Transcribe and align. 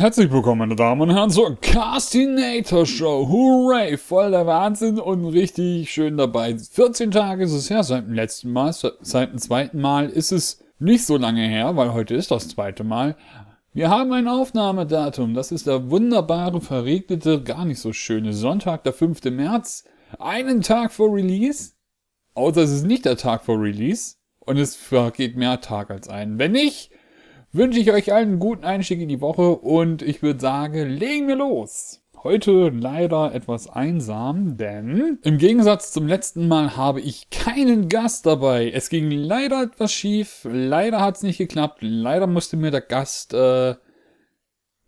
herzlich 0.00 0.32
willkommen, 0.32 0.60
meine 0.60 0.76
Damen 0.76 1.02
und 1.02 1.10
Herren, 1.10 1.28
zur 1.28 1.60
Castinator 1.60 2.86
Show. 2.86 3.28
Hooray! 3.28 3.98
Voll 3.98 4.30
der 4.30 4.46
Wahnsinn 4.46 4.98
und 4.98 5.26
richtig 5.26 5.90
schön 5.90 6.16
dabei. 6.16 6.56
14 6.56 7.10
Tage 7.10 7.44
ist 7.44 7.52
es 7.52 7.68
her 7.68 7.84
seit 7.84 8.06
dem 8.06 8.14
letzten 8.14 8.50
Mal. 8.50 8.72
Seit 8.72 9.32
dem 9.32 9.38
zweiten 9.38 9.78
Mal 9.78 10.08
ist 10.08 10.32
es 10.32 10.64
nicht 10.78 11.04
so 11.04 11.18
lange 11.18 11.46
her, 11.46 11.76
weil 11.76 11.92
heute 11.92 12.14
ist 12.14 12.30
das 12.30 12.48
zweite 12.48 12.82
Mal. 12.82 13.14
Wir 13.74 13.90
haben 13.90 14.10
ein 14.14 14.26
Aufnahmedatum. 14.26 15.34
Das 15.34 15.52
ist 15.52 15.66
der 15.66 15.90
wunderbare, 15.90 16.62
verregnete, 16.62 17.42
gar 17.42 17.66
nicht 17.66 17.80
so 17.80 17.92
schöne 17.92 18.32
Sonntag, 18.32 18.84
der 18.84 18.94
5. 18.94 19.22
März. 19.24 19.84
Einen 20.18 20.62
Tag 20.62 20.92
vor 20.92 21.14
Release. 21.14 21.72
Außer 22.32 22.62
es 22.62 22.70
ist 22.70 22.86
nicht 22.86 23.04
der 23.04 23.18
Tag 23.18 23.44
vor 23.44 23.60
Release. 23.60 24.14
Und 24.38 24.56
es 24.56 24.76
vergeht 24.76 25.36
mehr 25.36 25.60
Tag 25.60 25.90
als 25.90 26.08
einen. 26.08 26.38
Wenn 26.38 26.52
nicht, 26.52 26.90
wünsche 27.52 27.80
ich 27.80 27.90
euch 27.92 28.12
allen 28.12 28.30
einen 28.30 28.38
guten 28.38 28.64
Einstieg 28.64 29.00
in 29.00 29.08
die 29.08 29.20
Woche 29.20 29.50
und 29.56 30.02
ich 30.02 30.22
würde 30.22 30.40
sagen, 30.40 30.88
legen 30.88 31.28
wir 31.28 31.36
los. 31.36 32.00
Heute 32.22 32.68
leider 32.68 33.34
etwas 33.34 33.66
einsam, 33.66 34.58
denn 34.58 35.18
im 35.22 35.38
Gegensatz 35.38 35.90
zum 35.90 36.06
letzten 36.06 36.48
Mal 36.48 36.76
habe 36.76 37.00
ich 37.00 37.30
keinen 37.30 37.88
Gast 37.88 38.26
dabei. 38.26 38.70
Es 38.70 38.90
ging 38.90 39.10
leider 39.10 39.62
etwas 39.62 39.90
schief, 39.92 40.46
leider 40.50 41.00
hat 41.00 41.16
es 41.16 41.22
nicht 41.22 41.38
geklappt, 41.38 41.78
leider 41.80 42.26
musste 42.26 42.58
mir 42.58 42.70
der 42.70 42.82
Gast, 42.82 43.32
äh, 43.32 43.74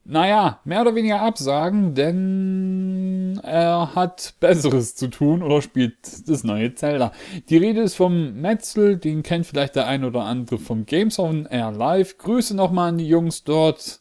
naja, 0.04 0.60
mehr 0.64 0.80
oder 0.82 0.94
weniger 0.94 1.20
absagen, 1.20 1.94
denn 1.94 3.40
er 3.42 3.94
hat 3.94 4.34
Besseres 4.40 4.94
zu 4.96 5.08
tun 5.08 5.42
oder 5.42 5.62
spielt 5.62 6.28
das 6.28 6.42
neue 6.42 6.74
Zelda. 6.74 7.12
Die 7.48 7.56
Rede 7.56 7.82
ist 7.82 7.94
vom 7.94 8.34
Metzel, 8.34 8.96
den 8.96 9.22
kennt 9.22 9.46
vielleicht 9.46 9.76
der 9.76 9.86
ein 9.86 10.04
oder 10.04 10.22
andere 10.22 10.58
vom 10.58 10.86
Games 10.86 11.18
on 11.18 11.46
Air 11.46 11.70
Live. 11.70 12.18
Grüße 12.18 12.56
nochmal 12.56 12.90
an 12.90 12.98
die 12.98 13.08
Jungs 13.08 13.44
dort. 13.44 14.00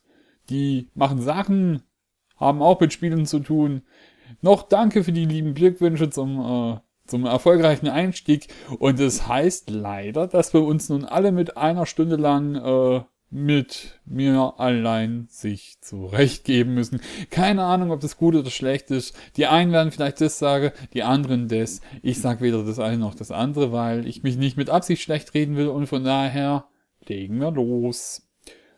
Die 0.50 0.90
machen 0.96 1.22
Sachen, 1.22 1.84
haben 2.38 2.62
auch 2.62 2.80
mit 2.80 2.94
Spielen 2.94 3.26
zu 3.26 3.40
tun. 3.40 3.84
Noch 4.42 4.64
danke 4.64 5.04
für 5.04 5.12
die 5.12 5.26
lieben 5.26 5.54
Glückwünsche 5.54 6.10
zum, 6.10 6.40
äh, 6.40 6.80
zum 7.06 7.26
erfolgreichen 7.26 7.88
Einstieg. 7.88 8.48
Und 8.80 9.00
es 9.00 9.20
das 9.20 9.28
heißt 9.28 9.70
leider, 9.70 10.28
dass 10.28 10.54
wir 10.54 10.64
uns 10.64 10.90
nun 10.90 11.06
alle 11.06 11.32
mit 11.32 11.58
einer 11.58 11.86
Stunde 11.86 12.16
lang 12.16 12.56
äh, 12.56 13.02
mit 13.32 14.00
mir 14.06 14.56
allein 14.58 15.28
sich 15.30 15.78
zurechtgeben 15.80 16.74
müssen. 16.74 17.02
Keine 17.30 17.64
Ahnung, 17.64 17.92
ob 17.92 18.02
das 18.02 18.18
gut 18.18 18.36
oder 18.36 18.50
schlecht 18.50 18.92
ist. 18.92 19.16
Die 19.38 19.48
einen 19.48 19.72
werden 19.72 19.92
vielleicht 19.92 20.20
das 20.20 20.38
sagen, 20.38 20.72
die 20.94 21.04
anderen 21.04 21.48
das. 21.48 21.80
Ich 22.04 22.20
sag 22.20 22.42
weder 22.42 22.64
das 22.64 22.80
eine 22.80 22.98
noch 22.98 23.16
das 23.16 23.32
andere, 23.32 23.72
weil 23.72 24.06
ich 24.06 24.22
mich 24.22 24.36
nicht 24.36 24.58
mit 24.58 24.70
Absicht 24.70 25.02
schlecht 25.02 25.34
reden 25.34 25.56
will 25.56 25.70
und 25.70 25.88
von 25.88 26.04
daher 26.04 26.66
legen 27.08 27.40
wir 27.40 27.52
los. 27.52 28.30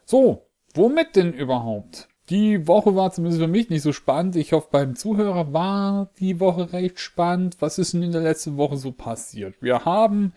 So, 0.06 0.46
womit 0.76 1.16
denn 1.16 1.34
überhaupt? 1.34 2.08
Die 2.30 2.68
Woche 2.68 2.96
war 2.96 3.12
zumindest 3.12 3.42
für 3.42 3.48
mich 3.48 3.70
nicht 3.70 3.82
so 3.82 3.92
spannend. 3.92 4.36
Ich 4.36 4.54
hoffe, 4.54 4.70
beim 4.72 4.96
Zuhörer 4.96 5.52
war 5.52 6.12
die 6.20 6.40
Woche 6.40 6.72
recht 6.72 7.00
spannend. 7.00 7.58
Was 7.60 7.80
ist 7.80 7.94
denn 7.94 8.04
in 8.04 8.12
der 8.12 8.22
letzten 8.22 8.56
Woche 8.56 8.78
so 8.78 8.92
passiert? 8.92 9.56
Wir 9.62 9.84
haben 9.84 10.34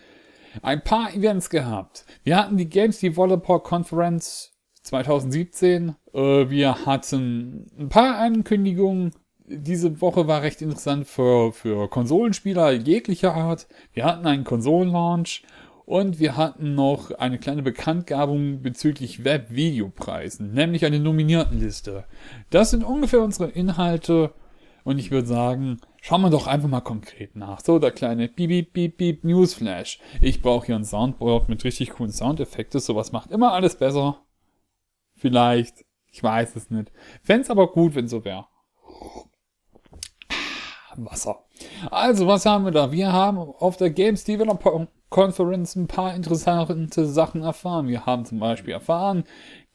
ein 0.62 0.82
paar 0.82 1.14
Events 1.14 1.50
gehabt. 1.50 2.04
Wir 2.24 2.36
hatten 2.36 2.56
die 2.56 2.68
Games 2.68 3.00
Developer 3.00 3.60
Conference 3.60 4.52
2017. 4.82 5.94
Äh, 6.12 6.20
wir 6.50 6.86
hatten 6.86 7.66
ein 7.78 7.88
paar 7.88 8.18
Ankündigungen. 8.18 9.12
Diese 9.48 10.00
Woche 10.00 10.26
war 10.26 10.42
recht 10.42 10.62
interessant 10.62 11.06
für, 11.06 11.52
für 11.52 11.88
Konsolenspieler 11.88 12.72
jeglicher 12.72 13.34
Art. 13.34 13.68
Wir 13.92 14.04
hatten 14.04 14.26
einen 14.26 14.44
Konsolenlaunch 14.44 15.44
und 15.84 16.18
wir 16.18 16.36
hatten 16.36 16.74
noch 16.74 17.12
eine 17.12 17.38
kleine 17.38 17.62
Bekanntgabung 17.62 18.60
bezüglich 18.60 19.24
Web-Videopreisen, 19.24 20.52
nämlich 20.52 20.84
eine 20.84 20.98
Nominiertenliste. 20.98 22.04
Das 22.50 22.72
sind 22.72 22.82
ungefähr 22.82 23.22
unsere 23.22 23.50
Inhalte 23.50 24.32
und 24.82 24.98
ich 24.98 25.12
würde 25.12 25.28
sagen, 25.28 25.78
schauen 26.06 26.22
wir 26.22 26.30
doch 26.30 26.46
einfach 26.46 26.68
mal 26.68 26.82
konkret 26.82 27.34
nach. 27.34 27.60
So, 27.60 27.80
der 27.80 27.90
kleine 27.90 28.28
Beep, 28.28 28.48
Beep, 28.48 28.72
Beep, 28.72 28.96
Beep 28.96 29.24
Newsflash. 29.24 29.98
Ich 30.20 30.40
brauche 30.40 30.66
hier 30.66 30.76
ein 30.76 30.84
Soundboard 30.84 31.48
mit 31.48 31.64
richtig 31.64 31.90
coolen 31.90 32.12
Soundeffekten. 32.12 32.78
Sowas 32.78 33.10
macht 33.10 33.32
immer 33.32 33.52
alles 33.52 33.76
besser. 33.76 34.20
Vielleicht. 35.16 35.84
Ich 36.12 36.22
weiß 36.22 36.54
es 36.54 36.70
nicht. 36.70 36.92
Fände 37.22 37.50
aber 37.50 37.72
gut, 37.72 37.96
wenn 37.96 38.06
so 38.06 38.24
wäre. 38.24 38.46
Wasser. 40.96 41.44
Also, 41.90 42.28
was 42.28 42.46
haben 42.46 42.64
wir 42.64 42.70
da? 42.70 42.92
Wir 42.92 43.12
haben 43.12 43.38
auf 43.38 43.76
der 43.76 43.90
Games 43.90 44.22
Developer 44.22 44.86
Conference 45.10 45.74
ein 45.74 45.88
paar 45.88 46.14
interessante 46.14 47.04
Sachen 47.04 47.42
erfahren. 47.42 47.88
Wir 47.88 48.06
haben 48.06 48.24
zum 48.24 48.38
Beispiel 48.38 48.72
erfahren, 48.72 49.24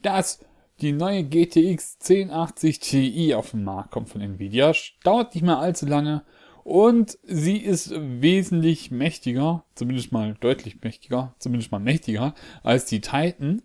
dass 0.02 0.40
die 0.82 0.92
neue 0.92 1.24
GTX 1.24 1.98
1080 2.02 2.80
Ti 2.80 3.34
auf 3.36 3.52
den 3.52 3.64
Markt 3.64 3.92
kommt 3.92 4.10
von 4.10 4.22
Nvidia. 4.22 4.74
Dauert 5.04 5.36
nicht 5.36 5.44
mehr 5.44 5.60
allzu 5.60 5.86
lange 5.86 6.24
und 6.64 7.18
sie 7.24 7.58
ist 7.58 7.92
wesentlich 7.96 8.92
mächtiger, 8.92 9.64
zumindest 9.76 10.12
mal 10.12 10.36
deutlich 10.40 10.82
mächtiger, 10.82 11.36
zumindest 11.40 11.72
mal 11.72 11.80
mächtiger 11.80 12.34
als 12.64 12.86
die 12.86 13.02
Titan. 13.02 13.62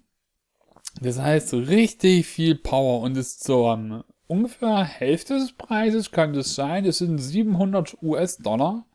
Das 1.01 1.19
heißt, 1.19 1.53
richtig 1.55 2.27
viel 2.27 2.55
Power 2.55 3.03
und 3.03 3.17
ist 3.17 3.45
so 3.45 3.69
am 3.69 4.03
ungefähr 4.27 4.83
Hälfte 4.83 5.35
des 5.35 5.53
Preises 5.53 6.11
kann 6.11 6.33
das 6.33 6.55
sein. 6.55 6.85
Es 6.85 6.99
sind 6.99 7.19
700 7.19 7.99
US-Dollar. 8.03 8.87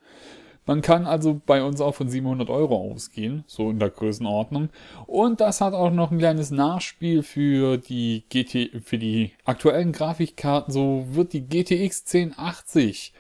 Man 0.66 0.82
kann 0.82 1.08
also 1.08 1.42
bei 1.44 1.64
uns 1.64 1.82
auch 1.82 1.96
von 1.96 2.08
700 2.08 2.50
Euro 2.50 2.92
ausgehen, 2.92 3.44
so 3.48 3.72
in 3.72 3.80
der 3.80 3.90
Größenordnung. 3.90 4.70
Und 5.08 5.42
das 5.42 5.60
hat 5.60 5.74
auch 5.74 5.90
noch 5.92 6.12
ein 6.12 6.20
kleines 6.20 6.52
Nachspiel 6.52 7.24
für 7.24 7.78
die 7.78 8.26
GT, 8.30 8.84
für 8.84 9.00
die 9.00 9.34
aktuellen 9.44 9.92
Grafikkarten. 9.92 10.72
So 10.72 11.06
wird 11.10 11.34
die 11.34 11.48
GTX 11.48 12.06
1080 12.14 13.14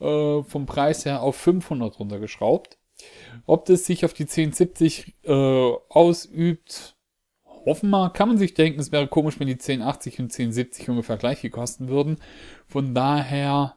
äh, 0.00 0.42
vom 0.42 0.66
Preis 0.66 1.06
her 1.06 1.22
auf 1.22 1.36
500 1.36 1.98
runtergeschraubt. 1.98 2.78
Ob 3.46 3.64
das 3.64 3.86
sich 3.86 4.04
auf 4.04 4.12
die 4.12 4.24
1070 4.24 5.14
äh, 5.24 5.72
ausübt, 5.88 6.96
hoffen 7.64 7.90
wir, 7.90 8.10
kann 8.10 8.28
man 8.28 8.38
sich 8.38 8.54
denken, 8.54 8.80
es 8.80 8.92
wäre 8.92 9.08
komisch, 9.08 9.40
wenn 9.40 9.46
die 9.46 9.54
1080 9.54 10.18
und 10.20 10.24
1070 10.26 10.90
ungefähr 10.90 11.16
gleich 11.16 11.38
viel 11.38 11.50
kosten 11.50 11.88
würden. 11.88 12.18
Von 12.66 12.94
daher, 12.94 13.76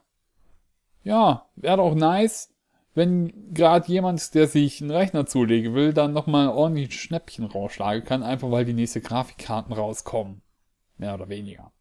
ja, 1.03 1.47
wäre 1.55 1.77
doch 1.77 1.95
nice, 1.95 2.54
wenn 2.95 3.53
gerade 3.53 3.91
jemand, 3.91 4.33
der 4.33 4.47
sich 4.47 4.81
einen 4.81 4.91
Rechner 4.91 5.25
zulegen 5.25 5.75
will, 5.75 5.93
dann 5.93 6.13
nochmal 6.13 6.47
ordentlich 6.47 6.99
Schnäppchen 6.99 7.45
rausschlagen 7.45 8.05
kann, 8.05 8.23
einfach 8.23 8.49
weil 8.51 8.65
die 8.65 8.73
nächste 8.73 9.01
Grafikkarten 9.01 9.73
rauskommen. 9.73 10.41
Mehr 10.97 11.13
oder 11.13 11.27
weniger. 11.27 11.73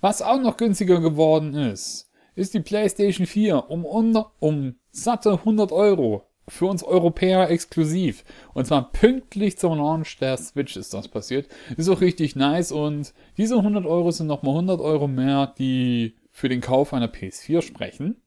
Was 0.00 0.22
auch 0.22 0.40
noch 0.40 0.56
günstiger 0.56 1.00
geworden 1.00 1.54
ist, 1.54 2.08
ist 2.36 2.54
die 2.54 2.60
PlayStation 2.60 3.26
4 3.26 3.68
um, 3.68 3.84
unter, 3.84 4.32
um 4.38 4.76
satte 4.92 5.32
100 5.32 5.72
Euro. 5.72 6.26
Für 6.48 6.66
uns 6.66 6.82
Europäer 6.82 7.48
exklusiv. 7.48 8.24
Und 8.54 8.66
zwar 8.66 8.90
pünktlich 8.90 9.56
zum 9.58 9.76
Launch 9.78 10.18
der 10.18 10.36
Switch 10.36 10.76
ist 10.76 10.92
das 10.94 11.06
passiert. 11.06 11.48
Ist 11.76 11.88
auch 11.88 12.00
richtig 12.00 12.34
nice 12.34 12.72
und 12.72 13.12
diese 13.36 13.56
100 13.56 13.86
Euro 13.86 14.10
sind 14.10 14.26
nochmal 14.26 14.54
100 14.54 14.80
Euro 14.80 15.06
mehr, 15.06 15.54
die 15.58 16.16
für 16.32 16.48
den 16.48 16.60
Kauf 16.60 16.92
einer 16.92 17.06
PS4 17.06 17.62
sprechen. 17.62 18.20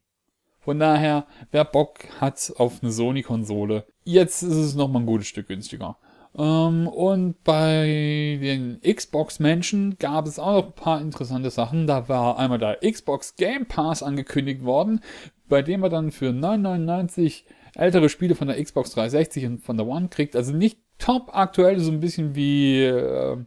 Von 0.63 0.79
daher, 0.79 1.25
wer 1.51 1.65
Bock 1.65 1.99
hat 2.21 2.53
auf 2.57 2.81
eine 2.81 2.91
Sony-Konsole, 2.91 3.85
jetzt 4.05 4.43
ist 4.43 4.55
es 4.55 4.75
nochmal 4.75 5.01
ein 5.01 5.05
gutes 5.05 5.27
Stück 5.27 5.47
günstiger. 5.47 5.97
Ähm, 6.37 6.87
und 6.87 7.43
bei 7.43 8.39
den 8.41 8.79
Xbox-Menschen 8.81 9.97
gab 9.99 10.25
es 10.25 10.39
auch 10.39 10.53
noch 10.53 10.65
ein 10.67 10.73
paar 10.73 11.01
interessante 11.01 11.49
Sachen. 11.49 11.85
Da 11.85 12.07
war 12.07 12.39
einmal 12.39 12.59
der 12.59 12.79
Xbox 12.79 13.35
Game 13.35 13.65
Pass 13.65 14.01
angekündigt 14.01 14.63
worden, 14.63 15.01
bei 15.49 15.61
dem 15.61 15.81
man 15.81 15.91
dann 15.91 16.11
für 16.11 16.29
9,99 16.29 17.43
ältere 17.75 18.07
Spiele 18.07 18.35
von 18.35 18.47
der 18.47 18.63
Xbox 18.63 18.91
360 18.91 19.45
und 19.45 19.63
von 19.63 19.75
der 19.75 19.85
One 19.85 20.07
kriegt. 20.07 20.35
Also 20.35 20.53
nicht 20.53 20.79
top 20.97 21.29
aktuell, 21.33 21.79
so 21.79 21.91
ein 21.91 21.99
bisschen 21.99 22.35
wie, 22.35 22.83
äh, 22.83 23.37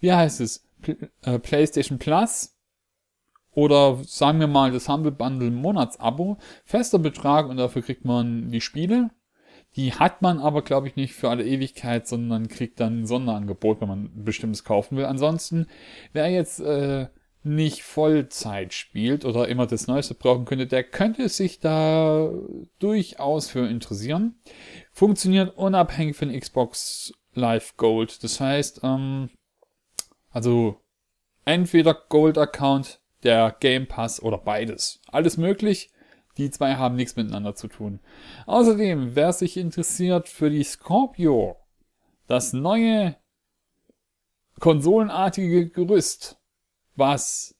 wie 0.00 0.12
heißt 0.12 0.40
es, 0.40 0.66
P 0.80 0.96
äh, 1.22 1.38
PlayStation 1.38 1.98
Plus 1.98 2.53
oder 3.54 3.98
sagen 4.04 4.40
wir 4.40 4.46
mal 4.46 4.72
das 4.72 4.88
Humble 4.88 5.12
Bundle 5.12 5.50
Monatsabo, 5.50 6.38
fester 6.64 6.98
Betrag 6.98 7.48
und 7.48 7.56
dafür 7.56 7.82
kriegt 7.82 8.04
man 8.04 8.50
die 8.50 8.60
Spiele. 8.60 9.10
Die 9.76 9.92
hat 9.92 10.22
man 10.22 10.38
aber, 10.38 10.62
glaube 10.62 10.86
ich, 10.86 10.94
nicht 10.96 11.14
für 11.14 11.30
alle 11.30 11.44
Ewigkeit, 11.44 12.06
sondern 12.06 12.48
kriegt 12.48 12.78
dann 12.78 13.00
ein 13.00 13.06
Sonderangebot, 13.06 13.80
wenn 13.80 13.88
man 13.88 14.04
ein 14.04 14.24
bestimmtes 14.24 14.62
kaufen 14.62 14.96
will. 14.96 15.04
Ansonsten, 15.04 15.66
wer 16.12 16.30
jetzt 16.30 16.60
äh, 16.60 17.08
nicht 17.42 17.82
Vollzeit 17.82 18.72
spielt 18.72 19.24
oder 19.24 19.48
immer 19.48 19.66
das 19.66 19.86
Neueste 19.86 20.14
brauchen 20.14 20.44
könnte, 20.44 20.66
der 20.66 20.84
könnte 20.84 21.28
sich 21.28 21.58
da 21.58 22.30
durchaus 22.78 23.50
für 23.50 23.68
interessieren. 23.68 24.36
Funktioniert 24.92 25.56
unabhängig 25.56 26.16
von 26.16 26.32
Xbox 26.32 27.12
Live 27.34 27.76
Gold. 27.76 28.22
Das 28.22 28.40
heißt, 28.40 28.80
ähm, 28.84 29.28
also 30.30 30.80
entweder 31.44 31.94
Gold 31.94 32.38
Account 32.38 33.00
der 33.24 33.56
Game 33.58 33.86
Pass 33.86 34.22
oder 34.22 34.38
beides. 34.38 35.00
Alles 35.08 35.36
möglich. 35.36 35.90
Die 36.36 36.50
zwei 36.50 36.74
haben 36.74 36.96
nichts 36.96 37.16
miteinander 37.16 37.54
zu 37.54 37.68
tun. 37.68 38.00
Außerdem, 38.46 39.14
wer 39.14 39.32
sich 39.32 39.56
interessiert 39.56 40.28
für 40.28 40.50
die 40.50 40.64
Scorpio, 40.64 41.56
das 42.26 42.52
neue 42.52 43.16
konsolenartige 44.58 45.70
Gerüst, 45.70 46.38
was 46.96 47.54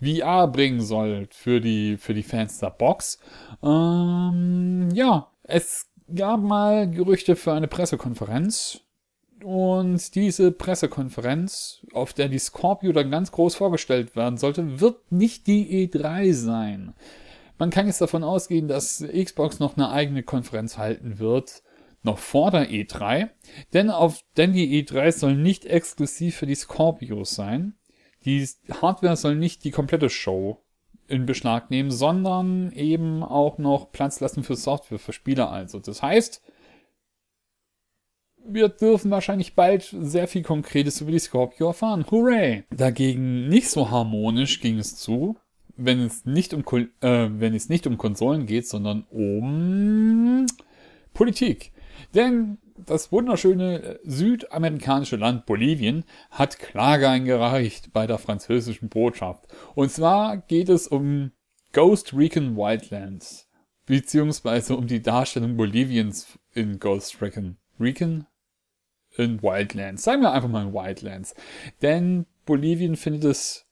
VR 0.00 0.48
bringen 0.48 0.80
soll 0.80 1.28
für 1.30 1.60
die, 1.60 1.96
für 1.96 2.14
die 2.14 2.22
Fans 2.22 2.58
der 2.58 2.70
Box. 2.70 3.18
Ähm, 3.62 4.90
ja, 4.92 5.30
es 5.42 5.90
gab 6.14 6.40
mal 6.40 6.90
Gerüchte 6.90 7.36
für 7.36 7.52
eine 7.52 7.68
Pressekonferenz. 7.68 8.83
Und 9.44 10.14
diese 10.14 10.52
Pressekonferenz, 10.52 11.84
auf 11.92 12.14
der 12.14 12.30
die 12.30 12.38
Scorpio 12.38 12.92
dann 12.92 13.10
ganz 13.10 13.30
groß 13.30 13.56
vorgestellt 13.56 14.16
werden 14.16 14.38
sollte, 14.38 14.80
wird 14.80 15.12
nicht 15.12 15.46
die 15.46 15.86
E3 15.86 16.32
sein. 16.32 16.94
Man 17.58 17.68
kann 17.68 17.86
jetzt 17.86 18.00
davon 18.00 18.24
ausgehen, 18.24 18.68
dass 18.68 19.04
Xbox 19.06 19.58
noch 19.58 19.76
eine 19.76 19.90
eigene 19.90 20.22
Konferenz 20.22 20.78
halten 20.78 21.18
wird, 21.18 21.62
noch 22.02 22.16
vor 22.16 22.52
der 22.52 22.70
E3, 22.70 23.28
denn, 23.74 23.90
auf, 23.90 24.24
denn 24.38 24.54
die 24.54 24.82
E3 24.82 25.12
soll 25.12 25.36
nicht 25.36 25.66
exklusiv 25.66 26.36
für 26.36 26.46
die 26.46 26.54
Scorpios 26.54 27.34
sein. 27.34 27.74
Die 28.24 28.48
Hardware 28.80 29.16
soll 29.16 29.36
nicht 29.36 29.62
die 29.64 29.72
komplette 29.72 30.08
Show 30.08 30.64
in 31.06 31.26
Beschlag 31.26 31.70
nehmen, 31.70 31.90
sondern 31.90 32.72
eben 32.72 33.22
auch 33.22 33.58
noch 33.58 33.92
Platz 33.92 34.20
lassen 34.20 34.42
für 34.42 34.56
Software, 34.56 34.98
für 34.98 35.12
Spieler 35.12 35.50
also. 35.50 35.80
Das 35.80 36.00
heißt, 36.00 36.42
wir 38.46 38.68
dürfen 38.68 39.10
wahrscheinlich 39.10 39.54
bald 39.54 39.94
sehr 40.00 40.28
viel 40.28 40.42
Konkretes 40.42 41.00
über 41.00 41.10
die 41.10 41.18
Scorpio 41.18 41.68
erfahren. 41.68 42.04
Hooray! 42.10 42.64
Dagegen 42.70 43.48
nicht 43.48 43.68
so 43.68 43.90
harmonisch 43.90 44.60
ging 44.60 44.78
es 44.78 44.96
zu, 44.96 45.36
wenn 45.76 46.00
es 46.00 46.24
nicht 46.24 46.54
um, 46.54 46.64
äh, 47.00 47.28
wenn 47.30 47.54
es 47.54 47.68
nicht 47.68 47.86
um 47.86 47.98
Konsolen 47.98 48.46
geht, 48.46 48.68
sondern 48.68 49.04
um 49.10 50.46
Politik. 51.12 51.72
Denn 52.14 52.58
das 52.76 53.12
wunderschöne 53.12 54.00
südamerikanische 54.04 55.16
Land 55.16 55.46
Bolivien 55.46 56.04
hat 56.30 56.58
Klage 56.58 57.08
eingereicht 57.08 57.92
bei 57.92 58.06
der 58.06 58.18
französischen 58.18 58.88
Botschaft. 58.88 59.46
Und 59.74 59.90
zwar 59.90 60.38
geht 60.38 60.68
es 60.68 60.88
um 60.88 61.30
Ghost 61.72 62.14
Recon 62.14 62.56
Wildlands, 62.56 63.48
beziehungsweise 63.86 64.76
um 64.76 64.86
die 64.86 65.02
Darstellung 65.02 65.56
Boliviens 65.56 66.38
in 66.52 66.78
Ghost 66.78 67.20
Recon. 67.20 67.56
Recon? 67.78 68.26
In 69.16 69.42
Wildlands. 69.42 70.02
Sagen 70.02 70.22
wir 70.22 70.32
einfach 70.32 70.48
mal 70.48 70.66
in 70.66 70.74
Wildlands. 70.74 71.34
Denn 71.82 72.26
Bolivien 72.44 72.96
findet 72.96 73.24
es 73.24 73.64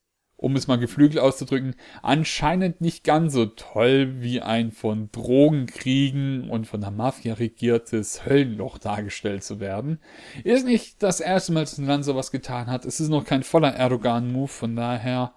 um 0.42 0.56
es 0.56 0.66
mal 0.66 0.76
geflügelt 0.76 1.20
auszudrücken, 1.20 1.76
anscheinend 2.02 2.80
nicht 2.80 3.04
ganz 3.04 3.32
so 3.32 3.46
toll 3.46 4.20
wie 4.20 4.40
ein 4.40 4.72
von 4.72 5.08
Drogenkriegen 5.12 6.50
und 6.50 6.66
von 6.66 6.80
der 6.80 6.90
Mafia 6.90 7.34
regiertes 7.34 8.26
Höllenloch 8.26 8.78
dargestellt 8.78 9.44
zu 9.44 9.60
werden. 9.60 10.00
Ist 10.42 10.66
nicht 10.66 11.00
das 11.00 11.20
erste 11.20 11.52
Mal, 11.52 11.60
dass 11.60 11.78
ein 11.78 11.86
Land 11.86 12.04
sowas 12.04 12.32
getan 12.32 12.66
hat. 12.66 12.84
Es 12.84 12.98
ist 12.98 13.08
noch 13.08 13.24
kein 13.24 13.44
voller 13.44 13.74
Erdogan-Move, 13.74 14.48
von 14.48 14.74
daher, 14.74 15.32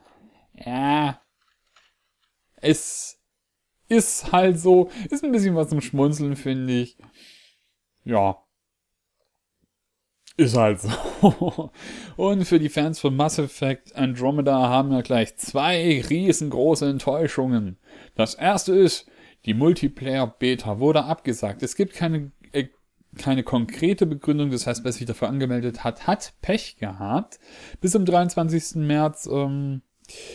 ja, 0.56 1.22
es 2.56 3.22
ist 3.88 4.32
halt 4.32 4.60
so, 4.60 4.90
ist 5.12 5.24
ein 5.24 5.32
bisschen 5.32 5.56
was 5.56 5.70
zum 5.70 5.82
Schmunzeln, 5.82 6.36
finde 6.36 6.74
ich. 6.74 6.98
Ja, 8.04 8.44
ist 10.38 10.58
halt 10.58 10.82
so. 10.82 11.72
Und 12.18 12.46
für 12.46 12.60
die 12.60 12.70
Fans 12.70 13.00
von 13.00 13.16
Mass 13.16 13.40
Effect 13.40 13.96
Andromeda 13.96 14.70
haben 14.70 14.92
wir 14.92 15.02
gleich 15.02 15.38
zwei 15.38 16.04
riesengroße 16.10 16.90
Enttäuschungen. 16.90 17.78
Das 18.16 18.36
erste 18.36 18.76
ist, 18.76 19.08
die 19.46 19.54
Multiplayer-Beta 19.54 20.80
wurde 20.80 21.06
abgesagt. 21.06 21.64
Es 21.64 21.76
gibt 21.76 21.94
keine, 21.94 22.32
äh, 22.52 22.66
keine 23.18 23.44
konkrete 23.44 24.06
Begründung, 24.06 24.52
das 24.52 24.68
heißt, 24.68 24.84
wer 24.84 24.92
sich 24.92 25.06
dafür 25.06 25.30
angemeldet 25.30 25.84
hat, 25.84 26.08
hat 26.08 26.34
Pech 26.42 26.78
gehabt. 26.78 27.40
Bis 27.80 27.92
zum 27.92 28.06
23. 28.06 28.76
März 28.76 29.30
ähm, 29.32 29.84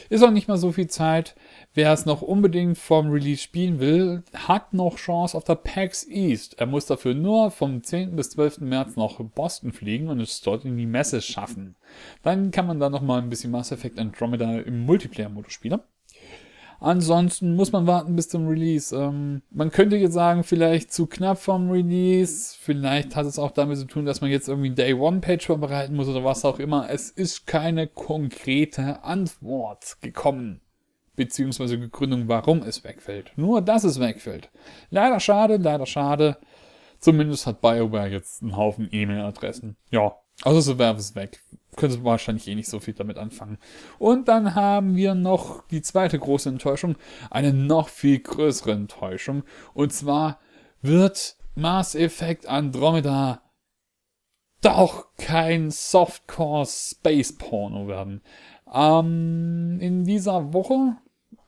ist 0.08 0.22
auch 0.22 0.30
nicht 0.30 0.48
mal 0.48 0.58
so 0.58 0.72
viel 0.72 0.88
Zeit. 0.88 1.34
Wer 1.72 1.92
es 1.92 2.04
noch 2.04 2.20
unbedingt 2.20 2.78
vom 2.78 3.10
Release 3.10 3.42
spielen 3.42 3.78
will, 3.78 4.24
hat 4.34 4.72
noch 4.72 4.96
Chance 4.96 5.36
auf 5.36 5.44
der 5.44 5.54
PAX 5.54 6.04
East. 6.08 6.58
Er 6.58 6.66
muss 6.66 6.86
dafür 6.86 7.14
nur 7.14 7.52
vom 7.52 7.84
10. 7.84 8.16
bis 8.16 8.30
12. 8.30 8.62
März 8.62 8.96
nach 8.96 9.20
Boston 9.20 9.70
fliegen 9.72 10.08
und 10.08 10.18
es 10.18 10.40
dort 10.40 10.64
in 10.64 10.76
die 10.76 10.86
Messe 10.86 11.22
schaffen. 11.22 11.76
Dann 12.24 12.50
kann 12.50 12.66
man 12.66 12.80
da 12.80 12.90
noch 12.90 13.02
mal 13.02 13.22
ein 13.22 13.30
bisschen 13.30 13.52
Mass 13.52 13.70
Effect 13.70 14.00
Andromeda 14.00 14.58
im 14.58 14.84
Multiplayer-Modus 14.84 15.52
spielen. 15.52 15.78
Ansonsten 16.80 17.54
muss 17.54 17.70
man 17.70 17.86
warten 17.86 18.16
bis 18.16 18.28
zum 18.28 18.48
Release. 18.48 18.96
Ähm, 18.96 19.42
man 19.50 19.70
könnte 19.70 19.96
jetzt 19.96 20.14
sagen, 20.14 20.42
vielleicht 20.42 20.92
zu 20.92 21.06
knapp 21.06 21.38
vom 21.38 21.70
Release. 21.70 22.56
Vielleicht 22.58 23.14
hat 23.14 23.26
es 23.26 23.38
auch 23.38 23.52
damit 23.52 23.78
zu 23.78 23.86
tun, 23.86 24.06
dass 24.06 24.20
man 24.20 24.30
jetzt 24.30 24.48
irgendwie 24.48 24.70
Day 24.70 24.94
One 24.94 25.20
Page 25.20 25.46
vorbereiten 25.46 25.94
muss 25.94 26.08
oder 26.08 26.24
was 26.24 26.44
auch 26.44 26.58
immer. 26.58 26.90
Es 26.90 27.10
ist 27.10 27.46
keine 27.46 27.86
konkrete 27.86 29.04
Antwort 29.04 29.98
gekommen 30.00 30.62
beziehungsweise 31.20 31.76
Begründung, 31.76 32.28
warum 32.28 32.62
es 32.62 32.82
wegfällt. 32.82 33.32
Nur, 33.36 33.60
dass 33.60 33.84
es 33.84 34.00
wegfällt. 34.00 34.48
Leider 34.88 35.20
schade, 35.20 35.58
leider 35.58 35.84
schade. 35.84 36.38
Zumindest 36.98 37.46
hat 37.46 37.60
BioWare 37.60 38.08
jetzt 38.08 38.40
einen 38.40 38.56
Haufen 38.56 38.88
E-Mail-Adressen. 38.90 39.76
Ja, 39.90 40.16
also 40.42 40.60
so 40.60 40.78
wäre 40.78 40.96
es 40.96 41.14
weg. 41.14 41.42
Könnte 41.76 42.02
wahrscheinlich 42.04 42.48
eh 42.48 42.54
nicht 42.54 42.70
so 42.70 42.80
viel 42.80 42.94
damit 42.94 43.18
anfangen. 43.18 43.58
Und 43.98 44.28
dann 44.28 44.54
haben 44.54 44.96
wir 44.96 45.14
noch 45.14 45.66
die 45.68 45.82
zweite 45.82 46.18
große 46.18 46.48
Enttäuschung. 46.48 46.96
Eine 47.30 47.52
noch 47.52 47.90
viel 47.90 48.20
größere 48.20 48.72
Enttäuschung. 48.72 49.42
Und 49.74 49.92
zwar 49.92 50.38
wird 50.80 51.36
Mass 51.54 51.94
Effect 51.94 52.46
Andromeda 52.46 53.42
doch 54.62 55.08
kein 55.18 55.70
Softcore 55.70 56.64
Space 56.66 57.36
Porno 57.36 57.88
werden. 57.88 58.22
Ähm, 58.72 59.78
in 59.80 60.04
dieser 60.04 60.52
Woche 60.52 60.96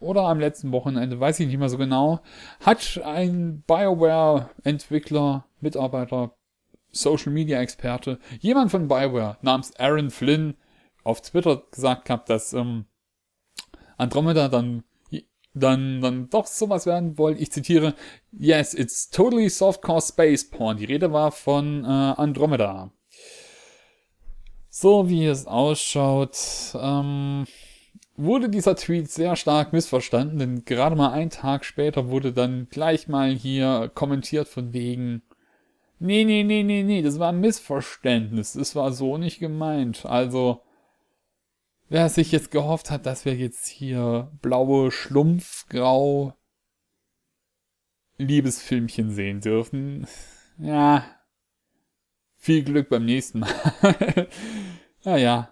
oder 0.02 0.22
am 0.22 0.40
letzten 0.40 0.72
Wochenende, 0.72 1.18
weiß 1.18 1.40
ich 1.40 1.46
nicht 1.46 1.58
mehr 1.58 1.68
so 1.68 1.78
genau, 1.78 2.20
hat 2.60 3.00
ein 3.04 3.62
BioWare-Entwickler, 3.66 5.46
Mitarbeiter, 5.60 6.34
Social 6.90 7.32
Media 7.32 7.60
Experte, 7.60 8.18
jemand 8.40 8.70
von 8.70 8.88
BioWare 8.88 9.38
namens 9.40 9.74
Aaron 9.76 10.10
Flynn 10.10 10.54
auf 11.04 11.22
Twitter 11.22 11.62
gesagt 11.70 12.04
gehabt, 12.04 12.28
dass 12.28 12.52
ähm, 12.52 12.84
Andromeda 13.96 14.48
dann 14.48 14.84
dann, 15.54 16.00
dann 16.00 16.30
doch 16.30 16.46
sowas 16.46 16.86
werden 16.86 17.18
wollen. 17.18 17.36
Ich 17.38 17.52
zitiere, 17.52 17.94
yes, 18.32 18.74
it's 18.74 19.10
totally 19.10 19.48
softcore 19.48 20.00
space 20.00 20.48
porn. 20.48 20.78
Die 20.78 20.86
Rede 20.86 21.12
war 21.12 21.30
von 21.30 21.84
äh, 21.84 21.86
Andromeda. 21.86 22.90
So 24.70 25.10
wie 25.10 25.26
es 25.26 25.46
ausschaut, 25.46 26.38
ähm, 26.74 27.44
wurde 28.22 28.48
dieser 28.48 28.76
Tweet 28.76 29.10
sehr 29.10 29.36
stark 29.36 29.72
missverstanden, 29.72 30.38
denn 30.38 30.64
gerade 30.64 30.96
mal 30.96 31.12
einen 31.12 31.30
Tag 31.30 31.64
später 31.64 32.08
wurde 32.08 32.32
dann 32.32 32.68
gleich 32.70 33.08
mal 33.08 33.30
hier 33.30 33.90
kommentiert 33.94 34.48
von 34.48 34.72
wegen, 34.72 35.22
nee, 35.98 36.24
nee, 36.24 36.42
nee, 36.44 36.62
nee, 36.62 36.82
nee, 36.82 37.02
das 37.02 37.18
war 37.18 37.30
ein 37.30 37.40
Missverständnis, 37.40 38.54
das 38.54 38.74
war 38.74 38.92
so 38.92 39.18
nicht 39.18 39.38
gemeint. 39.38 40.06
Also, 40.06 40.62
wer 41.88 42.08
sich 42.08 42.32
jetzt 42.32 42.50
gehofft 42.50 42.90
hat, 42.90 43.06
dass 43.06 43.24
wir 43.24 43.34
jetzt 43.34 43.66
hier 43.68 44.30
blaue, 44.40 44.90
schlumpfgrau 44.90 46.34
Liebesfilmchen 48.18 49.10
sehen 49.10 49.40
dürfen, 49.40 50.06
ja, 50.58 51.04
viel 52.36 52.64
Glück 52.64 52.88
beim 52.88 53.04
nächsten 53.04 53.40
Mal. 53.40 54.28
naja. 55.04 55.48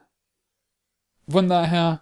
Von 1.29 1.49
daher, 1.49 2.01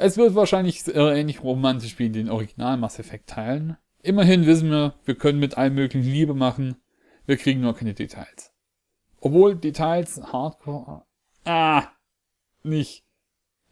es 0.00 0.16
wird 0.16 0.34
wahrscheinlich 0.34 0.86
ähnlich 0.88 1.42
romantisch 1.42 1.98
wie 1.98 2.06
in 2.06 2.12
den 2.12 2.30
Original 2.30 2.76
Mass 2.76 2.98
Effect 2.98 3.28
Teilen. 3.28 3.76
Immerhin 4.02 4.46
wissen 4.46 4.70
wir, 4.70 4.94
wir 5.04 5.14
können 5.14 5.38
mit 5.38 5.58
allem 5.58 5.74
möglichen 5.74 6.10
Liebe 6.10 6.34
machen. 6.34 6.76
Wir 7.26 7.36
kriegen 7.36 7.60
nur 7.60 7.76
keine 7.76 7.94
Details. 7.94 8.52
Obwohl 9.20 9.56
Details 9.56 10.20
Hardcore, 10.32 11.04
ah, 11.44 11.88
nicht, 12.62 13.04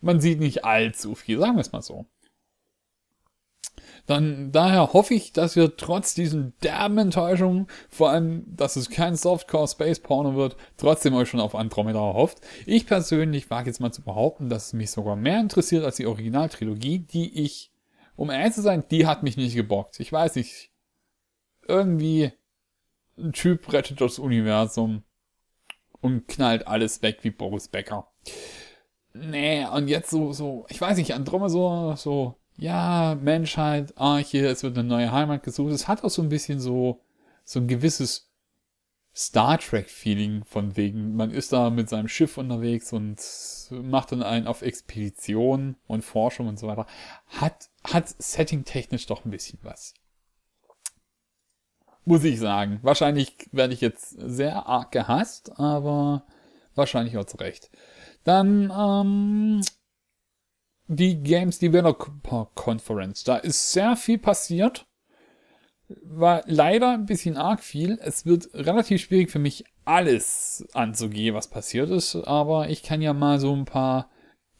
man 0.01 0.21
sieht 0.21 0.41
nicht 0.41 0.65
allzu 0.65 1.15
viel, 1.15 1.39
sagen 1.39 1.57
wir 1.57 1.63
es 1.63 1.73
mal 1.73 1.83
so. 1.83 2.07
Dann 4.09 4.53
daher 4.53 4.95
hoffe 4.95 5.13
ich, 5.13 5.35
dass 5.35 5.55
wir 5.55 5.77
trotz 5.77 6.15
diesen 6.15 6.55
derben 6.63 6.97
Enttäuschungen, 6.97 7.67
vor 7.91 8.09
allem, 8.09 8.43
dass 8.47 8.77
es 8.77 8.89
kein 8.89 9.17
Softcore 9.17 9.69
Space 9.69 10.01
Porno 10.01 10.35
wird, 10.35 10.57
trotzdem 10.79 11.13
euch 11.13 11.29
schon 11.29 11.41
auf 11.41 11.55
Andromeda 11.55 12.01
hofft. 12.01 12.39
Ich 12.65 12.87
persönlich 12.87 13.51
wage 13.51 13.67
jetzt 13.69 13.81
mal 13.81 13.93
zu 13.93 14.01
behaupten, 14.01 14.49
dass 14.49 14.69
es 14.69 14.73
mich 14.73 14.91
sogar 14.93 15.15
mehr 15.15 15.39
interessiert 15.39 15.85
als 15.85 15.97
die 15.97 16.07
Originaltrilogie, 16.07 17.01
die 17.01 17.45
ich, 17.45 17.71
um 18.17 18.31
ehrlich 18.31 18.55
zu 18.55 18.63
sein, 18.63 18.83
die 18.91 19.07
hat 19.07 19.23
mich 19.23 19.37
nicht 19.37 19.55
gebockt. 19.55 20.01
Ich 20.01 20.11
weiß 20.11 20.37
nicht. 20.37 20.71
Irgendwie 21.67 22.33
ein 23.19 23.35
Typ 23.35 23.71
rettet 23.71 24.01
das 24.01 24.19
Universum 24.19 25.03
und 26.01 26.27
knallt 26.29 26.67
alles 26.67 27.03
weg 27.03 27.19
wie 27.21 27.31
Boris 27.31 27.69
Becker. 27.69 28.11
Nee, 29.13 29.67
und 29.67 29.89
jetzt 29.89 30.09
so, 30.09 30.33
so, 30.33 30.65
ich 30.71 30.81
weiß 30.81 30.97
nicht, 30.97 31.13
Andromeda 31.13 31.51
so, 31.51 31.95
so 31.95 32.37
ja, 32.59 33.17
Menschheit, 33.21 33.97
Arche, 33.97 34.47
es 34.47 34.65
wird 34.65 34.77
eine 34.77 34.87
neue 34.87 35.13
Heimat 35.13 35.45
gesucht. 35.45 35.73
Es 35.73 35.87
hat 35.87 36.03
auch 36.03 36.11
so 36.11 36.23
ein 36.23 36.29
bisschen 36.29 36.61
so, 36.61 37.01
so 37.45 37.61
ein 37.61 37.69
gewisses 37.69 38.31
Star 39.15 39.59
Trek-Feeling 39.59 40.45
von 40.45 40.77
wegen, 40.77 41.15
man 41.15 41.31
ist 41.31 41.53
da 41.53 41.71
mit 41.71 41.89
seinem 41.89 42.09
Schiff 42.09 42.37
unterwegs 42.37 42.93
und 42.93 43.21
macht 43.71 44.13
dann 44.13 44.23
einen 44.23 44.47
auf 44.49 44.63
Expedition 44.63 45.77
und 45.87 46.05
Forschung 46.05 46.49
und 46.49 46.59
so 46.59 46.67
weiter. 46.67 46.87
Hat, 47.29 47.71
hat 47.85 48.09
setting-technisch 48.19 49.07
doch 49.07 49.25
ein 49.25 49.31
bisschen 49.31 49.61
was. 49.63 49.95
Muss 52.05 52.25
ich 52.25 52.41
sagen. 52.41 52.81
Wahrscheinlich 52.83 53.37
werde 53.53 53.75
ich 53.75 53.81
jetzt 53.81 54.17
sehr 54.19 54.67
arg 54.67 54.91
gehasst, 54.91 55.59
aber 55.59 56.25
wahrscheinlich 56.75 57.17
auch 57.19 57.25
zu 57.25 57.37
Recht. 57.37 57.71
Dann, 58.25 58.73
ähm, 58.77 59.63
die 60.89 61.23
Games 61.23 61.59
Developer 61.59 62.51
Conference. 62.55 63.25
Da 63.25 63.37
ist 63.37 63.73
sehr 63.73 63.97
viel 63.97 64.19
passiert 64.19 64.89
war 66.03 66.43
leider 66.47 66.93
ein 66.93 67.07
bisschen 67.07 67.37
arg 67.37 67.63
viel. 67.63 67.99
Es 68.03 68.27
wird 68.27 68.51
relativ 68.55 69.01
schwierig 69.01 69.31
für 69.31 69.39
mich, 69.39 69.65
alles 69.85 70.67
anzugehen, 70.75 71.35
was 71.35 71.49
passiert 71.49 71.91
ist. 71.91 72.15
Aber 72.15 72.69
ich 72.69 72.83
kann 72.83 73.01
ja 73.01 73.15
mal 73.15 73.41
so 73.41 73.55
ein 73.55 73.65
paar 73.65 74.11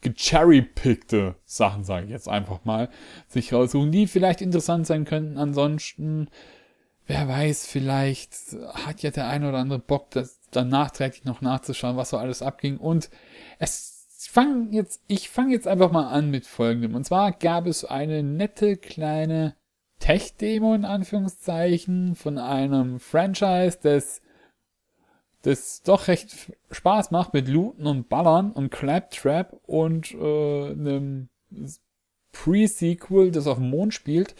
gecherrypickte 0.01 1.35
Sachen, 1.45 1.83
sage 1.83 2.05
ich 2.05 2.11
jetzt 2.11 2.29
einfach 2.29 2.65
mal, 2.65 2.89
sich 3.27 3.53
raussuchen, 3.53 3.91
die 3.91 4.07
vielleicht 4.07 4.41
interessant 4.41 4.87
sein 4.87 5.05
könnten. 5.05 5.37
Ansonsten, 5.37 6.29
wer 7.05 7.27
weiß, 7.27 7.67
vielleicht 7.67 8.33
hat 8.73 9.03
ja 9.03 9.11
der 9.11 9.27
eine 9.27 9.49
oder 9.49 9.59
andere 9.59 9.79
Bock, 9.79 10.09
das 10.11 10.39
dann 10.51 10.69
nachträglich 10.69 11.25
noch 11.25 11.41
nachzuschauen, 11.41 11.97
was 11.97 12.09
so 12.09 12.17
alles 12.17 12.41
abging. 12.41 12.77
Und 12.77 13.11
es 13.59 13.98
fang 14.27 14.71
jetzt, 14.71 15.01
ich 15.07 15.29
fange 15.29 15.53
jetzt 15.53 15.67
einfach 15.67 15.91
mal 15.91 16.09
an 16.09 16.29
mit 16.29 16.45
folgendem. 16.45 16.95
Und 16.95 17.05
zwar 17.05 17.31
gab 17.31 17.67
es 17.67 17.85
eine 17.85 18.23
nette 18.23 18.77
kleine 18.77 19.55
Tech-Demo 19.99 20.73
in 20.73 20.85
Anführungszeichen 20.85 22.15
von 22.15 22.37
einem 22.37 22.99
Franchise, 22.99 23.79
das, 23.81 24.21
das 25.41 25.83
doch 25.83 26.07
recht 26.07 26.35
Spaß 26.71 27.11
macht 27.11 27.33
mit 27.33 27.47
Looten 27.47 27.85
und 27.85 28.09
Ballern 28.09 28.51
und 28.51 28.71
Claptrap 28.71 29.59
und 29.65 30.13
äh, 30.13 30.71
einem 30.71 31.29
Pre-Sequel, 32.31 33.31
das 33.31 33.47
auf 33.47 33.57
dem 33.57 33.69
Mond 33.69 33.93
spielt. 33.93 34.35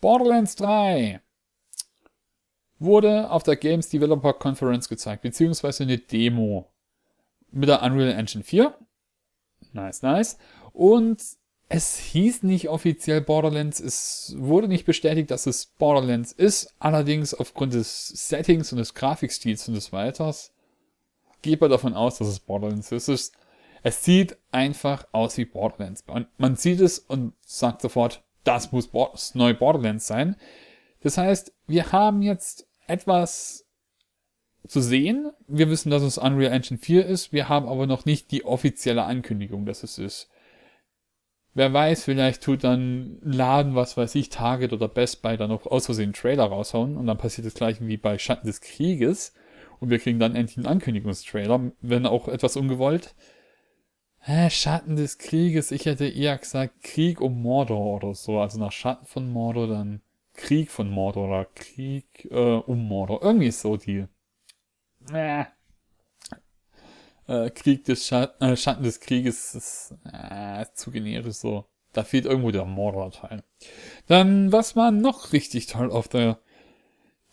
Borderlands 0.00 0.56
3 0.56 1.20
wurde 2.78 3.30
auf 3.30 3.42
der 3.42 3.56
Games 3.56 3.88
Developer 3.88 4.32
Conference 4.32 4.88
gezeigt, 4.88 5.22
beziehungsweise 5.22 5.84
eine 5.84 5.98
Demo 5.98 6.72
mit 7.50 7.68
der 7.68 7.82
Unreal 7.82 8.12
Engine 8.12 8.42
4. 8.42 8.74
Nice, 9.72 10.02
nice. 10.02 10.38
Und 10.72 11.22
es 11.68 11.96
hieß 11.96 12.42
nicht 12.42 12.68
offiziell 12.68 13.22
Borderlands, 13.22 13.80
es 13.80 14.34
wurde 14.36 14.68
nicht 14.68 14.84
bestätigt, 14.84 15.30
dass 15.30 15.46
es 15.46 15.66
Borderlands 15.66 16.32
ist. 16.32 16.74
Allerdings 16.78 17.32
aufgrund 17.32 17.72
des 17.72 18.08
Settings 18.08 18.72
und 18.72 18.78
des 18.78 18.92
Grafikstils 18.92 19.68
und 19.68 19.74
des 19.74 19.92
Weiters 19.92 20.52
geht 21.40 21.60
man 21.60 21.70
davon 21.70 21.94
aus, 21.94 22.18
dass 22.18 22.28
es 22.28 22.40
Borderlands 22.40 22.92
ist. 22.92 23.08
Es, 23.08 23.32
es 23.82 24.04
sieht 24.04 24.36
einfach 24.50 25.06
aus 25.12 25.38
wie 25.38 25.46
Borderlands. 25.46 26.04
Man, 26.06 26.26
man 26.36 26.56
sieht 26.56 26.80
es 26.80 26.98
und 26.98 27.32
sagt 27.40 27.80
sofort, 27.80 28.22
das 28.44 28.72
muss 28.72 28.90
das 28.90 29.34
neue 29.34 29.54
Borderlands 29.54 30.06
sein. 30.06 30.36
Das 31.00 31.16
heißt, 31.16 31.54
wir 31.66 31.90
haben 31.90 32.20
jetzt 32.22 32.66
etwas 32.86 33.61
zu 34.66 34.80
sehen. 34.80 35.30
Wir 35.48 35.68
wissen, 35.70 35.90
dass 35.90 36.02
es 36.02 36.18
Unreal 36.18 36.52
Engine 36.52 36.78
4 36.78 37.06
ist. 37.06 37.32
Wir 37.32 37.48
haben 37.48 37.68
aber 37.68 37.86
noch 37.86 38.04
nicht 38.04 38.30
die 38.30 38.44
offizielle 38.44 39.04
Ankündigung, 39.04 39.66
dass 39.66 39.82
es 39.82 39.98
ist. 39.98 40.28
Wer 41.54 41.72
weiß, 41.72 42.04
vielleicht 42.04 42.42
tut 42.42 42.64
dann 42.64 43.18
ein 43.22 43.32
Laden, 43.32 43.74
was 43.74 43.96
weiß 43.96 44.14
ich, 44.14 44.30
Target 44.30 44.72
oder 44.72 44.88
Best 44.88 45.20
Buy 45.20 45.36
dann 45.36 45.50
noch 45.50 45.66
aus 45.66 45.84
Versehen 45.86 46.04
einen 46.04 46.12
Trailer 46.14 46.44
raushauen 46.44 46.96
und 46.96 47.06
dann 47.06 47.18
passiert 47.18 47.46
das 47.46 47.54
gleiche 47.54 47.86
wie 47.86 47.98
bei 47.98 48.16
Schatten 48.18 48.46
des 48.46 48.62
Krieges 48.62 49.34
und 49.78 49.90
wir 49.90 49.98
kriegen 49.98 50.18
dann 50.18 50.34
endlich 50.34 50.56
einen 50.56 50.66
Ankündigungstrailer, 50.66 51.72
wenn 51.82 52.06
auch 52.06 52.28
etwas 52.28 52.56
ungewollt. 52.56 53.14
Hä, 54.20 54.48
Schatten 54.48 54.96
des 54.96 55.18
Krieges, 55.18 55.72
ich 55.72 55.84
hätte 55.84 56.06
eher 56.06 56.38
gesagt 56.38 56.82
Krieg 56.82 57.20
um 57.20 57.42
Mordor 57.42 57.96
oder 57.96 58.14
so, 58.14 58.38
also 58.38 58.58
nach 58.58 58.72
Schatten 58.72 59.04
von 59.04 59.30
Mordor 59.30 59.66
dann 59.66 60.00
Krieg 60.34 60.70
von 60.70 60.88
Mordor 60.88 61.28
oder 61.28 61.44
Krieg 61.54 62.28
äh, 62.30 62.36
um 62.36 62.86
Mordor, 62.88 63.22
irgendwie 63.22 63.50
so 63.50 63.76
die. 63.76 64.06
Äh, 65.12 65.44
äh, 67.26 67.50
Krieg 67.50 67.84
des 67.84 68.06
Schatten, 68.06 68.44
äh, 68.44 68.56
Schatten 68.56 68.82
des 68.82 69.00
Krieges 69.00 69.54
ist 69.54 69.94
äh, 70.12 70.66
zu 70.74 70.90
generisch 70.90 71.36
so. 71.36 71.66
Da 71.92 72.04
fehlt 72.04 72.24
irgendwo 72.24 72.50
der 72.50 72.64
Mordor-Teil. 72.64 73.44
Dann, 74.06 74.50
was 74.50 74.76
war 74.76 74.90
noch 74.90 75.32
richtig 75.32 75.66
toll 75.66 75.90
auf 75.90 76.08
der 76.08 76.38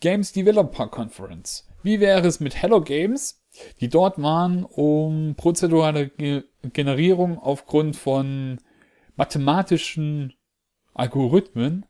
Games 0.01 0.33
Developer 0.33 0.87
Conference? 0.87 1.67
Wie 1.81 2.01
wäre 2.01 2.27
es 2.27 2.41
mit 2.41 2.61
Hello 2.61 2.81
Games, 2.81 3.41
die 3.79 3.87
dort 3.87 4.21
waren, 4.21 4.65
um 4.65 5.35
prozedurale 5.35 6.09
Ge 6.09 6.43
Generierung 6.61 7.39
aufgrund 7.39 7.95
von 7.95 8.59
mathematischen 9.15 10.33
Algorithmen, 10.93 11.85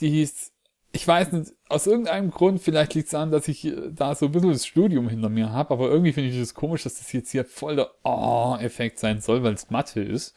die 0.00 0.22
ist 0.22 0.55
ich 0.92 1.06
weiß 1.06 1.32
nicht, 1.32 1.52
aus 1.68 1.86
irgendeinem 1.86 2.30
Grund, 2.30 2.60
vielleicht 2.60 2.94
liegt 2.94 3.08
es 3.08 3.14
an, 3.14 3.30
dass 3.30 3.48
ich 3.48 3.70
da 3.90 4.14
so 4.14 4.26
ein 4.26 4.32
bisschen 4.32 4.52
das 4.52 4.66
Studium 4.66 5.08
hinter 5.08 5.28
mir 5.28 5.52
habe, 5.52 5.74
aber 5.74 5.90
irgendwie 5.90 6.12
finde 6.12 6.30
ich 6.30 6.36
es 6.36 6.48
das 6.48 6.54
komisch, 6.54 6.84
dass 6.84 6.98
das 6.98 7.12
jetzt 7.12 7.30
hier 7.30 7.44
voll 7.44 7.76
der 7.76 7.90
Oh-Effekt 8.02 8.98
sein 8.98 9.20
soll, 9.20 9.42
weil 9.42 9.54
es 9.54 9.70
Mathe 9.70 10.00
ist. 10.00 10.34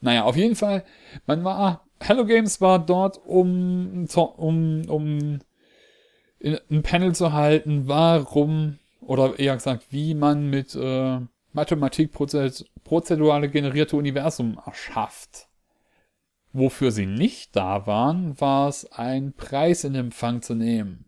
Naja, 0.00 0.24
auf 0.24 0.36
jeden 0.36 0.56
Fall, 0.56 0.84
man 1.26 1.44
war, 1.44 1.86
Hello 2.00 2.24
Games 2.24 2.60
war 2.60 2.78
dort, 2.78 3.18
um, 3.24 4.06
um, 4.36 4.88
um 4.88 5.38
ein 6.42 6.82
Panel 6.82 7.14
zu 7.14 7.32
halten, 7.32 7.86
warum, 7.86 8.78
oder 9.00 9.38
eher 9.38 9.54
gesagt, 9.54 9.86
wie 9.90 10.14
man 10.14 10.48
mit 10.48 10.74
äh, 10.74 11.20
Mathematik 11.52 12.12
prozedurale 12.12 13.48
generierte 13.48 13.96
Universum 13.96 14.58
erschafft. 14.64 15.49
Wofür 16.52 16.90
sie 16.90 17.06
nicht 17.06 17.54
da 17.54 17.86
waren, 17.86 18.40
war 18.40 18.68
es, 18.68 18.90
einen 18.92 19.32
Preis 19.32 19.84
in 19.84 19.94
Empfang 19.94 20.42
zu 20.42 20.54
nehmen. 20.54 21.04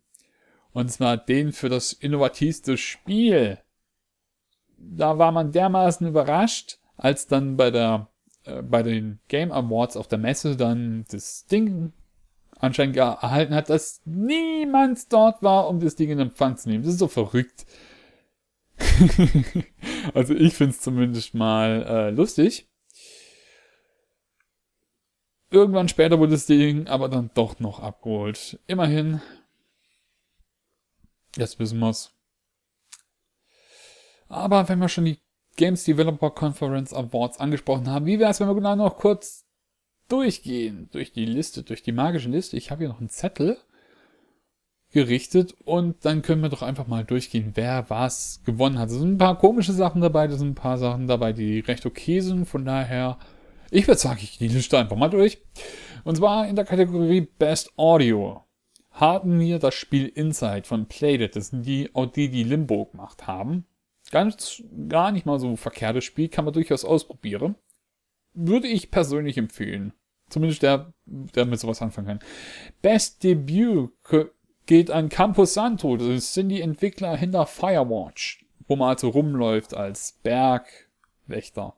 Und 0.73 0.91
zwar 0.91 1.17
den 1.17 1.53
für 1.53 1.69
das 1.69 1.93
innovativste 1.93 2.77
Spiel. 2.77 3.59
Da 4.79 5.19
war 5.19 5.33
man 5.33 5.53
dermaßen 5.53 6.07
überrascht, 6.07 6.79
als 6.97 7.27
dann 7.27 7.57
bei 7.57 7.71
der 7.71 8.09
äh, 8.45 8.63
bei 8.63 8.83
den 8.83 9.21
Game 9.29 9.53
Awards 9.53 9.97
auf 9.97 10.09
der 10.09 10.19
Messe 10.19 10.57
dann 10.57 11.05
das 11.11 11.47
Ding 11.47 11.93
anscheinend 12.59 12.97
erhalten 12.97 13.55
hat, 13.55 13.71
dass 13.71 14.01
niemand 14.05 15.13
dort 15.13 15.43
war, 15.43 15.69
um 15.69 15.81
das 15.81 15.97
Ding 15.97 16.11
in 16.11 16.21
Empfang 16.21 16.57
zu 16.57 16.69
nehmen. 16.69 16.85
Das 16.85 16.93
ist 16.93 16.99
so 17.01 17.09
verrückt. 17.09 17.67
also 20.15 20.35
ich 20.35 20.55
finde 20.55 20.71
es 20.71 20.81
zumindest 20.81 21.35
mal 21.35 21.85
äh, 21.89 22.11
lustig. 22.11 22.69
Irgendwann 25.53 25.89
später 25.89 26.19
wurde 26.19 26.33
das 26.33 26.47
Ding 26.47 26.87
aber 26.89 27.11
dann 27.11 27.31
doch 27.35 27.61
noch 27.61 27.79
abgeholt. 27.79 28.59
Immerhin. 28.67 29.21
Jetzt 31.37 31.59
wissen 31.59 31.79
wir's. 31.79 32.11
Aber 34.29 34.69
wenn 34.71 34.79
wir 34.79 34.89
schon 34.89 35.05
die 35.05 35.19
Games 35.57 35.85
Developer 35.85 36.31
Conference 36.31 36.95
Awards 36.95 37.39
angesprochen 37.39 37.91
haben, 37.91 38.07
wie 38.07 38.19
wäre 38.19 38.31
es, 38.31 38.41
wenn 38.41 38.49
wir 38.49 38.55
genau 38.55 38.77
noch 38.77 38.97
kurz 38.97 39.45
durchgehen 40.09 40.89
durch 40.93 41.13
die 41.13 41.27
Liste, 41.27 41.63
durch 41.63 41.83
die 41.83 41.93
magische 41.93 42.31
Liste. 42.31 42.57
Ich 42.57 42.71
habe 42.71 42.81
hier 42.81 42.89
noch 42.89 43.01
einen 43.01 43.11
Zettel 43.11 43.59
gerichtet 44.91 45.55
und 45.65 46.05
dann 46.07 46.23
können 46.23 46.43
wir 46.43 46.49
doch 46.49 46.63
einfach 46.63 46.87
mal 46.87 47.05
durchgehen, 47.05 47.53
wer 47.55 47.91
was 47.91 48.41
gewonnen 48.45 48.79
hat. 48.79 48.89
Es 48.89 48.97
sind 48.99 49.15
ein 49.15 49.19
paar 49.19 49.39
komische 49.39 49.73
Sachen 49.73 50.01
dabei, 50.01 50.27
es 50.27 50.39
sind 50.39 50.53
ein 50.53 50.55
paar 50.55 50.79
Sachen 50.79 51.09
dabei, 51.09 51.35
die 51.35 51.61
recht 51.61 51.85
okay 51.85 52.21
sind. 52.21 52.47
Von 52.47 52.65
daher 52.65 53.19
ich 53.73 53.89
würde 53.89 53.99
sagen, 53.99 54.21
ich 54.23 54.39
gehe 54.39 54.49
die 54.49 54.55
Liste 54.55 54.79
einfach 54.79 54.97
mal 54.97 55.09
durch. 55.09 55.43
Und 56.05 56.17
zwar 56.17 56.47
in 56.47 56.57
der 56.57 56.67
Kategorie 56.67 57.23
Best 57.23 57.73
Audio 57.77 58.45
hatten 58.91 59.41
wir 59.41 59.59
das 59.59 59.75
Spiel 59.75 60.09
Inside 60.09 60.65
von 60.65 60.87
Playdead. 60.87 61.35
Das 61.35 61.49
sind 61.49 61.65
die, 61.65 61.89
auch 61.95 62.07
die, 62.07 62.29
die 62.29 62.45
Limbo 62.45 62.85
gemacht 62.85 63.27
haben. 63.27 63.65
Ganz, 64.11 64.63
gar 64.89 65.11
nicht 65.11 65.25
mal 65.25 65.41
so 65.41 65.57
verkehrtes 65.57 66.05
Spiel, 66.05 66.29
kann 66.29 66.45
man 66.45 66.53
durchaus 66.53 66.85
ausprobieren. 66.85 67.55
Würde 68.35 68.69
ich 68.69 68.91
persönlich 68.91 69.39
empfehlen. 69.39 69.95
Zumindest 70.29 70.63
der, 70.63 70.93
der 71.07 71.47
mit 71.47 71.59
sowas 71.59 71.81
anfangen 71.81 72.09
kann. 72.09 72.19
Best 72.83 73.25
Debut 73.25 73.91
geht 74.67 74.91
an 74.91 75.09
Campus 75.09 75.55
Santo. 75.55 75.97
Das 75.97 76.35
sind 76.35 76.51
die 76.51 76.61
Entwickler 76.61 77.17
hinter 77.17 77.47
Firewatch, 77.47 78.45
wo 78.67 78.77
man 78.77 78.91
also 78.91 79.09
rumläuft 79.09 79.73
als 79.73 80.21
Bergwächter. 80.23 81.77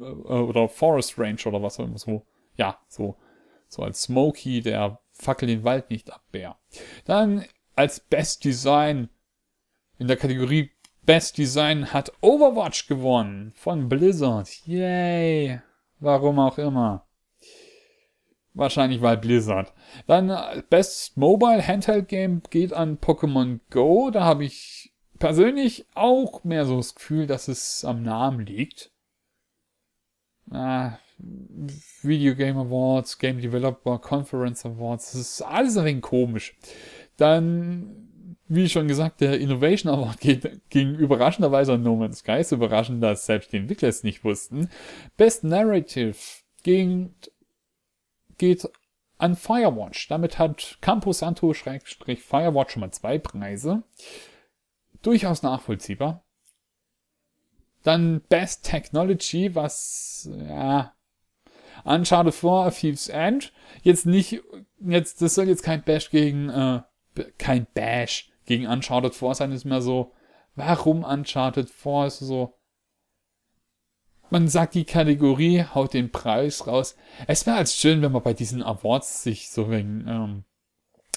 Äh, 0.00 0.04
oder 0.04 0.68
Forest 0.68 1.18
Range 1.18 1.40
oder 1.46 1.62
was 1.62 1.78
auch 1.78 1.84
immer 1.84 1.98
so. 1.98 2.22
Ja, 2.56 2.78
so, 2.88 3.16
so 3.68 3.82
als 3.82 4.02
Smokey, 4.02 4.60
der 4.60 5.00
Fackel 5.12 5.48
den 5.48 5.64
Wald 5.64 5.90
nicht 5.90 6.12
abbär. 6.12 6.56
Dann 7.04 7.44
als 7.76 8.00
Best 8.00 8.44
Design 8.44 9.08
in 9.98 10.08
der 10.08 10.16
Kategorie 10.16 10.70
Best 11.04 11.36
Design 11.36 11.92
hat 11.92 12.12
Overwatch 12.20 12.86
gewonnen 12.86 13.52
von 13.56 13.88
Blizzard. 13.88 14.48
Yay! 14.66 15.60
Warum 15.98 16.38
auch 16.38 16.58
immer. 16.58 17.06
Wahrscheinlich 18.54 19.02
weil 19.02 19.16
Blizzard. 19.16 19.72
Dann 20.06 20.30
äh, 20.30 20.62
Best 20.68 21.16
Mobile 21.16 21.66
Handheld 21.66 22.08
Game 22.08 22.42
geht 22.50 22.72
an 22.72 22.98
Pokémon 22.98 23.60
Go. 23.70 24.10
Da 24.10 24.22
habe 24.22 24.44
ich 24.44 24.92
persönlich 25.18 25.86
auch 25.94 26.44
mehr 26.44 26.66
so 26.66 26.76
das 26.76 26.94
Gefühl, 26.94 27.26
dass 27.26 27.48
es 27.48 27.84
am 27.84 28.02
Namen 28.02 28.46
liegt. 28.46 28.91
Ah, 30.50 30.98
Video 32.02 32.34
Game 32.34 32.56
Awards, 32.56 33.18
Game 33.18 33.40
Developer 33.40 33.98
Conference 33.98 34.66
Awards, 34.66 35.12
das 35.12 35.20
ist 35.20 35.42
alles 35.42 35.76
ein 35.76 35.84
wenig 35.84 36.02
komisch. 36.02 36.56
Dann, 37.16 38.36
wie 38.48 38.68
schon 38.68 38.88
gesagt, 38.88 39.20
der 39.20 39.38
Innovation 39.38 39.92
Award 39.92 40.20
geht, 40.20 40.60
ging 40.70 40.94
überraschenderweise 40.94 41.74
an 41.74 41.82
No 41.82 41.96
Man's 41.96 42.18
Sky. 42.18 42.42
So 42.42 42.56
überraschend, 42.56 43.02
dass 43.02 43.26
selbst 43.26 43.52
die 43.52 43.58
Entwickler 43.58 43.88
es 43.88 44.02
nicht 44.02 44.24
wussten. 44.24 44.68
Best 45.16 45.44
Narrative 45.44 46.16
ging 46.62 47.14
geht 48.38 48.68
an 49.18 49.36
Firewatch. 49.36 50.08
Damit 50.08 50.38
hat 50.38 50.78
Campo 50.80 51.12
Santo 51.12 51.52
Firewatch 51.52 52.72
schon 52.72 52.80
mal 52.80 52.90
zwei 52.90 53.18
Preise. 53.18 53.84
Durchaus 55.02 55.42
nachvollziehbar. 55.42 56.24
Dann 57.82 58.20
Best 58.28 58.64
Technology, 58.64 59.54
was, 59.54 60.30
ja, 60.48 60.94
Uncharted 61.84 62.34
4, 62.34 62.70
Thieves 62.70 63.08
End. 63.08 63.52
Jetzt 63.82 64.06
nicht, 64.06 64.40
jetzt, 64.80 65.20
das 65.22 65.34
soll 65.34 65.48
jetzt 65.48 65.62
kein 65.62 65.82
Bash 65.82 66.10
gegen, 66.10 66.48
äh, 66.48 66.82
kein 67.38 67.66
Bash 67.74 68.30
gegen 68.46 68.66
Uncharted 68.66 69.14
4 69.14 69.34
sein, 69.34 69.52
ist 69.52 69.64
mehr 69.64 69.82
so, 69.82 70.12
warum 70.54 71.04
Uncharted 71.04 71.70
4 71.70 72.06
ist 72.06 72.18
so, 72.20 72.58
man 74.30 74.48
sagt 74.48 74.74
die 74.74 74.84
Kategorie, 74.84 75.64
haut 75.74 75.92
den 75.92 76.10
Preis 76.10 76.66
raus. 76.66 76.96
Es 77.26 77.46
wäre 77.46 77.58
als 77.58 77.76
schön, 77.76 78.00
wenn 78.00 78.12
man 78.12 78.22
bei 78.22 78.32
diesen 78.32 78.62
Awards 78.62 79.22
sich 79.22 79.50
so 79.50 79.66
ein, 79.66 80.06
ähm, 80.08 80.44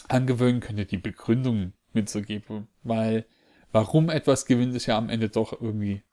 angewöhnen 0.09 0.59
könnte, 0.59 0.85
die 0.85 0.97
Begründung 0.97 1.73
mitzugeben, 1.93 2.67
weil 2.83 3.25
warum 3.71 4.09
etwas 4.09 4.45
gewinnt, 4.45 4.75
ist 4.75 4.85
ja 4.85 4.97
am 4.97 5.09
Ende 5.09 5.29
doch 5.29 5.53
irgendwie 5.53 6.03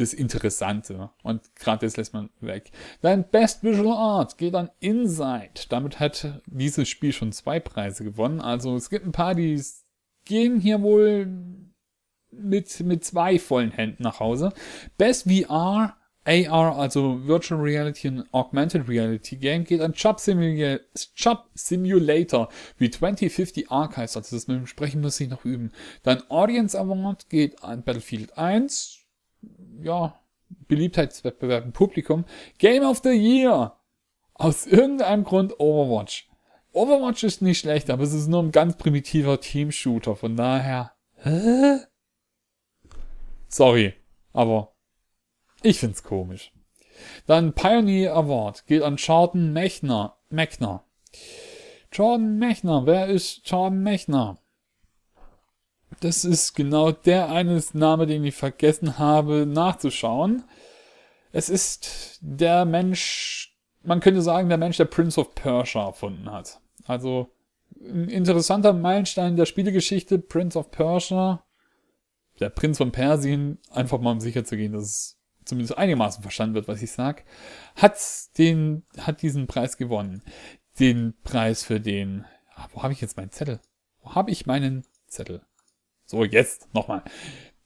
das 0.00 0.12
Interessante. 0.12 1.10
Und 1.22 1.54
gerade 1.56 1.86
das 1.86 1.96
lässt 1.96 2.14
man 2.14 2.30
weg. 2.40 2.70
Dann 3.00 3.24
Best 3.24 3.62
Visual 3.62 3.96
Art 3.96 4.38
geht 4.38 4.54
an 4.54 4.70
Inside. 4.80 5.66
Damit 5.68 6.00
hat 6.00 6.40
dieses 6.46 6.88
Spiel 6.88 7.12
schon 7.12 7.32
zwei 7.32 7.60
Preise 7.60 8.04
gewonnen. 8.04 8.40
Also 8.40 8.76
es 8.76 8.90
gibt 8.90 9.06
ein 9.06 9.12
paar, 9.12 9.34
die 9.34 9.62
gehen 10.24 10.60
hier 10.60 10.82
wohl 10.82 11.26
mit, 12.30 12.80
mit 12.80 13.04
zwei 13.04 13.38
vollen 13.38 13.72
Händen 13.72 14.02
nach 14.02 14.20
Hause. 14.20 14.52
Best 14.96 15.28
VR, 15.30 15.96
AR, 16.28 16.76
also 16.76 17.26
Virtual 17.26 17.58
Reality 17.58 18.08
und 18.08 18.34
Augmented 18.34 18.86
Reality 18.86 19.36
Game 19.36 19.64
geht 19.64 19.80
an 19.80 19.92
Job, 19.92 20.20
Simula 20.20 20.78
Job 21.16 21.48
Simulator 21.54 22.50
wie 22.76 22.90
2050 22.90 23.70
Archives. 23.70 24.16
Also 24.16 24.36
das 24.36 24.46
mit 24.46 24.58
dem 24.58 24.66
Sprechen 24.66 25.00
muss 25.00 25.18
ich 25.20 25.30
noch 25.30 25.46
üben. 25.46 25.72
Dann 26.02 26.22
Audience 26.28 26.78
Award 26.78 27.30
geht 27.30 27.62
an 27.64 27.82
Battlefield 27.82 28.36
1. 28.36 28.97
Ja, 29.82 30.18
Beliebtheitswettbewerb 30.66 31.64
im 31.64 31.72
Publikum. 31.72 32.24
Game 32.58 32.84
of 32.84 33.00
the 33.02 33.10
Year. 33.10 33.76
Aus 34.34 34.66
irgendeinem 34.66 35.24
Grund 35.24 35.58
Overwatch. 35.58 36.28
Overwatch 36.72 37.24
ist 37.24 37.42
nicht 37.42 37.58
schlecht, 37.58 37.90
aber 37.90 38.04
es 38.04 38.12
ist 38.12 38.28
nur 38.28 38.42
ein 38.42 38.52
ganz 38.52 38.76
primitiver 38.76 39.40
Team-Shooter. 39.40 40.16
Von 40.16 40.36
daher? 40.36 40.92
Sorry, 43.48 43.94
aber 44.32 44.74
ich 45.62 45.80
find's 45.80 46.02
komisch. 46.02 46.52
Dann 47.26 47.52
Pioneer 47.52 48.14
Award 48.14 48.66
geht 48.66 48.82
an 48.82 48.96
Jordan 48.96 49.52
Mechner. 49.52 50.16
Mechner. 50.30 50.84
Jordan 51.92 52.38
Mechner. 52.38 52.86
Wer 52.86 53.06
ist 53.06 53.48
Jordan 53.48 53.82
Mechner? 53.82 54.38
Das 56.00 56.24
ist 56.24 56.54
genau 56.54 56.92
der 56.92 57.30
eines 57.30 57.74
Name, 57.74 58.06
den 58.06 58.24
ich 58.24 58.34
vergessen 58.34 58.98
habe 58.98 59.46
nachzuschauen. 59.46 60.44
Es 61.32 61.48
ist 61.48 62.18
der 62.20 62.64
Mensch, 62.64 63.56
man 63.82 64.00
könnte 64.00 64.22
sagen, 64.22 64.48
der 64.48 64.58
Mensch, 64.58 64.76
der 64.76 64.84
Prince 64.84 65.20
of 65.20 65.34
Persia 65.34 65.86
erfunden 65.86 66.30
hat. 66.30 66.60
Also 66.86 67.30
ein 67.80 68.08
interessanter 68.08 68.72
Meilenstein 68.72 69.36
der 69.36 69.46
Spielegeschichte, 69.46 70.18
Prince 70.18 70.58
of 70.58 70.70
Persia 70.70 71.44
der 72.40 72.50
Prinz 72.50 72.78
von 72.78 72.92
Persien, 72.92 73.58
einfach 73.70 74.00
mal 74.00 74.12
um 74.12 74.20
sicher 74.20 74.44
zu 74.44 74.56
gehen, 74.56 74.72
dass 74.72 74.84
es 74.84 75.18
zumindest 75.44 75.76
einigermaßen 75.78 76.22
verstanden 76.22 76.54
wird, 76.54 76.68
was 76.68 76.82
ich 76.82 76.92
sag, 76.92 77.24
hat 77.74 77.98
den, 78.36 78.84
hat 78.98 79.22
diesen 79.22 79.46
Preis 79.46 79.76
gewonnen. 79.76 80.22
Den 80.78 81.14
Preis 81.24 81.64
für 81.64 81.80
den, 81.80 82.24
ah, 82.54 82.68
wo 82.72 82.82
habe 82.82 82.92
ich 82.92 83.00
jetzt 83.00 83.16
meinen 83.16 83.32
Zettel? 83.32 83.60
Wo 84.00 84.14
habe 84.14 84.30
ich 84.30 84.46
meinen 84.46 84.84
Zettel? 85.06 85.42
So, 86.10 86.24
jetzt 86.24 86.74
nochmal. 86.74 87.02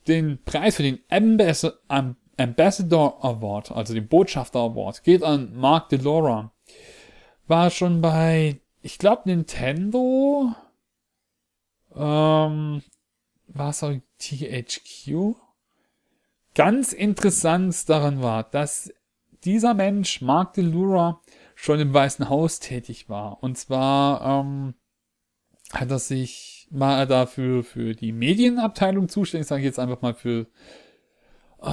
Den 0.08 0.42
Preis 0.44 0.76
für 0.76 0.82
den 0.82 0.98
Ambassador, 1.08 3.24
Award, 3.24 3.70
also 3.70 3.94
den 3.94 4.08
Botschafter 4.08 4.58
Award, 4.58 5.04
geht 5.04 5.22
an 5.22 5.54
Mark 5.54 5.90
DeLora. 5.90 6.52
War 7.46 7.70
schon 7.70 8.00
bei, 8.00 8.60
ich 8.80 8.98
glaube, 8.98 9.22
Nintendo. 9.26 10.52
Ähm, 11.94 12.82
war 13.46 13.70
es 13.70 13.84
auch 13.84 13.94
THQ? 14.18 15.36
Ganz 16.56 16.92
interessant 16.92 17.88
daran 17.88 18.22
war, 18.22 18.42
dass 18.42 18.92
dieser 19.44 19.74
Mensch, 19.74 20.20
Mark 20.20 20.54
DeLura, 20.54 21.20
schon 21.54 21.78
im 21.78 21.94
Weißen 21.94 22.28
Haus 22.28 22.58
tätig 22.58 23.08
war. 23.08 23.40
Und 23.40 23.56
zwar 23.56 24.40
ähm, 24.40 24.74
hat 25.72 25.92
er 25.92 26.00
sich, 26.00 26.51
er 26.80 27.06
dafür 27.06 27.62
für 27.64 27.94
die 27.94 28.12
Medienabteilung 28.12 29.08
zuständig, 29.08 29.48
sage 29.48 29.60
ich 29.60 29.66
jetzt 29.66 29.78
einfach 29.78 30.02
mal 30.02 30.14
für 30.14 30.46
oh, 31.58 31.70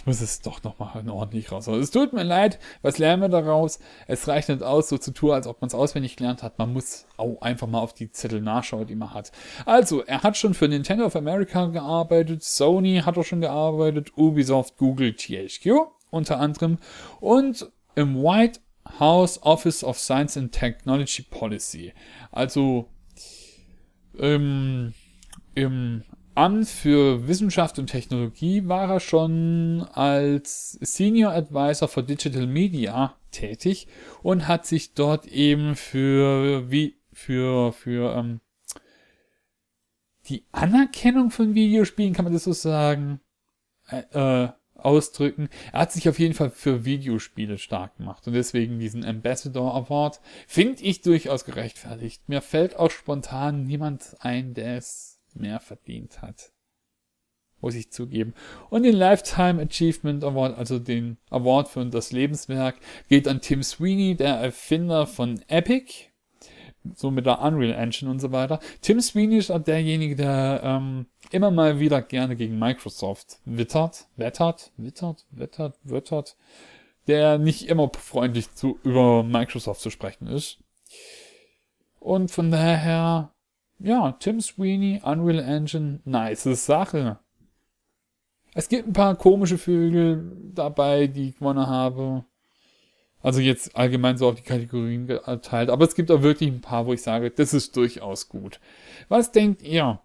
ich 0.00 0.06
muss 0.06 0.22
es 0.22 0.40
doch 0.40 0.62
nochmal 0.62 1.06
ordentlich 1.10 1.52
raus. 1.52 1.68
Also, 1.68 1.78
es 1.78 1.90
tut 1.90 2.14
mir 2.14 2.22
leid, 2.22 2.58
was 2.80 2.96
lernen 2.96 3.20
wir 3.20 3.28
daraus? 3.28 3.80
Es 4.06 4.26
reicht 4.28 4.48
nicht 4.48 4.62
aus, 4.62 4.88
so 4.88 4.96
zu 4.96 5.12
tun, 5.12 5.32
als 5.32 5.46
ob 5.46 5.60
man 5.60 5.68
es 5.68 5.74
auswendig 5.74 6.16
gelernt 6.16 6.42
hat. 6.42 6.58
Man 6.58 6.72
muss 6.72 7.04
auch 7.18 7.42
einfach 7.42 7.66
mal 7.66 7.80
auf 7.80 7.92
die 7.92 8.10
Zettel 8.10 8.40
nachschauen, 8.40 8.86
die 8.86 8.94
man 8.94 9.12
hat. 9.12 9.30
Also, 9.66 10.02
er 10.02 10.22
hat 10.22 10.38
schon 10.38 10.54
für 10.54 10.68
Nintendo 10.68 11.04
of 11.04 11.16
America 11.16 11.66
gearbeitet, 11.66 12.42
Sony 12.42 13.02
hat 13.04 13.18
er 13.18 13.24
schon 13.24 13.42
gearbeitet, 13.42 14.16
Ubisoft, 14.16 14.78
Google, 14.78 15.14
THQ 15.14 15.90
unter 16.08 16.40
anderem 16.40 16.78
und 17.20 17.70
im 17.94 18.16
White 18.16 18.60
House 18.98 19.42
Office 19.42 19.84
of 19.84 19.98
Science 19.98 20.38
and 20.38 20.50
Technology 20.50 21.22
Policy. 21.22 21.92
Also 22.32 22.88
ähm, 24.18 24.94
im 25.54 26.04
Amt 26.34 26.68
für 26.68 27.26
Wissenschaft 27.26 27.78
und 27.78 27.88
Technologie 27.88 28.66
war 28.66 28.88
er 28.90 29.00
schon 29.00 29.86
als 29.92 30.72
Senior 30.80 31.32
Advisor 31.32 31.88
for 31.88 32.02
Digital 32.02 32.46
Media 32.46 33.16
tätig 33.30 33.88
und 34.22 34.48
hat 34.48 34.64
sich 34.64 34.94
dort 34.94 35.26
eben 35.26 35.76
für 35.76 36.70
wie 36.70 36.96
für 37.12 37.72
für 37.72 38.14
ähm, 38.16 38.40
die 40.28 40.44
Anerkennung 40.52 41.30
von 41.30 41.54
Videospielen 41.54 42.14
kann 42.14 42.24
man 42.24 42.32
das 42.32 42.44
so 42.44 42.52
sagen 42.52 43.20
äh, 43.88 44.44
äh, 44.44 44.48
ausdrücken. 44.84 45.48
Er 45.72 45.80
hat 45.80 45.92
sich 45.92 46.08
auf 46.08 46.18
jeden 46.18 46.34
Fall 46.34 46.50
für 46.50 46.84
Videospiele 46.84 47.58
stark 47.58 47.96
gemacht 47.96 48.26
und 48.26 48.34
deswegen 48.34 48.78
diesen 48.78 49.04
Ambassador 49.04 49.74
Award 49.74 50.20
finde 50.46 50.82
ich 50.82 51.02
durchaus 51.02 51.44
gerechtfertigt. 51.44 52.28
Mir 52.28 52.40
fällt 52.40 52.76
auch 52.76 52.90
spontan 52.90 53.66
niemand 53.66 54.16
ein, 54.20 54.54
der 54.54 54.76
es 54.76 55.20
mehr 55.34 55.60
verdient 55.60 56.22
hat. 56.22 56.52
Muss 57.60 57.74
ich 57.74 57.92
zugeben. 57.92 58.34
Und 58.70 58.84
den 58.84 58.96
Lifetime 58.96 59.62
Achievement 59.62 60.24
Award, 60.24 60.56
also 60.56 60.78
den 60.78 61.18
Award 61.28 61.68
für 61.68 61.84
das 61.84 62.10
Lebenswerk, 62.10 62.76
geht 63.08 63.28
an 63.28 63.42
Tim 63.42 63.62
Sweeney, 63.62 64.16
der 64.16 64.36
Erfinder 64.36 65.06
von 65.06 65.42
Epic. 65.48 66.09
So 66.94 67.10
mit 67.10 67.26
der 67.26 67.40
Unreal 67.40 67.74
Engine 67.74 68.10
und 68.10 68.20
so 68.20 68.32
weiter. 68.32 68.60
Tim 68.80 69.00
Sweeney 69.00 69.36
ist 69.36 69.50
auch 69.50 69.62
derjenige, 69.62 70.16
der 70.16 70.60
ähm, 70.64 71.06
immer 71.30 71.50
mal 71.50 71.78
wieder 71.78 72.00
gerne 72.02 72.36
gegen 72.36 72.58
Microsoft 72.58 73.38
wittert, 73.44 74.06
wettert, 74.16 74.72
wittert, 74.76 75.26
wettert, 75.30 75.78
wittert, 75.82 76.36
der 77.06 77.38
nicht 77.38 77.68
immer 77.68 77.90
freundlich 77.98 78.52
zu, 78.54 78.78
über 78.82 79.22
Microsoft 79.22 79.80
zu 79.80 79.90
sprechen 79.90 80.26
ist. 80.26 80.58
Und 81.98 82.30
von 82.30 82.50
daher 82.50 83.32
ja, 83.82 84.12
Tim 84.12 84.40
Sweeney, 84.40 85.00
Unreal 85.02 85.38
Engine, 85.38 86.00
nice 86.04 86.42
Sache. 86.42 87.18
Es 88.52 88.68
gibt 88.68 88.86
ein 88.86 88.92
paar 88.92 89.16
komische 89.16 89.58
Vögel 89.58 90.36
dabei, 90.54 91.06
die 91.06 91.28
ich 91.28 91.38
gewonnen 91.38 91.66
habe. 91.66 92.24
Also 93.22 93.40
jetzt 93.40 93.76
allgemein 93.76 94.16
so 94.16 94.28
auf 94.28 94.36
die 94.36 94.42
Kategorien 94.42 95.06
geteilt. 95.06 95.70
Aber 95.70 95.84
es 95.84 95.94
gibt 95.94 96.10
auch 96.10 96.22
wirklich 96.22 96.50
ein 96.50 96.60
paar, 96.60 96.86
wo 96.86 96.92
ich 96.92 97.02
sage, 97.02 97.30
das 97.30 97.52
ist 97.52 97.76
durchaus 97.76 98.28
gut. 98.28 98.60
Was 99.08 99.32
denkt 99.32 99.62
ihr? 99.62 100.00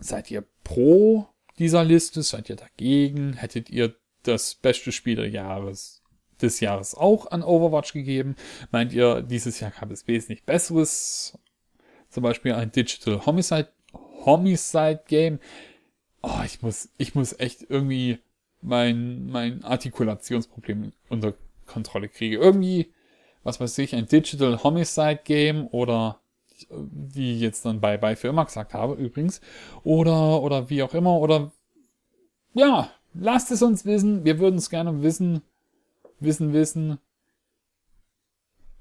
Seid 0.00 0.30
ihr 0.30 0.44
pro 0.64 1.28
dieser 1.58 1.84
Liste? 1.84 2.22
Seid 2.22 2.50
ihr 2.50 2.56
dagegen? 2.56 3.34
Hättet 3.34 3.70
ihr 3.70 3.94
das 4.24 4.54
beste 4.54 4.90
Spiel 4.92 5.16
des 5.16 5.32
Jahres 5.32 5.98
des 6.42 6.60
Jahres 6.60 6.94
auch 6.94 7.30
an 7.30 7.42
Overwatch 7.42 7.92
gegeben. 7.92 8.36
Meint 8.70 8.92
ihr, 8.92 9.22
dieses 9.22 9.60
Jahr 9.60 9.72
gab 9.72 9.90
es 9.90 10.06
wesentlich 10.06 10.44
besseres? 10.44 11.38
Zum 12.10 12.22
Beispiel 12.22 12.54
ein 12.54 12.72
Digital 12.72 13.26
Homicide, 13.26 13.68
Homicide 14.24 15.02
Game. 15.06 15.40
Oh, 16.22 16.40
ich 16.44 16.62
muss, 16.62 16.88
ich 16.96 17.14
muss 17.14 17.38
echt 17.38 17.66
irgendwie 17.68 18.18
mein, 18.60 19.26
mein 19.26 19.62
Artikulationsproblem 19.64 20.92
unter 21.08 21.34
Kontrolle 21.68 22.08
kriege. 22.08 22.36
Irgendwie, 22.36 22.92
was 23.44 23.60
weiß 23.60 23.78
ich, 23.78 23.94
ein 23.94 24.06
Digital 24.06 24.62
Homicide 24.62 25.20
Game 25.24 25.68
oder 25.68 26.20
wie 26.70 27.34
ich 27.34 27.40
jetzt 27.40 27.64
dann 27.64 27.80
bei, 27.80 27.96
bei 27.96 28.16
für 28.16 28.28
immer 28.28 28.44
gesagt 28.44 28.74
habe, 28.74 28.94
übrigens. 28.94 29.40
Oder, 29.84 30.42
oder 30.42 30.70
wie 30.70 30.82
auch 30.82 30.94
immer, 30.94 31.18
oder 31.18 31.52
ja, 32.54 32.90
lasst 33.14 33.50
es 33.50 33.62
uns 33.62 33.84
wissen. 33.84 34.24
Wir 34.24 34.38
würden 34.38 34.56
es 34.56 34.70
gerne 34.70 35.02
wissen. 35.02 35.42
Wissen, 36.20 36.52
wissen. 36.52 36.98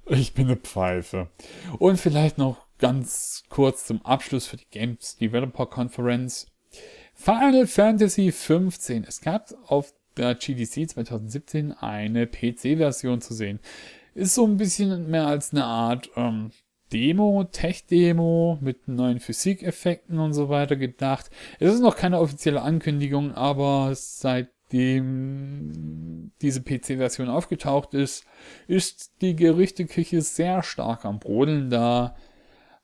Ich 0.08 0.34
bin 0.34 0.48
eine 0.48 0.56
Pfeife. 0.56 1.30
Und 1.78 1.98
vielleicht 1.98 2.38
noch 2.38 2.58
ganz 2.80 3.44
kurz 3.50 3.86
zum 3.86 4.04
Abschluss 4.06 4.48
für 4.48 4.58
die 4.58 4.70
Games 4.72 5.18
Developer 5.18 5.66
Conference. 5.66 6.48
Final 7.14 7.68
Fantasy 7.68 8.32
15. 8.32 9.04
Es 9.04 9.22
gab 9.22 9.54
auf 9.68 9.94
der 10.18 10.36
GDC 10.36 10.90
2017 10.90 11.72
eine 11.74 12.28
PC-Version 12.28 13.22
zu 13.22 13.34
sehen. 13.34 13.60
Ist 14.14 14.36
so 14.36 14.46
ein 14.46 14.58
bisschen 14.58 15.10
mehr 15.10 15.28
als 15.28 15.54
eine 15.54 15.66
Art 15.66 16.10
ähm, 16.16 16.52
Demo, 16.92 17.44
Tech-Demo 17.44 18.60
mit 18.62 18.88
neuen 18.88 19.20
Physikeffekten 19.20 20.20
und 20.20 20.34
so 20.34 20.50
weiter 20.50 20.76
gedacht. 20.76 21.30
Es 21.60 21.74
ist 21.74 21.82
noch 21.82 21.96
keine 21.96 22.20
offizielle 22.20 22.62
Ankündigung, 22.62 23.34
aber 23.34 23.92
seitdem 23.94 24.52
diese 26.42 26.62
PC-Version 26.62 27.30
aufgetaucht 27.30 27.94
ist, 27.94 28.26
ist 28.68 29.12
die 29.22 29.36
Gerüchteküche 29.36 30.22
sehr 30.22 30.64
stark 30.64 31.04
am 31.06 31.20
Brodeln, 31.20 31.70
da 31.70 32.16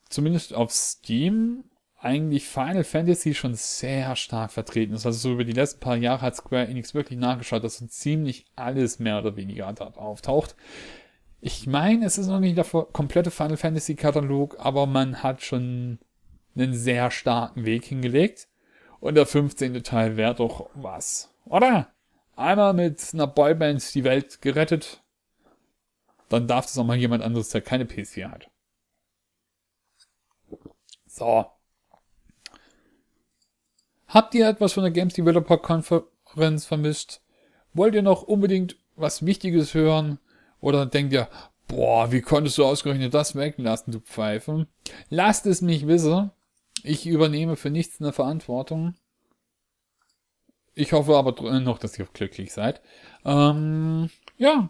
zumindest 0.10 0.54
auf 0.54 0.72
Steam 0.72 1.64
eigentlich 2.04 2.46
Final 2.46 2.84
Fantasy 2.84 3.34
schon 3.34 3.56
sehr 3.56 4.16
stark 4.16 4.52
vertreten 4.52 4.94
ist. 4.94 5.06
Also 5.06 5.20
so 5.20 5.34
über 5.34 5.46
die 5.46 5.54
letzten 5.54 5.80
paar 5.80 5.96
Jahre 5.96 6.22
hat 6.22 6.36
Square 6.36 6.68
Enix 6.68 6.94
wirklich 6.94 7.18
nachgeschaut, 7.18 7.64
dass 7.64 7.78
so 7.78 7.88
ziemlich 7.88 8.46
alles 8.58 9.00
mehr 9.00 9.20
oder 9.20 9.38
weniger 9.38 9.72
dort 9.72 9.98
auftaucht. 9.98 10.56
Ich 11.40 11.66
meine, 11.66 12.06
es 12.06 12.18
ist 12.18 12.28
noch 12.28 12.42
nicht 12.42 12.58
der 12.58 12.66
komplette 12.66 13.32
Final 13.32 13.58
Fantasy 13.58 13.96
Katalog, 13.96 14.58
aber 14.60 14.86
man 14.86 15.24
hat 15.24 15.42
schon 15.44 16.00
einen 16.56 16.74
sehr 16.74 17.10
starken 17.10 17.66
Weg 17.66 17.86
hingelegt. 17.86 18.48
Und 19.00 19.16
der 19.16 19.26
15. 19.26 19.84
Teil 19.84 20.18
wäre 20.18 20.36
doch 20.36 20.70
was. 20.76 21.30
Oder? 21.46 21.90
Einmal 22.36 22.74
mit 22.74 23.02
einer 23.14 23.28
Boyband 23.28 23.94
die 23.96 24.04
Welt 24.04 24.42
gerettet. 24.42 25.02
Dann 26.30 26.48
darf 26.48 26.66
das 26.66 26.78
auch 26.78 26.86
mal 26.86 26.98
jemand 26.98 27.24
anderes, 27.24 27.50
der 27.50 27.62
keine 27.62 27.86
PS4 27.86 28.30
hat. 28.30 28.50
So. 31.06 31.46
Habt 34.14 34.36
ihr 34.36 34.48
etwas 34.48 34.74
von 34.74 34.84
der 34.84 34.92
Games 34.92 35.16
Developer 35.16 35.58
Konferenz 35.58 36.66
vermisst? 36.66 37.24
Wollt 37.74 37.96
ihr 37.96 38.04
noch 38.04 38.22
unbedingt 38.22 38.78
was 38.96 39.26
Wichtiges 39.26 39.74
hören? 39.74 40.20
Oder 40.62 40.86
denkt 40.86 41.14
ihr, 41.14 41.28
boah, 41.68 42.12
wie 42.12 42.22
konntest 42.22 42.60
du 42.60 42.66
ausgerechnet 42.66 43.16
das 43.16 43.36
weglassen, 43.36 43.92
du 43.92 44.00
Pfeife? 44.00 44.68
Lasst 45.10 45.48
es 45.48 45.64
mich 45.64 45.88
wissen. 45.88 46.30
Ich 46.84 47.08
übernehme 47.08 47.56
für 47.56 47.72
nichts 47.72 48.00
eine 48.00 48.14
Verantwortung. 48.14 48.94
Ich 50.76 50.94
hoffe 50.94 51.16
aber 51.16 51.60
noch, 51.60 51.80
dass 51.80 51.98
ihr 51.98 52.06
glücklich 52.06 52.54
seid. 52.54 52.82
Ähm, 53.26 54.12
ja. 54.38 54.70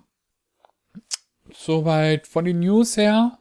Soweit 1.54 2.28
von 2.28 2.46
den 2.46 2.62
News 2.62 2.96
her. 2.96 3.40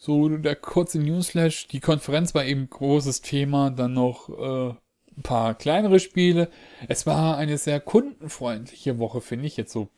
So 0.00 0.28
der 0.28 0.54
kurze 0.54 1.00
Newslash. 1.00 1.66
Die 1.68 1.80
Konferenz 1.80 2.34
war 2.34 2.44
eben 2.44 2.70
großes 2.70 3.20
Thema. 3.20 3.70
Dann 3.70 3.94
noch 3.94 4.28
äh, 4.28 4.74
ein 5.16 5.22
paar 5.22 5.54
kleinere 5.54 5.98
Spiele. 5.98 6.50
Es 6.86 7.04
war 7.04 7.36
eine 7.36 7.58
sehr 7.58 7.80
kundenfreundliche 7.80 8.98
Woche, 8.98 9.20
finde 9.20 9.46
ich. 9.46 9.56
Jetzt 9.56 9.72
so 9.72 9.90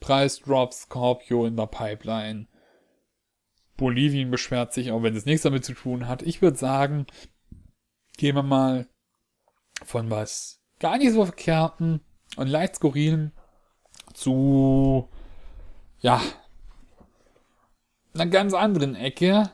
Preisdrop 0.00 0.72
Scorpio 0.72 1.46
in 1.46 1.56
der 1.56 1.66
Pipeline. 1.66 2.48
Bolivien 3.76 4.30
beschwert 4.30 4.72
sich, 4.72 4.90
auch 4.90 5.02
wenn 5.02 5.14
es 5.14 5.26
nichts 5.26 5.42
damit 5.42 5.66
zu 5.66 5.74
tun 5.74 6.08
hat. 6.08 6.22
Ich 6.22 6.40
würde 6.40 6.56
sagen, 6.56 7.06
gehen 8.16 8.34
wir 8.34 8.42
mal 8.42 8.88
von 9.84 10.10
was 10.10 10.62
gar 10.78 10.96
nicht 10.96 11.12
so 11.12 11.24
verkehrten 11.26 12.00
und 12.36 12.46
leicht 12.46 12.76
skurrilen 12.76 13.32
zu, 14.14 15.10
ja, 15.98 16.22
einer 18.18 18.30
ganz 18.30 18.54
anderen 18.54 18.94
Ecke. 18.94 19.50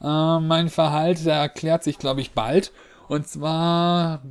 Äh, 0.00 0.40
mein 0.40 0.68
Verhalten 0.68 1.28
erklärt 1.28 1.84
sich, 1.84 1.98
glaube 1.98 2.20
ich, 2.20 2.32
bald. 2.32 2.72
Und 3.08 3.26
zwar 3.26 4.22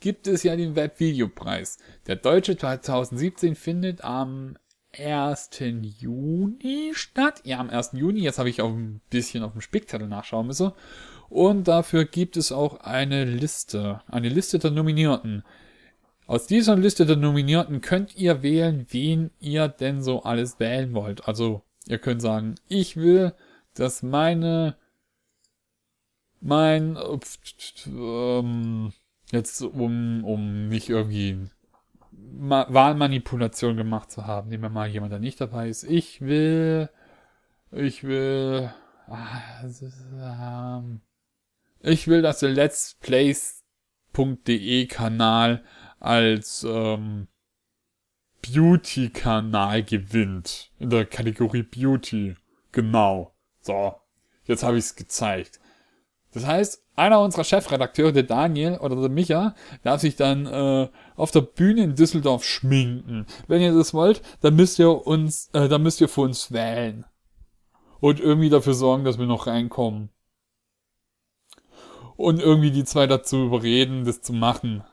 gibt 0.00 0.26
es 0.26 0.42
ja 0.42 0.56
den 0.56 0.74
Webvideopreis. 0.76 1.78
Der 2.06 2.16
deutsche 2.16 2.56
2017 2.56 3.54
findet 3.54 4.04
am 4.04 4.56
1. 4.98 5.50
Juni 6.00 6.92
statt. 6.94 7.40
Ja, 7.44 7.58
am 7.58 7.70
1. 7.70 7.92
Juni. 7.94 8.20
Jetzt 8.20 8.38
habe 8.38 8.50
ich 8.50 8.60
auch 8.60 8.70
ein 8.70 9.00
bisschen 9.10 9.42
auf 9.42 9.52
dem 9.52 9.60
Spickzettel 9.60 10.08
nachschauen 10.08 10.46
müssen. 10.46 10.72
Und 11.28 11.66
dafür 11.68 12.04
gibt 12.04 12.36
es 12.36 12.52
auch 12.52 12.80
eine 12.80 13.24
Liste. 13.24 14.02
Eine 14.08 14.28
Liste 14.28 14.58
der 14.58 14.70
Nominierten. 14.70 15.44
Aus 16.26 16.46
dieser 16.46 16.76
Liste 16.76 17.06
der 17.06 17.16
Nominierten 17.16 17.80
könnt 17.80 18.16
ihr 18.16 18.42
wählen, 18.42 18.86
wen 18.90 19.30
ihr 19.40 19.68
denn 19.68 20.02
so 20.02 20.22
alles 20.22 20.60
wählen 20.60 20.94
wollt. 20.94 21.26
Also, 21.26 21.62
ihr 21.92 21.98
könnt 21.98 22.22
sagen, 22.22 22.56
ich 22.68 22.96
will, 22.96 23.34
dass 23.74 24.02
meine, 24.02 24.76
mein, 26.40 26.98
ähm, 27.86 28.92
jetzt 29.30 29.62
um, 29.62 30.24
um 30.24 30.68
nicht 30.68 30.88
irgendwie 30.88 31.48
Ma 32.10 32.66
Wahlmanipulation 32.68 33.76
gemacht 33.76 34.10
zu 34.10 34.26
haben. 34.26 34.48
Nehmen 34.48 34.62
wir 34.64 34.70
mal 34.70 34.88
jemand, 34.88 35.12
der 35.12 35.18
nicht 35.18 35.40
dabei 35.40 35.68
ist. 35.68 35.84
Ich 35.84 36.22
will, 36.22 36.88
ich 37.70 38.04
will, 38.04 38.72
ah, 39.06 39.64
ist, 39.66 39.84
ähm, 40.14 41.02
ich 41.80 42.08
will, 42.08 42.22
dass 42.22 42.40
der 42.40 42.50
Let's 42.50 42.96
Plays.de 43.00 44.86
Kanal 44.86 45.62
als 46.00 46.64
ähm, 46.68 47.28
Beauty-Kanal 48.42 49.82
gewinnt. 49.84 50.70
In 50.78 50.90
der 50.90 51.06
Kategorie 51.06 51.62
Beauty. 51.62 52.36
Genau. 52.72 53.34
So. 53.60 53.94
Jetzt 54.44 54.62
habe 54.62 54.76
ich 54.76 54.84
es 54.84 54.96
gezeigt. 54.96 55.60
Das 56.32 56.46
heißt, 56.46 56.82
einer 56.96 57.20
unserer 57.20 57.44
Chefredakteure, 57.44 58.12
der 58.12 58.22
Daniel 58.24 58.78
oder 58.78 58.96
der 58.96 59.08
Micha, 59.08 59.54
darf 59.82 60.00
sich 60.00 60.16
dann 60.16 60.46
äh, 60.46 60.88
auf 61.14 61.30
der 61.30 61.42
Bühne 61.42 61.84
in 61.84 61.94
Düsseldorf 61.94 62.44
schminken. 62.44 63.26
Wenn 63.48 63.62
ihr 63.62 63.72
das 63.74 63.94
wollt, 63.94 64.22
dann 64.40 64.56
müsst 64.56 64.78
ihr 64.78 65.06
uns, 65.06 65.48
äh, 65.52 65.68
dann 65.68 65.82
müsst 65.82 66.00
ihr 66.00 66.08
für 66.08 66.22
uns 66.22 66.52
wählen. 66.52 67.04
Und 68.00 68.18
irgendwie 68.18 68.50
dafür 68.50 68.74
sorgen, 68.74 69.04
dass 69.04 69.18
wir 69.18 69.26
noch 69.26 69.46
reinkommen. 69.46 70.10
Und 72.16 72.40
irgendwie 72.40 72.70
die 72.70 72.84
zwei 72.84 73.06
dazu 73.06 73.46
überreden, 73.46 74.04
das 74.04 74.22
zu 74.22 74.32
machen. 74.32 74.84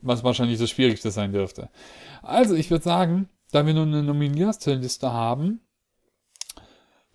Was 0.00 0.24
wahrscheinlich 0.24 0.58
das 0.58 0.70
Schwierigste 0.70 1.10
sein 1.10 1.32
dürfte. 1.32 1.70
Also, 2.22 2.54
ich 2.54 2.70
würde 2.70 2.84
sagen, 2.84 3.28
da 3.50 3.66
wir 3.66 3.74
nun 3.74 3.88
eine 3.88 4.02
Nominiersliste 4.02 5.12
haben, 5.12 5.60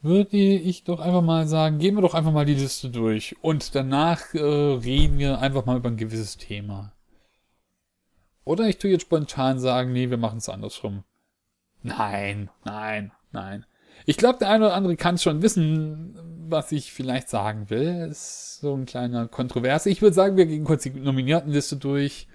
würde 0.02 0.38
ich 0.38 0.84
doch 0.84 1.00
einfach 1.00 1.22
mal 1.22 1.48
sagen, 1.48 1.80
gehen 1.80 1.96
wir 1.96 2.02
doch 2.02 2.14
einfach 2.14 2.34
mal 2.34 2.46
die 2.46 2.56
Liste 2.56 2.90
durch 2.90 3.38
und 3.42 3.74
danach 3.74 4.34
äh, 4.34 4.40
reden 4.40 5.18
wir 5.18 5.40
einfach 5.40 5.66
mal 5.66 5.78
über 5.78 5.90
ein 5.90 5.98
gewisses 5.98 6.38
Thema. 6.38 6.92
Oder 8.44 8.68
ich 8.68 8.78
tue 8.78 8.92
jetzt 8.92 9.04
spontan 9.04 9.60
sagen, 9.60 9.94
nee, 9.94 10.10
wir 10.10 10.18
machen 10.18 10.40
es 10.40 10.50
andersrum. 10.50 11.06
Nein, 11.82 12.50
nein, 12.66 13.14
nein. 13.32 13.66
Ich 14.06 14.18
glaube, 14.18 14.40
der 14.40 14.50
eine 14.50 14.66
oder 14.66 14.74
andere 14.74 14.98
kann 14.98 15.18
schon 15.18 15.42
wissen, 15.42 16.18
was 16.50 16.74
ich 16.74 16.92
vielleicht 16.92 17.30
sagen 17.30 17.70
will. 17.70 18.10
Ist 18.10 18.60
so 18.60 18.76
ein 18.76 18.86
kleiner 18.86 19.30
Kontroverse. 19.30 19.90
Ich 19.90 20.02
würde 20.02 20.14
sagen, 20.14 20.36
wir 20.36 20.46
gehen 20.46 20.66
kurz 20.66 20.84
die 20.84 20.90
Nominiertenliste 20.90 21.78
durch 21.78 22.28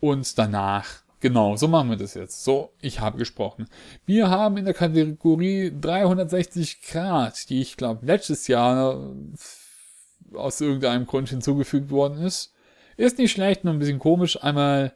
und 0.00 0.38
danach 0.38 1.04
Genau, 1.24 1.56
so 1.56 1.68
machen 1.68 1.88
wir 1.88 1.96
das 1.96 2.12
jetzt. 2.12 2.44
So, 2.44 2.74
ich 2.82 3.00
habe 3.00 3.16
gesprochen. 3.16 3.66
Wir 4.04 4.28
haben 4.28 4.58
in 4.58 4.66
der 4.66 4.74
Kategorie 4.74 5.72
360 5.80 6.82
Grad, 6.82 7.48
die 7.48 7.62
ich 7.62 7.78
glaube 7.78 8.04
letztes 8.04 8.46
Jahr 8.46 9.14
aus 10.34 10.60
irgendeinem 10.60 11.06
Grund 11.06 11.30
hinzugefügt 11.30 11.88
worden 11.90 12.18
ist. 12.18 12.52
Ist 12.98 13.16
nicht 13.16 13.32
schlecht, 13.32 13.64
nur 13.64 13.72
ein 13.72 13.78
bisschen 13.78 14.00
komisch. 14.00 14.42
Einmal, 14.42 14.94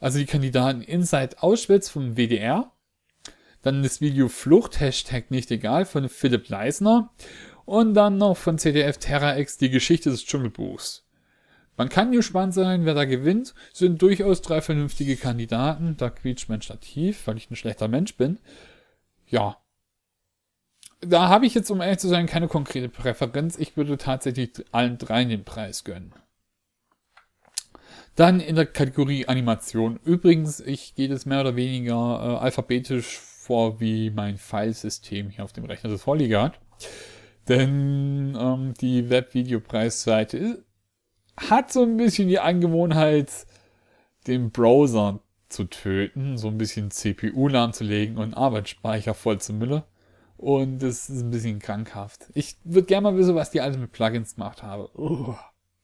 also 0.00 0.18
die 0.18 0.24
Kandidaten 0.24 0.80
Inside 0.80 1.42
Auschwitz 1.42 1.90
vom 1.90 2.16
WDR. 2.16 2.72
Dann 3.60 3.82
das 3.82 4.00
Video 4.00 4.28
Flucht, 4.28 4.80
Hashtag 4.80 5.30
nicht 5.30 5.50
egal, 5.50 5.84
von 5.84 6.08
Philipp 6.08 6.48
Leisner. 6.48 7.12
Und 7.66 7.92
dann 7.92 8.16
noch 8.16 8.38
von 8.38 8.56
CDF 8.56 8.96
TerraX 8.96 9.58
die 9.58 9.68
Geschichte 9.68 10.08
des 10.08 10.24
Dschungelbuchs. 10.24 11.07
Man 11.78 11.88
kann 11.88 12.10
gespannt 12.10 12.54
sein, 12.54 12.84
wer 12.84 12.94
da 12.94 13.04
gewinnt. 13.04 13.54
Sind 13.72 14.02
durchaus 14.02 14.42
drei 14.42 14.60
vernünftige 14.60 15.16
Kandidaten. 15.16 15.96
Da 15.96 16.10
quietscht 16.10 16.48
mein 16.48 16.60
Stativ, 16.60 17.26
weil 17.26 17.36
ich 17.36 17.50
ein 17.50 17.56
schlechter 17.56 17.86
Mensch 17.86 18.16
bin. 18.16 18.40
Ja. 19.28 19.58
Da 21.00 21.28
habe 21.28 21.46
ich 21.46 21.54
jetzt, 21.54 21.70
um 21.70 21.80
ehrlich 21.80 22.00
zu 22.00 22.08
sein, 22.08 22.26
keine 22.26 22.48
konkrete 22.48 22.88
Präferenz. 22.88 23.56
Ich 23.56 23.76
würde 23.76 23.96
tatsächlich 23.96 24.50
allen 24.72 24.98
dreien 24.98 25.28
den 25.28 25.44
Preis 25.44 25.84
gönnen. 25.84 26.12
Dann 28.16 28.40
in 28.40 28.56
der 28.56 28.66
Kategorie 28.66 29.28
Animation. 29.28 30.00
Übrigens, 30.04 30.58
ich 30.58 30.96
gehe 30.96 31.08
das 31.08 31.26
mehr 31.26 31.42
oder 31.42 31.54
weniger 31.54 31.94
äh, 31.94 32.44
alphabetisch 32.44 33.20
vor, 33.20 33.78
wie 33.78 34.10
mein 34.10 34.36
Filesystem 34.36 35.30
hier 35.30 35.44
auf 35.44 35.52
dem 35.52 35.64
Rechner 35.64 35.90
das 35.90 36.02
vorliege. 36.02 36.50
Denn 37.46 38.36
ähm, 38.36 38.74
die 38.80 39.08
Webvideopreisseite 39.08 40.64
hat 41.38 41.72
so 41.72 41.82
ein 41.82 41.96
bisschen 41.96 42.28
die 42.28 42.40
Angewohnheit, 42.40 43.30
den 44.26 44.50
Browser 44.50 45.20
zu 45.48 45.64
töten, 45.64 46.36
so 46.36 46.48
ein 46.48 46.58
bisschen 46.58 46.90
CPU 46.90 47.48
lahmzulegen 47.48 48.18
und 48.18 48.34
Arbeitsspeicher 48.34 49.14
voll 49.14 49.40
zu 49.40 49.52
Mülle. 49.52 49.84
Und 50.36 50.82
das 50.82 51.10
ist 51.10 51.22
ein 51.22 51.30
bisschen 51.30 51.58
krankhaft. 51.58 52.26
Ich 52.34 52.56
würde 52.62 52.86
gerne 52.86 53.10
mal 53.10 53.16
wissen, 53.16 53.34
was 53.34 53.50
die 53.50 53.60
alles 53.60 53.76
mit 53.76 53.90
Plugins 53.90 54.36
gemacht 54.36 54.62
haben. 54.62 54.86
Uh, 54.94 55.34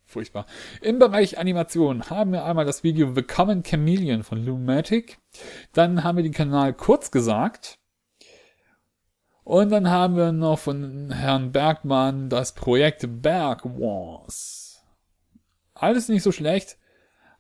furchtbar. 0.05 0.47
Im 0.81 1.01
Bereich 1.01 1.39
Animation 1.39 2.09
haben 2.09 2.33
wir 2.33 2.45
einmal 2.45 2.65
das 2.65 2.85
Video 2.85 3.13
The 3.13 3.23
Common 3.23 3.65
Chameleon 3.65 4.23
von 4.23 4.45
Lumatic. 4.45 5.19
Dann 5.73 6.05
haben 6.05 6.17
wir 6.17 6.23
den 6.23 6.33
Kanal 6.33 6.73
kurz 6.73 7.11
gesagt. 7.11 7.79
Und 9.43 9.71
dann 9.71 9.91
haben 9.91 10.17
wir 10.17 10.31
noch 10.31 10.59
von 10.59 11.11
Herrn 11.11 11.51
Bergmann 11.51 12.29
das 12.29 12.55
Projekt 12.55 13.05
Berg 13.23 13.65
Wars. 13.65 14.64
Alles 15.75 16.09
nicht 16.09 16.23
so 16.23 16.33
schlecht. 16.33 16.79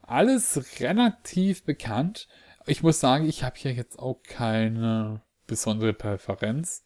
Alles 0.03 0.81
relativ 0.81 1.65
bekannt. 1.65 2.29
Ich 2.67 2.83
muss 2.83 3.01
sagen, 3.01 3.29
ich 3.29 3.43
habe 3.45 3.57
hier 3.57 3.73
jetzt 3.73 3.99
auch 3.99 4.23
keine 4.23 5.23
besondere 5.47 5.93
Präferenz. 5.93 6.85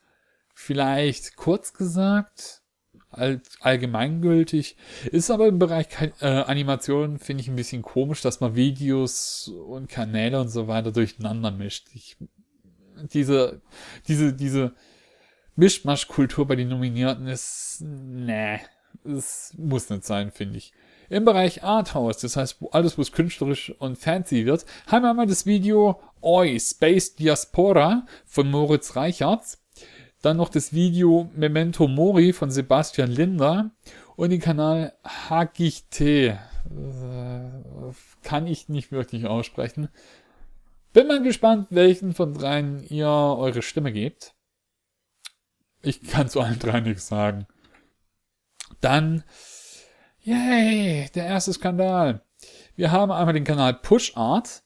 Vielleicht 0.55 1.37
kurz 1.37 1.73
gesagt, 1.73 2.63
allgemeingültig. 3.11 4.77
Ist 5.11 5.31
aber 5.31 5.47
im 5.47 5.59
Bereich 5.59 5.89
äh, 6.21 6.27
Animation, 6.27 7.19
finde 7.19 7.43
ich 7.43 7.49
ein 7.49 7.57
bisschen 7.57 7.83
komisch, 7.83 8.23
dass 8.23 8.41
man 8.41 8.55
Videos 8.55 9.49
und 9.49 9.89
Kanäle 9.89 10.41
und 10.41 10.49
so 10.49 10.69
weiter 10.69 10.93
durcheinander 10.93 11.51
mischt. 11.51 11.89
Ich, 11.95 12.17
diese, 13.13 13.63
diese, 14.09 14.35
diese 14.35 14.75
Mischmaschkultur 15.57 16.47
bei 16.47 16.57
den 16.57 16.69
Nominierten 16.69 17.27
ist, 17.27 17.81
nee, 17.81 18.61
es 19.05 19.55
muss 19.57 19.91
nicht 19.91 20.05
sein, 20.05 20.31
finde 20.31 20.59
ich. 20.59 20.73
Im 21.11 21.25
Bereich 21.25 21.63
Arthouse, 21.65 22.19
das 22.19 22.37
heißt 22.37 22.59
alles, 22.73 22.99
wo 22.99 23.03
es 23.03 23.13
künstlerisch 23.13 23.73
und 23.79 23.97
fancy 23.97 24.45
wird, 24.45 24.67
haben 24.87 25.03
wir 25.03 25.11
einmal 25.11 25.27
das 25.27 25.47
Video 25.47 26.01
Oi, 26.21 26.59
Space 26.61 27.15
Diaspora 27.15 28.07
von 28.27 28.51
Moritz 28.51 28.95
Reichardt. 28.95 29.59
Dann 30.21 30.37
noch 30.37 30.49
das 30.49 30.73
Video 30.73 31.31
Memento 31.35 31.87
Mori 31.87 32.33
von 32.33 32.51
Sebastian 32.51 33.11
Linder 33.11 33.71
und 34.17 34.31
den 34.31 34.41
Kanal 34.41 34.93
Hagichte. 35.05 36.39
Äh, 36.71 37.93
kann 38.23 38.47
ich 38.47 38.69
nicht 38.69 38.93
wirklich 38.93 39.27
aussprechen. 39.27 39.89
Bin 40.93 41.07
mal 41.07 41.23
gespannt, 41.23 41.69
welchen 41.71 42.15
von 42.15 42.35
dreien 42.35 42.85
ihr 42.89 43.07
eure 43.07 43.63
Stimme 43.63 43.93
gebt. 43.93 44.35
Ich 45.81 46.03
kann 46.03 46.29
zu 46.29 46.41
allen 46.41 46.59
drei 46.59 46.81
nichts 46.81 47.09
sagen. 47.09 47.47
Dann, 48.81 49.23
yay, 50.29 51.09
der 51.15 51.27
erste 51.27 51.53
Skandal. 51.53 52.23
Wir 52.77 52.93
haben 52.93 53.11
einmal 53.11 53.35
den 53.35 53.45
Kanal 53.45 53.75
Push 53.75 54.17
Art. 54.17 54.63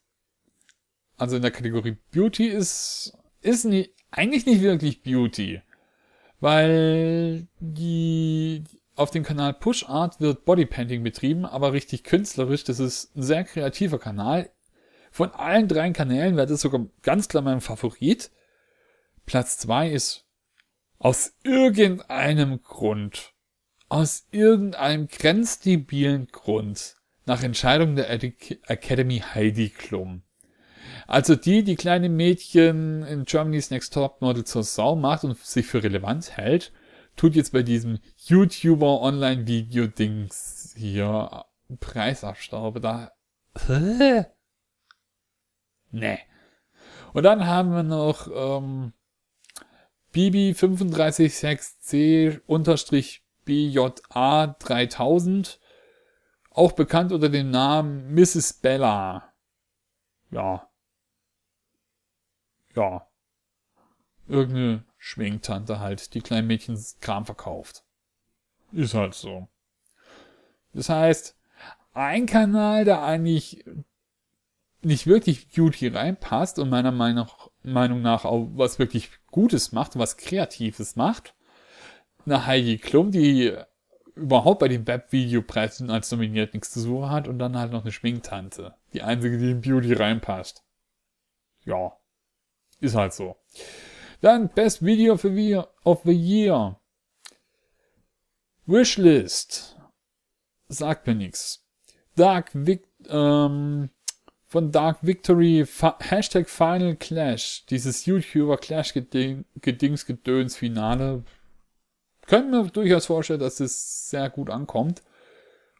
Also 1.17 1.37
in 1.37 1.43
der 1.43 1.53
Kategorie 1.53 1.97
Beauty 2.11 2.47
ist, 2.47 3.17
ist 3.41 3.65
nie, 3.65 3.95
eigentlich 4.11 4.45
nicht 4.45 4.61
wirklich 4.61 5.03
Beauty. 5.03 5.63
Weil 6.41 7.47
die, 7.61 8.65
auf 8.97 9.13
dem 9.13 9.23
Kanal 9.23 9.55
Push 9.55 9.89
Art 9.89 10.21
wird 10.21 10.45
Bodypainting 10.45 11.05
betrieben, 11.05 11.47
aber 11.47 11.73
richtig 11.73 12.03
künstlerisch. 12.03 12.65
Das 12.65 12.81
ist 12.81 13.17
ein 13.17 13.23
sehr 13.23 13.45
kreativer 13.45 14.01
Kanal. 14.01 14.51
Von 15.13 15.31
allen 15.31 15.69
drei 15.69 15.91
Kanälen 15.91 16.37
wäre 16.37 16.47
das 16.49 16.63
sogar 16.63 16.87
ganz 17.03 17.29
klar 17.29 17.43
mein 17.43 17.61
Favorit. 17.61 18.33
Platz 19.27 19.59
zwei 19.59 19.91
ist 19.91 20.27
aus 20.99 21.35
irgendeinem 21.45 22.63
Grund, 22.63 23.32
aus 23.93 24.27
irgendeinem 24.31 25.07
grenzdebilen 25.07 26.29
Grund, 26.29 26.97
nach 27.27 27.43
Entscheidung 27.43 27.95
der 27.95 28.09
Academy 28.11 29.19
Heidi 29.19 29.69
Klum. 29.69 30.23
Also 31.07 31.37
die, 31.37 31.63
die 31.63 31.77
kleine 31.77 32.09
Mädchen 32.09 33.03
in 33.03 33.27
Germany's 33.27 33.71
Next 33.71 33.93
Top 33.93 34.23
Model 34.23 34.45
zur 34.45 34.63
Sau 34.63 34.97
macht 34.97 35.25
und 35.25 35.37
sich 35.37 35.67
für 35.67 35.83
relevant 35.83 36.39
hält, 36.39 36.73
tut 37.17 37.35
jetzt 37.35 37.53
bei 37.53 37.63
diesem 37.63 37.99
YouTuber 38.17 39.03
Online-Video-Dings 39.03 40.75
hier 40.75 41.45
Preisabstaube 41.79 42.81
da. 42.81 43.13
Nee. 45.91 46.19
Und 47.13 47.25
dann 47.25 47.47
haben 47.47 47.73
wir 47.73 47.83
noch 47.83 48.27
ähm, 48.35 48.95
Bibi356C-BJA 53.47 54.57
3000, 54.59 55.61
auch 56.51 56.73
bekannt 56.73 57.13
unter 57.13 57.29
dem 57.29 57.51
Namen 57.51 58.15
Mrs. 58.15 58.55
Bella. 58.55 59.33
Ja. 60.31 60.69
Ja. 62.75 63.09
Irgendeine 64.29 64.85
Schwingtante 64.99 65.81
halt, 65.81 66.15
die 66.15 66.21
kleinen 66.21 66.47
Mädchen 66.47 66.79
Kram 67.01 67.27
verkauft. 67.27 67.85
Ist 68.73 68.95
halt 68.95 69.15
so. 69.15 69.49
Das 70.73 70.89
heißt, 70.89 71.37
ein 71.93 72.25
Kanal, 72.27 72.85
der 72.87 73.03
eigentlich 73.03 73.65
nicht 74.81 75.07
wirklich 75.07 75.51
Beauty 75.51 75.89
reinpasst 75.89 76.59
und 76.59 76.71
meiner 76.71 76.93
Meinung 76.93 78.03
nach 78.03 78.25
auch 78.25 78.49
was 78.55 78.79
wirklich 78.79 79.11
Gutes 79.31 79.73
macht, 79.73 79.99
was 79.99 80.17
Kreatives 80.17 80.97
macht. 80.97 81.35
Eine 82.25 82.47
Heidi 82.47 82.79
Klum, 82.79 83.11
die 83.11 83.57
überhaupt 84.15 84.61
bei 84.61 84.69
den 84.69 84.87
Webvideopreisen 84.87 85.91
als 85.91 86.11
nominiert 86.11 86.55
nichts 86.55 86.71
zu 86.71 86.81
suchen 86.81 87.11
hat 87.11 87.29
und 87.29 87.39
dann 87.39 87.57
halt 87.57 87.73
noch 87.73 87.83
eine 87.83 87.93
Schminktante. 87.93 88.75
Die 88.93 89.03
einzige, 89.03 89.39
die 89.39 89.51
in 89.51 89.61
Beauty 89.61 89.93
reinpasst. 89.95 90.63
Ja. 91.65 91.93
Ist 92.81 92.95
halt 92.95 93.13
so. 93.13 93.37
Dann 94.21 94.49
Best 94.49 94.85
Video 94.85 95.15
of 95.85 96.03
the 96.05 96.13
Year. 96.13 96.81
Wishlist. 98.67 99.79
Sagt 100.69 101.07
mir 101.07 101.15
nichts. 101.15 101.67
Dark 102.15 102.51
Vic, 102.53 102.87
ähm, 103.09 103.91
von 104.53 104.71
Dark 104.71 104.99
Victory 105.01 105.65
Fa 105.65 105.97
Hashtag 105.99 106.49
Final 106.49 106.95
Clash, 106.97 107.65
dieses 107.71 108.05
YouTuber 108.05 108.59
Clash 108.59 108.93
Gedings 108.93 110.05
Gedöns 110.07 110.57
Finale, 110.57 111.25
können 112.27 112.51
wir 112.51 112.65
durchaus 112.71 113.07
vorstellen, 113.07 113.41
dass 113.41 113.61
es 113.61 114.11
sehr 114.11 114.31
gut 114.31 114.51
ankommt 114.51 115.03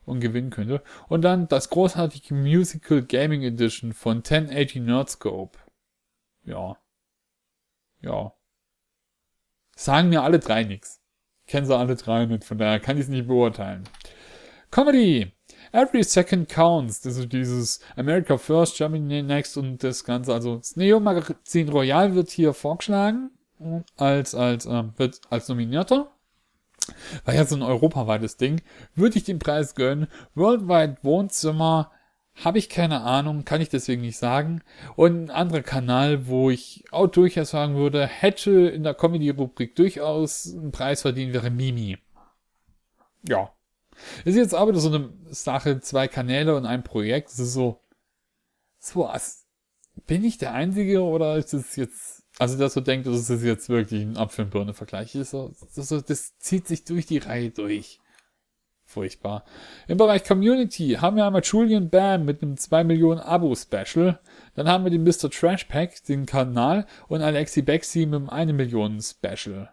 und 0.05 0.21
gewinnen 0.21 0.51
könnte. 0.51 0.83
Und 1.09 1.23
dann 1.23 1.49
das 1.49 1.71
großartige 1.71 2.35
Musical 2.35 3.03
Gaming 3.03 3.43
Edition 3.43 3.93
von 3.93 4.19
1080 4.19 4.83
Nerdscope. 4.83 5.59
Ja. 6.45 6.77
Ja. 8.01 8.35
Sagen 9.77 10.09
mir 10.09 10.23
alle 10.23 10.39
drei 10.39 10.65
nichts. 10.65 11.01
Kennen 11.47 11.67
sie 11.67 11.77
alle 11.77 11.97
drei 11.97 12.27
nicht, 12.27 12.45
von 12.45 12.59
daher 12.59 12.81
kann 12.81 12.97
ich 12.97 13.05
es 13.05 13.09
nicht 13.09 13.27
beurteilen. 13.27 13.85
Comedy. 14.71 15.33
Every 15.73 16.03
Second 16.03 16.49
Counts. 16.49 17.01
Das 17.01 17.17
ist 17.17 17.33
dieses 17.33 17.81
America 17.97 18.37
First, 18.37 18.77
Germany 18.77 19.23
Next 19.23 19.57
und 19.57 19.83
das 19.83 20.05
Ganze. 20.05 20.35
Also 20.35 20.57
das 20.57 20.77
Neo-Magazin 20.77 21.69
Royal 21.69 22.15
wird 22.15 22.31
hier 22.31 22.53
vorgeschlagen 22.53 23.31
als, 23.97 24.35
als, 24.35 24.67
äh, 24.67 24.85
wird 24.97 25.21
als 25.31 25.49
Nominierter. 25.49 26.11
War 27.25 27.35
ja 27.35 27.45
so 27.45 27.57
ein 27.57 27.63
europaweites 27.63 28.37
Ding. 28.37 28.61
Würde 28.95 29.19
ich 29.19 29.25
den 29.25 29.39
Preis 29.39 29.75
gönnen. 29.75 30.09
Worldwide 30.35 30.99
Wohnzimmer 31.03 31.91
habe 32.45 32.59
ich 32.59 32.69
keine 32.69 33.03
Ahnung, 33.03 33.45
kann 33.45 33.61
ich 33.61 33.69
deswegen 33.69 34.03
nicht 34.03 34.17
sagen. 34.17 34.63
Und 34.97 35.25
ein 35.25 35.31
anderer 35.31 35.63
Kanal, 35.63 36.27
wo 36.27 36.51
ich 36.51 36.85
auch 36.91 37.07
durchaus 37.07 37.51
sagen 37.51 37.77
würde, 37.77 38.07
hätte 38.07 38.51
in 38.51 38.83
der 38.83 38.95
Comedy-Rubrik 38.95 39.77
durchaus 39.77 40.53
einen 40.53 40.73
Preis 40.73 41.03
verdient, 41.03 41.35
wäre 41.35 41.51
Mimi. 41.51 41.99
Ja, 43.29 43.53
ist 44.25 44.37
jetzt 44.37 44.55
aber 44.55 44.75
so 44.75 44.89
eine 44.89 45.13
Sache, 45.31 45.81
zwei 45.81 46.09
Kanäle 46.09 46.57
und 46.57 46.67
ein 46.67 46.83
Projekt. 46.83 47.29
Das 47.29 47.39
ist 47.39 47.53
so, 47.53 47.81
so, 48.79 49.11
bin 50.07 50.25
ich 50.25 50.39
der 50.39 50.53
Einzige 50.53 51.03
oder 51.03 51.37
ist 51.37 51.55
es 51.55 51.77
jetzt, 51.77 52.22
also 52.39 52.59
dass 52.59 52.75
du 52.75 52.81
denkst, 52.81 53.09
das 53.09 53.29
ist 53.29 53.43
jetzt 53.43 53.69
wirklich 53.69 54.03
ein 54.03 54.17
Apfel- 54.17 54.47
und 54.47 54.51
Birne-Vergleich. 54.51 55.13
Das, 55.13 55.31
so, 55.31 55.53
das, 55.75 55.89
das 55.89 56.39
zieht 56.39 56.67
sich 56.67 56.85
durch 56.85 57.07
die 57.07 57.19
Reihe 57.19 57.51
durch. 57.51 58.01
Furchtbar. 58.85 59.45
Im 59.89 59.97
Bereich 59.97 60.25
Community 60.25 60.99
haben 61.01 61.17
wir 61.17 61.25
einmal 61.25 61.43
Julian 61.43 61.89
Bam 61.89 62.25
mit 62.25 62.43
einem 62.43 62.57
2 62.59 62.85
Millionen 62.85 63.21
Abo-Special. 63.21 64.21
Dann 64.55 64.69
haben 64.69 64.85
wir 64.85 64.91
den 64.91 65.03
Mr. 65.05 65.31
Trash 65.31 65.65
Pack, 65.65 66.05
den 66.05 66.27
Kanal, 66.27 66.87
und 67.09 67.23
Alexi 67.23 67.63
Bexi 67.63 68.05
mit 68.05 68.17
einem 68.17 68.29
1 68.29 68.53
Millionen 68.53 69.01
Special. 69.01 69.73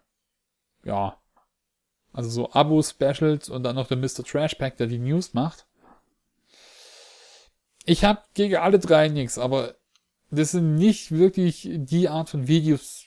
Ja. 0.86 1.18
Also 2.14 2.30
so 2.30 2.52
Abo-Specials 2.52 3.50
und 3.50 3.64
dann 3.64 3.76
noch 3.76 3.88
der 3.88 3.98
Mr. 3.98 4.24
Trash 4.24 4.56
Pack, 4.56 4.78
der 4.78 4.88
die 4.88 5.00
News 5.00 5.34
macht. 5.34 5.66
Ich 7.86 8.04
habe 8.04 8.22
gegen 8.36 8.56
alle 8.58 8.80
drei 8.80 9.10
nichts, 9.10 9.38
aber 9.38 9.76
das 10.32 10.52
sind 10.52 10.76
nicht 10.76 11.12
wirklich 11.12 11.70
die 11.72 12.10
Art 12.10 12.30
von 12.30 12.48
Videos. 12.48 13.06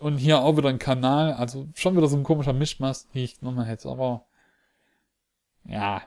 Und 0.00 0.18
hier 0.18 0.40
auch 0.40 0.56
wieder 0.56 0.68
ein 0.68 0.78
Kanal, 0.78 1.32
also 1.34 1.68
schon 1.74 1.96
wieder 1.96 2.08
so 2.08 2.16
ein 2.16 2.24
komischer 2.24 2.52
Mischmasch, 2.52 3.04
die 3.14 3.24
ich 3.24 3.40
nochmal 3.40 3.66
hätte, 3.66 3.88
aber 3.88 4.26
ja. 5.64 6.02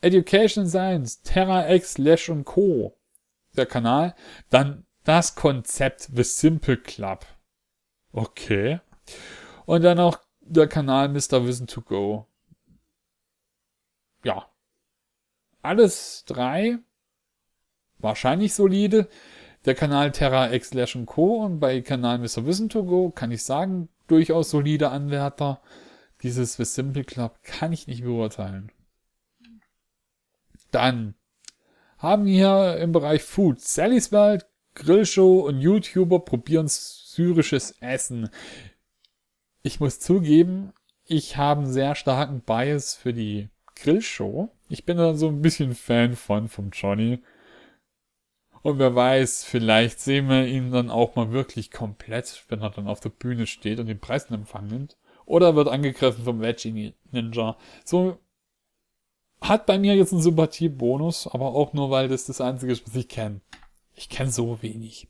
Education 0.00 0.66
Science, 0.66 1.22
Terra 1.22 1.70
X, 1.72 1.98
Lash 1.98 2.28
und 2.28 2.44
Co. 2.44 2.96
Der 3.56 3.66
Kanal. 3.66 4.14
Dann 4.50 4.86
das 5.04 5.34
Konzept 5.34 6.08
The 6.14 6.22
Simple 6.22 6.76
Club. 6.76 7.26
Okay. 8.12 8.80
Und 9.66 9.82
dann 9.82 9.98
auch 9.98 10.18
der 10.40 10.68
Kanal 10.68 11.08
Mr. 11.08 11.46
Wissen 11.46 11.66
to 11.66 11.82
Go. 11.82 12.26
Ja. 14.22 14.48
Alles 15.62 16.24
drei. 16.26 16.78
Wahrscheinlich 17.98 18.54
solide. 18.54 19.08
Der 19.64 19.74
Kanal 19.74 20.12
Terra 20.12 20.52
X 20.52 20.72
Lash 20.72 20.96
Co. 21.04 21.44
und 21.44 21.58
bei 21.60 21.80
Kanal 21.80 22.18
Mr. 22.18 22.46
Wissen 22.46 22.68
to 22.68 22.84
Go 22.84 23.10
kann 23.10 23.32
ich 23.32 23.42
sagen, 23.42 23.88
durchaus 24.06 24.50
solide 24.50 24.90
Anwärter. 24.90 25.60
Dieses 26.22 26.54
The 26.54 26.64
Simple 26.64 27.04
Club 27.04 27.38
kann 27.42 27.72
ich 27.72 27.86
nicht 27.86 28.02
beurteilen. 28.02 28.72
Dann 30.70 31.14
haben 31.98 32.26
wir 32.26 32.76
im 32.78 32.92
Bereich 32.92 33.22
Food 33.22 33.60
Sallys 33.60 34.12
Welt, 34.12 34.46
Grillshow 34.74 35.40
und 35.40 35.60
YouTuber 35.60 36.20
probieren 36.20 36.66
syrisches 36.68 37.74
Essen. 37.80 38.30
Ich 39.62 39.80
muss 39.80 39.98
zugeben, 39.98 40.72
ich 41.04 41.36
habe 41.36 41.62
einen 41.62 41.72
sehr 41.72 41.94
starken 41.94 42.40
Bias 42.40 42.94
für 42.94 43.12
die 43.12 43.48
Grillshow. 43.74 44.50
Ich 44.68 44.84
bin 44.84 44.96
da 44.98 45.14
so 45.14 45.28
ein 45.28 45.42
bisschen 45.42 45.74
Fan 45.74 46.14
von, 46.14 46.48
vom 46.48 46.70
Johnny. 46.70 47.20
Und 48.62 48.78
wer 48.78 48.94
weiß, 48.94 49.44
vielleicht 49.44 50.00
sehen 50.00 50.28
wir 50.28 50.46
ihn 50.46 50.70
dann 50.70 50.90
auch 50.90 51.16
mal 51.16 51.30
wirklich 51.30 51.70
komplett, 51.70 52.44
wenn 52.48 52.60
er 52.60 52.70
dann 52.70 52.88
auf 52.88 53.00
der 53.00 53.10
Bühne 53.10 53.46
steht 53.46 53.80
und 53.80 53.86
den 53.86 54.00
Preis 54.00 54.26
in 54.26 54.34
Empfang 54.34 54.66
nimmt 54.66 54.96
oder 55.28 55.54
wird 55.54 55.68
angegriffen 55.68 56.24
vom 56.24 56.40
Veggie 56.40 56.94
Ninja. 57.12 57.56
So 57.84 58.18
hat 59.40 59.66
bei 59.66 59.78
mir 59.78 59.94
jetzt 59.94 60.12
einen 60.12 60.22
Sympathiebonus, 60.22 61.28
aber 61.28 61.54
auch 61.54 61.72
nur, 61.72 61.90
weil 61.90 62.08
das 62.08 62.26
das 62.26 62.40
Einzige 62.40 62.72
ist, 62.72 62.86
was 62.86 62.96
ich 62.96 63.08
kenne. 63.08 63.40
Ich 63.94 64.08
kenne 64.08 64.30
so 64.30 64.62
wenig. 64.62 65.08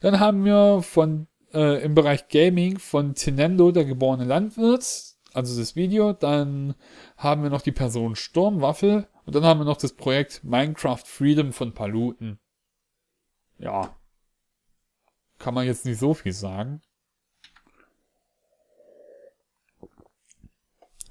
Dann 0.00 0.20
haben 0.20 0.44
wir 0.44 0.82
von 0.82 1.28
äh, 1.54 1.82
im 1.82 1.94
Bereich 1.94 2.28
Gaming 2.28 2.78
von 2.78 3.14
Tinendo, 3.14 3.72
der 3.72 3.84
geborene 3.84 4.24
Landwirt, 4.24 5.14
also 5.32 5.58
das 5.58 5.76
Video. 5.76 6.12
Dann 6.12 6.74
haben 7.16 7.42
wir 7.42 7.50
noch 7.50 7.62
die 7.62 7.72
Person 7.72 8.16
Sturmwaffel 8.16 9.06
und 9.24 9.34
dann 9.34 9.44
haben 9.44 9.60
wir 9.60 9.64
noch 9.64 9.76
das 9.76 9.92
Projekt 9.92 10.42
Minecraft 10.44 11.04
Freedom 11.04 11.52
von 11.52 11.72
Paluten. 11.72 12.38
Ja. 13.62 13.96
Kann 15.38 15.54
man 15.54 15.64
jetzt 15.66 15.86
nicht 15.86 15.98
so 15.98 16.12
viel 16.12 16.32
sagen. 16.32 16.82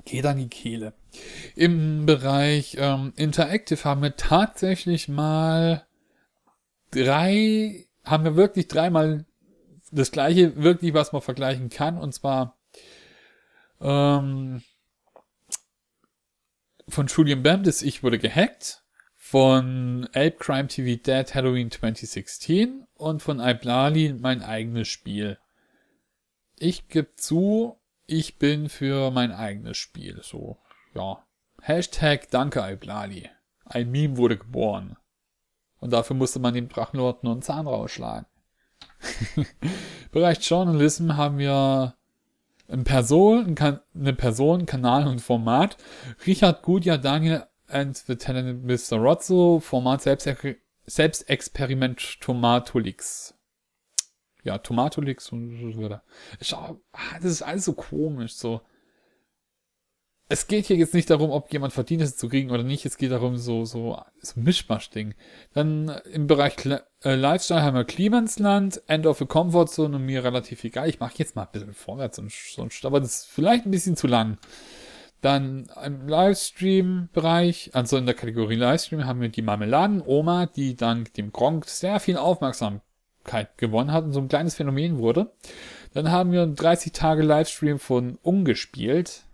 geht 0.06 0.26
an 0.26 0.38
die 0.38 0.50
Kehle. 0.50 0.94
Im 1.56 2.06
Bereich 2.06 2.76
ähm, 2.80 3.14
Interactive 3.16 3.84
haben 3.84 4.02
wir 4.02 4.16
tatsächlich 4.16 5.08
mal 5.08 5.86
drei, 6.92 7.88
haben 8.04 8.24
wir 8.24 8.36
wirklich 8.36 8.68
dreimal 8.68 9.26
das 9.92 10.12
gleiche, 10.12 10.56
wirklich, 10.58 10.94
was 10.94 11.12
man 11.12 11.22
vergleichen 11.22 11.70
kann, 11.70 11.98
und 11.98 12.14
zwar 12.14 12.58
ähm, 13.80 14.64
von 16.88 17.08
Julian 17.08 17.44
Bam, 17.44 17.64
das 17.64 17.82
Ich 17.82 18.04
wurde 18.04 18.20
gehackt, 18.20 18.81
von 19.32 20.10
Ape 20.12 20.36
Crime 20.40 20.68
TV 20.68 21.02
Dead 21.02 21.34
Halloween 21.34 21.72
2016 21.72 22.86
und 22.96 23.22
von 23.22 23.40
Iblali 23.40 24.14
mein 24.20 24.44
eigenes 24.44 24.90
Spiel. 24.90 25.38
Ich 26.60 26.90
gebe 26.90 27.16
zu, 27.16 27.78
ich 28.08 28.40
bin 28.40 28.68
für 28.68 29.10
mein 29.10 29.32
eigenes 29.32 29.78
Spiel. 29.78 30.20
So, 30.22 30.58
ja. 30.94 31.24
Hashtag 31.62 32.30
Danke 32.30 32.60
Iblali. 32.60 33.30
Ein 33.64 33.90
Meme 33.90 34.18
wurde 34.18 34.38
geboren. 34.38 34.98
Und 35.80 35.94
dafür 35.94 36.18
musste 36.18 36.40
man 36.40 36.54
dem 36.54 36.68
Drachenlord 36.68 37.24
nur 37.24 37.32
einen 37.32 37.42
Zahn 37.42 37.68
rausschlagen. 37.68 38.26
Bereich 40.12 40.40
Journalism 40.42 41.16
haben 41.16 41.38
wir 41.38 41.96
eine 42.68 42.84
Person, 42.84 43.56
eine 43.58 44.14
Person, 44.14 44.66
Kanal 44.66 45.08
und 45.08 45.22
Format. 45.22 45.78
Richard 46.28 46.64
Gudja, 46.64 46.98
Daniel 46.98 47.46
and 47.72 47.96
the 47.96 48.16
Talented 48.16 48.64
Mr. 48.64 49.02
Rozzo, 49.02 49.60
Format 49.60 50.02
Selbstexperiment 50.02 52.22
Tomatolix 52.22 53.34
ja, 54.44 54.58
Tomatolix 54.58 55.32
und 55.32 55.74
so 55.74 55.84
weiter. 55.84 56.04
Ah, 56.52 56.76
das 57.22 57.32
ist 57.32 57.42
alles 57.42 57.66
so 57.66 57.74
komisch, 57.74 58.34
so. 58.34 58.62
Es 60.30 60.48
geht 60.48 60.68
hier 60.68 60.78
jetzt 60.78 60.94
nicht 60.94 61.10
darum, 61.10 61.30
ob 61.30 61.52
jemand 61.52 61.74
verdient 61.74 62.02
ist 62.02 62.18
zu 62.18 62.30
kriegen 62.30 62.52
oder 62.52 62.64
nicht. 62.64 62.86
Es 62.86 62.98
geht 62.98 63.12
darum, 63.12 63.36
so, 63.36 63.66
so, 63.66 64.02
so 64.22 64.40
Mischmasch-Ding. 64.40 65.14
Dann 65.54 65.90
im 66.10 66.26
Bereich 66.26 66.56
Kle 66.56 66.86
äh, 67.04 67.16
Lifestyle 67.16 67.62
haben 67.62 67.76
wir 67.76 67.84
Klimansland, 67.84 68.82
End 68.88 69.06
of 69.06 69.18
the 69.18 69.26
Comfort 69.26 69.68
Zone 69.68 69.98
und 69.98 70.06
mir 70.06 70.24
relativ 70.24 70.64
egal. 70.64 70.88
Ich 70.88 71.02
mache 71.02 71.16
jetzt 71.18 71.36
mal 71.36 71.44
ein 71.44 71.52
bisschen 71.52 71.74
vorwärts 71.74 72.18
und 72.18 72.32
sonst, 72.32 72.86
aber 72.86 73.02
das 73.02 73.24
ist 73.24 73.26
vielleicht 73.26 73.66
ein 73.66 73.72
bisschen 73.72 73.98
zu 73.98 74.08
lang. 74.08 74.38
Dann 75.22 75.70
im 75.86 76.08
Livestream-Bereich, 76.08 77.72
also 77.74 77.98
in 77.98 78.08
der 78.08 78.16
Kategorie 78.16 78.56
Livestream, 78.56 79.06
haben 79.06 79.22
wir 79.22 79.30
die 79.30 79.44
Marmeladen-Oma, 79.44 80.48
die 80.48 80.76
dank 80.76 81.14
dem 81.14 81.32
Gronk 81.32 81.66
sehr 81.66 82.00
viel 82.00 82.18
Aufmerksamkeit 82.18 83.56
gewonnen 83.58 83.92
hat 83.92 84.04
und 84.04 84.14
so 84.14 84.20
ein 84.20 84.30
kleines 84.30 84.56
Phänomen 84.56 84.98
wurde. 84.98 85.32
Dann 85.94 86.10
haben 86.10 86.32
wir 86.32 86.42
einen 86.42 86.56
30 86.56 86.92
Tage 86.92 87.22
Livestream 87.22 87.78
von 87.78 88.18
Ungespielt. 88.24 89.26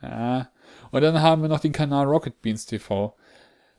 Ja. 0.00 0.48
Und 0.92 1.02
dann 1.02 1.22
haben 1.22 1.42
wir 1.42 1.48
noch 1.48 1.60
den 1.60 1.72
Kanal 1.72 2.06
Rocket 2.06 2.40
Beans 2.40 2.66
TV. 2.66 3.16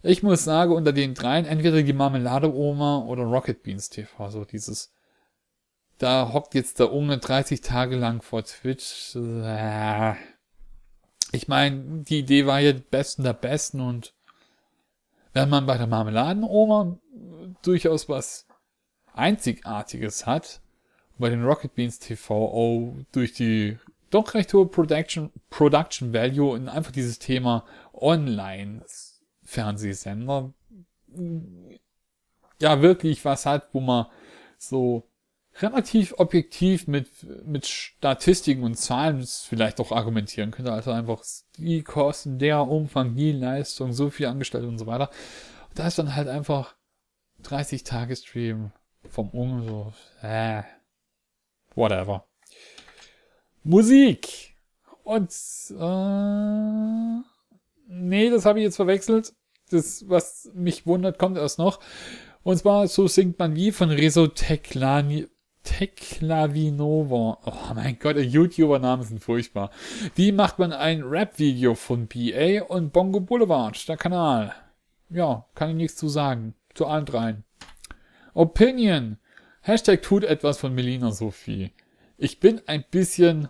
Ich 0.01 0.21
muss 0.21 0.43
sagen, 0.43 0.73
unter 0.73 0.91
den 0.91 1.13
dreien, 1.13 1.45
entweder 1.45 1.81
die 1.81 1.93
Marmelade-Oma 1.93 3.05
oder 3.05 3.23
Rocket 3.23 3.63
Beans 3.63 3.89
TV, 3.89 4.29
so 4.29 4.43
dieses, 4.43 4.93
da 5.97 6.33
hockt 6.33 6.55
jetzt 6.55 6.79
der 6.79 6.91
Unge 6.91 7.17
30 7.19 7.62
Tage 7.62 7.95
lang 7.95 8.21
vor 8.21 8.43
Twitch. 8.43 9.15
Ich 11.31 11.47
meine, 11.47 12.03
die 12.03 12.19
Idee 12.19 12.45
war 12.45 12.59
ja 12.59 12.73
die 12.73 12.81
Besten 12.81 13.23
der 13.23 13.33
Besten 13.33 13.81
und 13.81 14.13
wenn 15.33 15.49
man 15.49 15.65
bei 15.65 15.77
der 15.77 15.87
Marmeladen-Oma 15.87 16.99
durchaus 17.61 18.09
was 18.09 18.47
Einzigartiges 19.13 20.25
hat. 20.25 20.61
Bei 21.17 21.29
den 21.29 21.43
Rocket 21.43 21.75
Beans 21.75 21.99
TV 21.99 22.33
auch 22.33 22.95
durch 23.11 23.33
die 23.33 23.77
doch 24.09 24.33
recht 24.33 24.53
hohe 24.53 24.65
Production, 24.65 25.31
Production 25.49 26.13
Value 26.13 26.51
und 26.51 26.69
einfach 26.69 26.91
dieses 26.91 27.19
Thema 27.19 27.65
Online-Fernsehsender 27.93 30.53
ja 32.61 32.81
wirklich 32.81 33.23
was 33.25 33.45
hat, 33.45 33.67
wo 33.73 33.81
man 33.81 34.05
so 34.57 35.09
relativ 35.62 36.13
objektiv 36.17 36.88
mit, 36.88 37.10
mit 37.45 37.65
Statistiken 37.65 38.63
und 38.63 38.76
Zahlen 38.76 39.26
vielleicht 39.26 39.80
auch 39.80 39.91
argumentieren 39.91 40.52
könnte. 40.52 40.72
Also 40.72 40.91
einfach 40.91 41.24
die 41.58 41.84
Kosten, 41.84 42.39
der 42.39 42.62
Umfang, 42.62 43.15
die 43.15 43.32
Leistung, 43.32 43.93
so 43.93 44.10
viel 44.10 44.28
Angestellte 44.28 44.67
und 44.67 44.78
so 44.78 44.88
weiter. 44.88 45.10
Da 45.76 45.88
ist 45.88 46.00
dann 46.00 46.15
halt 46.15 46.28
einfach 46.28 46.76
30 47.43 47.84
Tage 47.84 48.15
Stream 48.15 48.72
vom 49.10 49.30
Unge 49.30 49.63
so, 49.63 49.93
äh, 50.22 50.63
whatever. 51.76 52.26
Musik. 53.63 54.56
Und, 55.04 55.32
äh, 55.72 57.22
nee, 57.88 58.30
das 58.30 58.45
habe 58.45 58.60
ich 58.60 58.64
jetzt 58.64 58.76
verwechselt. 58.76 59.34
Das, 59.70 60.07
was 60.07 60.49
mich 60.53 60.86
wundert, 60.86 61.20
kommt 61.20 61.38
erst 61.38 61.60
noch. 61.60 61.80
Und 62.43 62.57
zwar, 62.57 62.88
so 62.88 63.07
singt 63.07 63.38
man 63.38 63.55
wie 63.55 63.72
von 63.72 63.89
Rezo 63.89 64.28
Teklani, 64.28 65.28
Teklavinova. 65.70 67.38
Oh 67.45 67.74
mein 67.76 67.99
Gott, 67.99 68.17
YouTuber-Namen 68.17 69.03
sind 69.03 69.24
furchtbar. 69.24 69.70
Die 70.17 70.32
macht 70.32 70.57
man 70.57 70.74
ein 70.74 71.03
Rap-Video 71.03 71.76
von 71.76 72.07
BA 72.07 72.63
und 72.67 72.91
Bongo 72.91 73.20
Boulevard, 73.20 73.88
der 73.88 73.95
Kanal. 73.95 74.53
Ja, 75.09 75.45
kann 75.53 75.70
ich 75.70 75.76
nichts 75.76 75.97
zu 75.97 76.09
sagen. 76.09 76.55
Zu 76.74 76.88
allen 76.88 77.05
dreien. 77.05 77.43
Opinion. 78.34 79.17
Hashtag 79.61 80.01
tut 80.01 80.24
etwas 80.24 80.57
von 80.57 80.74
Melina 80.74 81.11
Sophie. 81.11 81.72
Ich 82.17 82.39
bin 82.39 82.61
ein 82.65 82.84
bisschen 82.89 83.49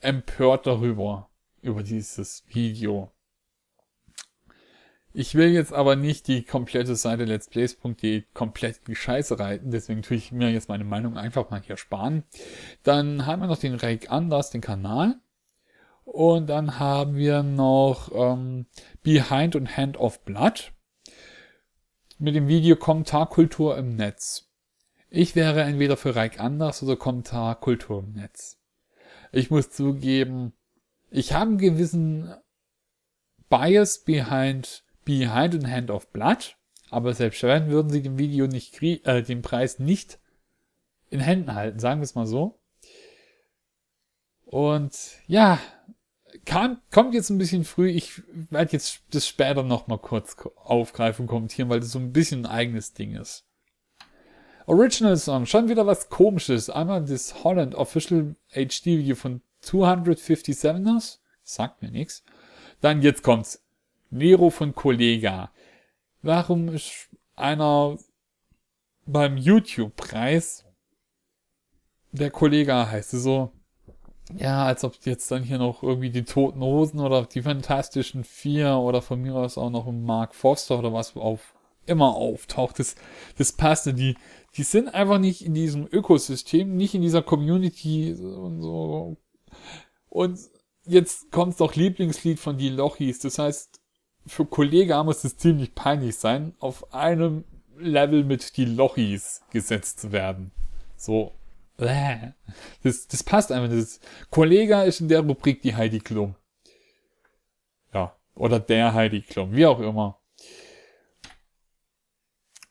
empört 0.00 0.66
darüber. 0.66 1.28
über 1.60 1.82
dieses 1.82 2.44
Video. 2.48 3.13
Ich 5.16 5.36
will 5.36 5.52
jetzt 5.52 5.72
aber 5.72 5.94
nicht 5.94 6.26
die 6.26 6.42
komplette 6.42 6.96
Seite 6.96 7.24
letsplays.de 7.24 8.24
komplett 8.34 8.78
in 8.78 8.84
die 8.88 8.96
Scheiße 8.96 9.38
reiten, 9.38 9.70
deswegen 9.70 10.02
tue 10.02 10.16
ich 10.16 10.32
mir 10.32 10.50
jetzt 10.50 10.68
meine 10.68 10.82
Meinung 10.82 11.16
einfach 11.16 11.50
mal 11.50 11.62
hier 11.62 11.76
sparen. 11.76 12.24
Dann 12.82 13.24
haben 13.24 13.40
wir 13.40 13.46
noch 13.46 13.60
den 13.60 13.76
Rake 13.76 14.10
Anders, 14.10 14.50
den 14.50 14.60
Kanal. 14.60 15.14
Und 16.04 16.48
dann 16.48 16.80
haben 16.80 17.14
wir 17.14 17.44
noch 17.44 18.10
ähm, 18.12 18.66
Behind 19.04 19.54
und 19.54 19.76
Hand 19.76 19.96
of 19.98 20.24
Blood. 20.24 20.72
Mit 22.18 22.34
dem 22.34 22.48
Video 22.48 22.74
Kommentarkultur 22.74 23.78
im 23.78 23.94
Netz. 23.94 24.50
Ich 25.10 25.36
wäre 25.36 25.62
entweder 25.62 25.96
für 25.96 26.16
Reich 26.16 26.40
Anders 26.40 26.82
oder 26.82 26.96
Kommentarkultur 26.96 28.00
im 28.00 28.14
Netz. 28.14 28.58
Ich 29.30 29.48
muss 29.48 29.70
zugeben, 29.70 30.54
ich 31.08 31.32
habe 31.32 31.50
einen 31.50 31.58
gewissen 31.58 32.34
Bias 33.48 34.02
behind 34.02 34.83
Behind 35.04 35.54
and 35.54 35.68
Hand 35.68 35.90
of 35.90 36.10
Blood. 36.12 36.56
Aber 36.90 37.14
selbst 37.14 37.42
wenn, 37.42 37.70
würden 37.70 37.90
sie 37.90 38.02
dem 38.02 38.18
Video 38.18 38.46
nicht 38.46 38.80
äh, 38.82 39.22
den 39.22 39.42
Preis 39.42 39.78
nicht 39.78 40.18
in 41.10 41.20
Händen 41.20 41.54
halten, 41.54 41.78
sagen 41.78 42.00
wir 42.00 42.04
es 42.04 42.14
mal 42.14 42.26
so. 42.26 42.60
Und 44.44 44.96
ja, 45.26 45.58
kam, 46.44 46.80
kommt 46.92 47.14
jetzt 47.14 47.30
ein 47.30 47.38
bisschen 47.38 47.64
früh. 47.64 47.88
Ich 47.88 48.22
werde 48.50 48.72
jetzt 48.72 49.02
das 49.10 49.26
später 49.26 49.62
nochmal 49.62 49.98
kurz 49.98 50.36
aufgreifen 50.56 51.24
und 51.24 51.28
kommentieren, 51.28 51.68
weil 51.68 51.80
das 51.80 51.92
so 51.92 51.98
ein 51.98 52.12
bisschen 52.12 52.46
ein 52.46 52.52
eigenes 52.52 52.92
Ding 52.92 53.16
ist. 53.16 53.46
Original 54.66 55.16
Song, 55.16 55.46
schon 55.46 55.68
wieder 55.68 55.86
was 55.86 56.08
komisches. 56.08 56.70
Einmal 56.70 57.04
das 57.04 57.44
Holland 57.44 57.74
Official 57.74 58.34
HD 58.52 58.86
Video 58.86 59.16
von 59.16 59.42
257ers. 59.62 61.18
Sagt 61.42 61.82
mir 61.82 61.90
nichts. 61.90 62.24
Dann 62.80 63.02
jetzt 63.02 63.22
kommt's. 63.22 63.63
Nero 64.14 64.50
von 64.50 64.74
Kollega. 64.74 65.50
Warum 66.22 66.68
ist 66.68 67.10
einer 67.34 67.98
beim 69.06 69.36
YouTube-Preis 69.36 70.64
der 72.12 72.30
Kollega 72.30 72.88
heißt 72.88 73.10
so? 73.10 73.50
Ja, 74.36 74.66
als 74.66 74.84
ob 74.84 74.94
jetzt 75.04 75.30
dann 75.32 75.42
hier 75.42 75.58
noch 75.58 75.82
irgendwie 75.82 76.10
die 76.10 76.24
Toten 76.24 76.60
Hosen 76.60 77.00
oder 77.00 77.26
die 77.26 77.42
Fantastischen 77.42 78.22
Vier 78.22 78.76
oder 78.76 79.02
von 79.02 79.20
mir 79.20 79.34
aus 79.34 79.58
auch 79.58 79.70
noch 79.70 79.88
ein 79.88 80.04
Mark 80.04 80.34
Foster 80.34 80.78
oder 80.78 80.92
was 80.92 81.16
auf 81.16 81.54
immer 81.86 82.14
auftaucht. 82.14 82.78
Das, 82.78 82.94
das 83.36 83.52
passte. 83.52 83.92
Die, 83.92 84.16
die 84.56 84.62
sind 84.62 84.94
einfach 84.94 85.18
nicht 85.18 85.44
in 85.44 85.54
diesem 85.54 85.88
Ökosystem, 85.90 86.76
nicht 86.76 86.94
in 86.94 87.02
dieser 87.02 87.22
Community 87.22 88.14
und 88.14 88.62
so. 88.62 89.16
Und 90.08 90.38
jetzt 90.84 91.32
kommt 91.32 91.60
doch 91.60 91.74
Lieblingslied 91.74 92.38
von 92.38 92.56
die 92.56 92.70
Lochis. 92.70 93.18
Das 93.18 93.38
heißt, 93.38 93.80
für 94.26 94.46
Kollega 94.46 95.02
muss 95.02 95.24
es 95.24 95.36
ziemlich 95.36 95.74
peinlich 95.74 96.16
sein, 96.16 96.54
auf 96.58 96.92
einem 96.94 97.44
Level 97.78 98.24
mit 98.24 98.56
die 98.56 98.64
Lochis 98.64 99.42
gesetzt 99.50 100.00
zu 100.00 100.12
werden. 100.12 100.50
So. 100.96 101.32
Das, 102.82 103.08
das 103.08 103.22
passt 103.22 103.50
einfach. 103.50 103.74
Das 103.74 104.00
Kollega 104.30 104.84
ist 104.84 105.00
in 105.00 105.08
der 105.08 105.20
Rubrik 105.20 105.60
die 105.62 105.74
Heidi 105.74 105.98
Klum. 105.98 106.36
Ja. 107.92 108.14
Oder 108.34 108.60
der 108.60 108.94
Heidi 108.94 109.22
Klum. 109.22 109.54
Wie 109.54 109.66
auch 109.66 109.80
immer. 109.80 110.18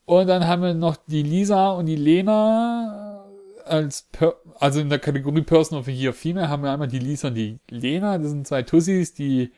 Und 0.05 0.27
dann 0.27 0.47
haben 0.47 0.61
wir 0.61 0.73
noch 0.73 0.97
die 1.07 1.23
Lisa 1.23 1.71
und 1.71 1.85
die 1.85 1.95
Lena 1.95 3.25
als, 3.65 4.03
per 4.11 4.35
also 4.59 4.79
in 4.79 4.89
der 4.89 4.99
Kategorie 4.99 5.41
Person 5.41 5.77
of 5.77 5.85
the 5.85 5.93
Year 5.93 6.13
Female 6.13 6.49
haben 6.49 6.63
wir 6.63 6.71
einmal 6.71 6.87
die 6.87 6.99
Lisa 6.99 7.29
und 7.29 7.35
die 7.35 7.59
Lena. 7.69 8.17
Das 8.17 8.29
sind 8.29 8.47
zwei 8.47 8.63
Tussis, 8.63 9.13
die 9.13 9.51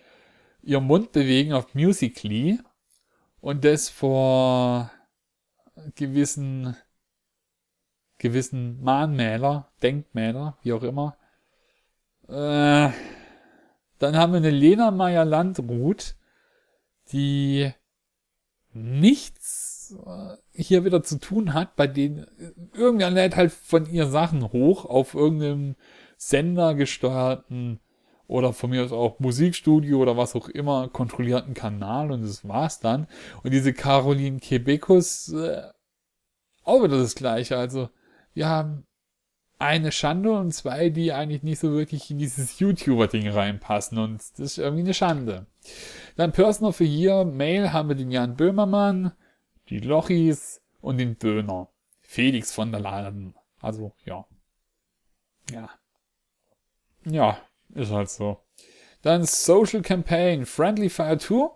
ihren 0.66 0.86
Mund 0.86 1.12
bewegen 1.12 1.54
auf 1.54 1.74
Musically 1.74 2.60
und 3.40 3.64
das 3.64 3.90
vor 3.90 4.92
gewissen 5.96 6.76
gewissen 8.18 8.82
Mahnmäler, 8.82 9.72
Denkmäler, 9.84 10.58
wie 10.64 10.74
auch 10.74 10.84
immer. 10.84 11.18
Äh, 12.28 12.90
dann 14.00 14.18
haben 14.18 14.34
wir 14.34 14.38
eine 14.38 14.50
Lena 14.50 14.92
Meyer 14.92 15.26
Landrut, 15.26 16.16
die 17.12 17.72
nichts 18.74 19.96
äh, 20.06 20.38
hier 20.52 20.86
wieder 20.86 21.04
zu 21.04 21.20
tun 21.20 21.54
hat, 21.54 21.76
bei 21.76 21.88
denen 21.88 22.26
irgendwer 22.74 23.12
lädt 23.12 23.36
halt 23.36 23.52
von 23.52 23.86
ihr 23.86 24.08
Sachen 24.08 24.52
hoch 24.52 24.86
auf 24.86 25.14
irgendeinem 25.14 25.76
Sender 26.18 26.74
gesteuerten 26.74 27.80
oder 28.28 28.54
von 28.54 28.70
mir 28.70 28.84
aus 28.84 28.92
auch 28.92 29.20
Musikstudio 29.20 30.00
oder 30.00 30.18
was 30.18 30.36
auch 30.36 30.48
immer 30.48 30.88
kontrollierten 30.90 31.54
Kanal 31.54 32.12
und 32.12 32.24
das 32.24 32.48
war's 32.48 32.80
dann. 32.80 33.08
Und 33.44 33.52
diese 33.52 33.74
Caroline 33.74 34.40
Quebecus, 34.40 35.32
äh, 35.34 35.64
auch 36.64 36.84
wieder 36.84 36.98
das 36.98 37.16
gleiche. 37.16 37.58
Also 37.58 37.90
wir 38.34 38.48
haben 38.48 38.86
eine 39.58 39.92
Schande 39.92 40.32
und 40.32 40.52
zwei, 40.52 40.90
die 40.90 41.14
eigentlich 41.14 41.44
nicht 41.44 41.60
so 41.60 41.72
wirklich 41.72 42.12
in 42.12 42.18
dieses 42.18 42.60
YouTuber-Ding 42.60 43.30
reinpassen 43.30 43.98
und 43.98 44.18
das 44.18 44.40
ist 44.40 44.58
irgendwie 44.58 44.84
eine 44.84 44.94
Schande. 44.94 45.46
Dann 46.18 46.32
Personal 46.32 46.74
für 46.74 46.84
hier, 46.84 47.24
Mail 47.26 47.72
haben 47.72 47.90
wir 47.90 47.96
den 47.96 48.12
Jan 48.12 48.36
Böhmermann, 48.36 49.14
die 49.70 49.80
Lochis 49.80 50.62
und 50.82 50.98
den 50.98 51.16
Böhner. 51.16 51.70
Felix 52.02 52.52
von 52.52 52.72
der 52.72 52.82
Laden. 52.82 53.34
Also, 53.62 53.94
ja. 54.06 54.26
Ja. 55.52 55.70
Ja, 57.06 57.38
ist 57.76 57.92
halt 57.92 58.10
so. 58.10 58.40
Dann 59.02 59.24
Social 59.24 59.82
Campaign, 59.82 60.46
Friendly 60.46 60.90
Fire 60.90 61.18
2, 61.18 61.50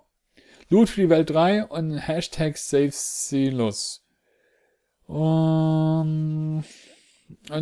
Loot 0.70 0.90
für 0.90 1.02
die 1.02 1.10
Welt 1.10 1.32
3 1.32 1.66
und 1.66 1.98
Hashtag 1.98 2.58
Save 2.58 2.92
Silos. 2.92 4.06
Und, 5.08 6.64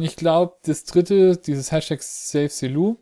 ich 0.01 0.15
glaube, 0.17 0.57
das 0.63 0.83
dritte, 0.83 1.37
dieses 1.37 1.71
Hashtag 1.71 2.01
Save 2.01 2.49
Selu, 2.49 2.97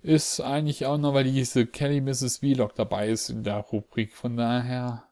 ist 0.00 0.40
eigentlich 0.40 0.86
auch 0.86 0.98
noch, 0.98 1.14
weil 1.14 1.24
diese 1.24 1.66
Kelly 1.66 2.00
Mrs. 2.00 2.38
Vlog 2.38 2.76
dabei 2.76 3.08
ist 3.08 3.30
in 3.30 3.42
der 3.42 3.56
Rubrik. 3.58 4.14
Von 4.14 4.36
daher, 4.36 5.08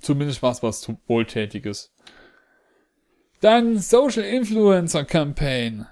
zumindest 0.00 0.42
was 0.42 0.62
was 0.64 0.90
Wohltätiges. 1.06 1.94
Dann 3.40 3.78
Social 3.78 4.24
Influencer 4.24 5.04
Campaign. 5.04 5.86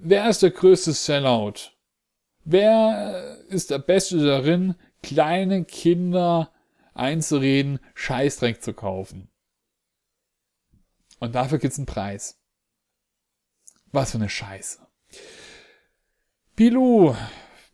Wer 0.00 0.28
ist 0.28 0.42
der 0.42 0.50
größte 0.50 0.92
Sellout? 0.92 1.72
Wer 2.44 3.36
ist 3.48 3.70
der 3.70 3.80
Beste 3.80 4.24
darin, 4.24 4.76
kleine 5.02 5.64
Kinder 5.64 6.52
einzureden, 6.94 7.80
Scheißdreck 7.94 8.62
zu 8.62 8.74
kaufen? 8.74 9.28
Und 11.18 11.34
dafür 11.34 11.58
gibt's 11.58 11.78
einen 11.78 11.86
Preis. 11.86 12.40
Was 13.90 14.12
für 14.12 14.18
eine 14.18 14.28
Scheiße. 14.28 14.78
Bilou, 16.54 17.16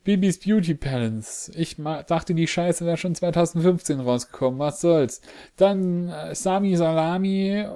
Bibis 0.02 0.40
Beauty 0.40 0.74
Palace. 0.74 1.50
Ich 1.54 1.76
dachte, 1.76 2.34
die 2.34 2.46
Scheiße 2.46 2.86
wäre 2.86 2.96
schon 2.96 3.14
2015 3.14 4.00
rausgekommen. 4.00 4.58
Was 4.58 4.80
soll's? 4.80 5.20
Dann 5.56 6.08
äh, 6.08 6.34
Sami 6.34 6.74
Salami 6.76 7.50
äh, 7.50 7.68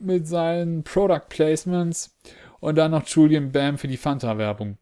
mit 0.00 0.26
seinen 0.26 0.82
Product 0.82 1.28
Placements 1.28 2.16
und 2.62 2.76
dann 2.76 2.92
noch 2.92 3.06
Julian 3.08 3.50
Bam 3.50 3.76
für 3.76 3.88
die 3.88 3.96
Fanta-Werbung. 3.96 4.78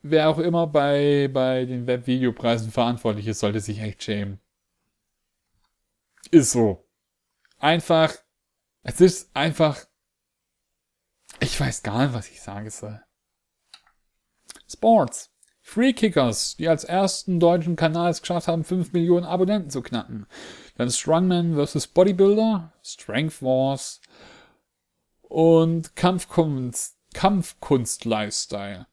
Wer 0.00 0.28
auch 0.28 0.38
immer 0.38 0.68
bei, 0.68 1.28
bei 1.32 1.64
den 1.64 1.88
Webvideopreisen 1.88 2.70
verantwortlich 2.70 3.26
ist, 3.26 3.40
sollte 3.40 3.58
sich 3.58 3.80
echt 3.80 4.04
schämen. 4.04 4.40
Ist 6.30 6.52
so. 6.52 6.86
Einfach, 7.58 8.14
es 8.82 9.00
ist 9.00 9.34
einfach, 9.34 9.84
ich 11.40 11.58
weiß 11.58 11.82
gar 11.82 12.04
nicht, 12.04 12.14
was 12.14 12.30
ich 12.30 12.40
sagen 12.40 12.70
soll. 12.70 13.02
Sports. 14.70 15.32
Free 15.62 15.94
Kickers, 15.94 16.56
die 16.56 16.68
als 16.68 16.84
ersten 16.84 17.40
deutschen 17.40 17.74
Kanal 17.74 18.10
es 18.10 18.20
geschafft 18.20 18.46
haben, 18.46 18.62
5 18.62 18.92
Millionen 18.92 19.24
Abonnenten 19.24 19.70
zu 19.70 19.82
knacken. 19.82 20.26
Dann 20.76 20.90
Strongman 20.90 21.56
vs. 21.56 21.88
Bodybuilder, 21.88 22.72
Strength 22.82 23.42
Wars, 23.42 24.00
und 25.34 25.96
Kampfkunst, 25.96 26.96
Kampfkunst-Lifestyle. 27.12 28.86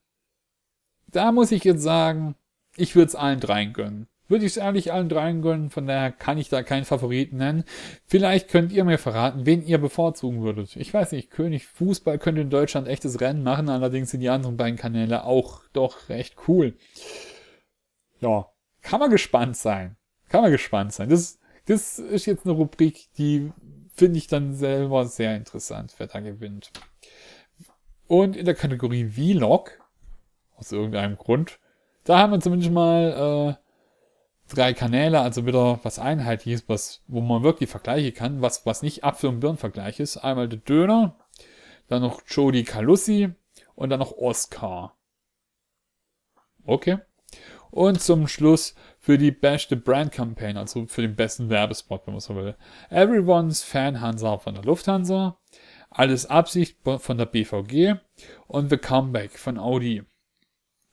Da 1.06 1.32
muss 1.32 1.52
ich 1.52 1.64
jetzt 1.64 1.84
sagen, 1.84 2.34
ich 2.76 2.96
würde 2.96 3.10
es 3.10 3.16
allen 3.16 3.39
dreien 3.39 3.74
gönnen. 3.74 4.08
Würde 4.28 4.46
ich 4.46 4.54
es 4.54 4.58
ehrlich 4.58 4.92
allen 4.92 5.08
dreien 5.08 5.44
gönnen, 5.44 5.70
von 5.70 5.86
daher 5.86 6.12
kann 6.12 6.39
ich 6.39 6.50
da 6.50 6.64
keinen 6.64 6.86
Favoriten 6.86 7.38
nennen. 7.38 7.64
Vielleicht 8.08 8.50
könnt 8.50 8.72
ihr 8.72 8.86
mir 8.86 8.98
verraten, 8.98 9.46
wen 9.46 9.62
ihr 9.62 9.78
bevorzugen 9.78 10.42
würdet. 10.42 10.76
Ich 10.78 10.92
weiß 10.92 11.12
nicht, 11.12 11.30
König 11.30 11.68
Fußball 11.68 12.18
könnte 12.18 12.42
in 12.42 12.50
Deutschland 12.50 12.88
echtes 12.88 13.22
Rennen 13.22 13.44
machen, 13.44 13.70
allerdings 13.70 14.10
sind 14.10 14.22
die 14.22 14.30
anderen 14.30 14.58
beiden 14.58 14.80
Kanäle 14.80 15.26
auch 15.26 15.62
doch 15.74 16.10
recht 16.10 16.38
cool. 16.48 16.74
Ja, 18.20 18.48
kann 18.82 19.00
man 19.00 19.12
gespannt 19.12 19.58
sein. 19.58 19.96
Kann 20.28 20.42
man 20.42 20.52
gespannt 20.52 20.92
sein. 20.94 21.08
Das, 21.08 21.38
das 21.68 22.00
ist 22.00 22.26
jetzt 22.26 22.48
eine 22.48 22.56
Rubrik, 22.56 23.10
die 23.20 23.52
finde 23.94 24.18
ich 24.18 24.28
dann 24.28 24.54
selber 24.54 25.06
sehr 25.06 25.36
interessant, 25.36 25.94
wer 25.98 26.08
da 26.08 26.20
gewinnt. 26.20 26.72
Und 28.08 28.36
in 28.36 28.46
der 28.46 28.56
Kategorie 28.56 29.10
Vlog, 29.10 29.80
aus 30.56 30.72
irgendeinem 30.72 31.18
Grund, 31.18 31.60
da 32.04 32.20
haben 32.20 32.32
wir 32.32 32.39
zumindest 32.39 32.72
mal 32.72 33.58
äh, 33.58 34.54
drei 34.54 34.74
Kanäle, 34.74 35.22
also 35.22 35.46
wieder 35.46 35.80
was 35.84 36.00
einheitliches, 36.00 36.68
was, 36.68 37.02
wo 37.08 37.22
man 37.22 37.44
wirklich 37.44 37.70
Vergleiche 37.70 38.12
kann, 38.12 38.42
was, 38.42 38.66
was 38.66 38.82
nicht 38.82 39.04
Apfel- 39.04 39.30
und 39.30 39.39
Birnenvergleich 39.39 40.00
ist. 40.00 40.18
Einmal 40.18 40.50
der 40.50 40.60
Döner, 40.60 41.16
dann 41.88 42.02
noch 42.02 42.22
Jody 42.28 42.64
Calussi 42.64 43.34
und 43.76 43.89
dann 43.89 44.00
noch 44.00 44.14
Oscar. 44.18 44.96
Okay. 46.66 47.00
Und 47.70 48.02
zum 48.02 48.28
Schluss 48.28 48.76
für 49.02 49.18
die 49.18 49.32
beste 49.32 49.76
Brand 49.76 50.12
Campaign, 50.12 50.58
also 50.58 50.86
für 50.86 51.02
den 51.02 51.16
besten 51.16 51.49
Werbespot, 51.49 52.06
wenn 52.06 52.14
man 52.14 52.22
so 52.22 52.36
will. 52.36 52.56
Everyone's 52.91 53.64
Fan 53.64 53.99
Hansa 53.99 54.38
von 54.38 54.54
der 54.54 54.64
Lufthansa, 54.64 55.39
Alles 55.89 56.28
Absicht 56.28 56.78
von 56.84 57.18
der 57.18 57.26
BVG 57.26 57.95
und 58.47 58.70
The 58.70 58.78
Comeback 58.78 59.32
von 59.38 59.58
Audi. 59.58 60.04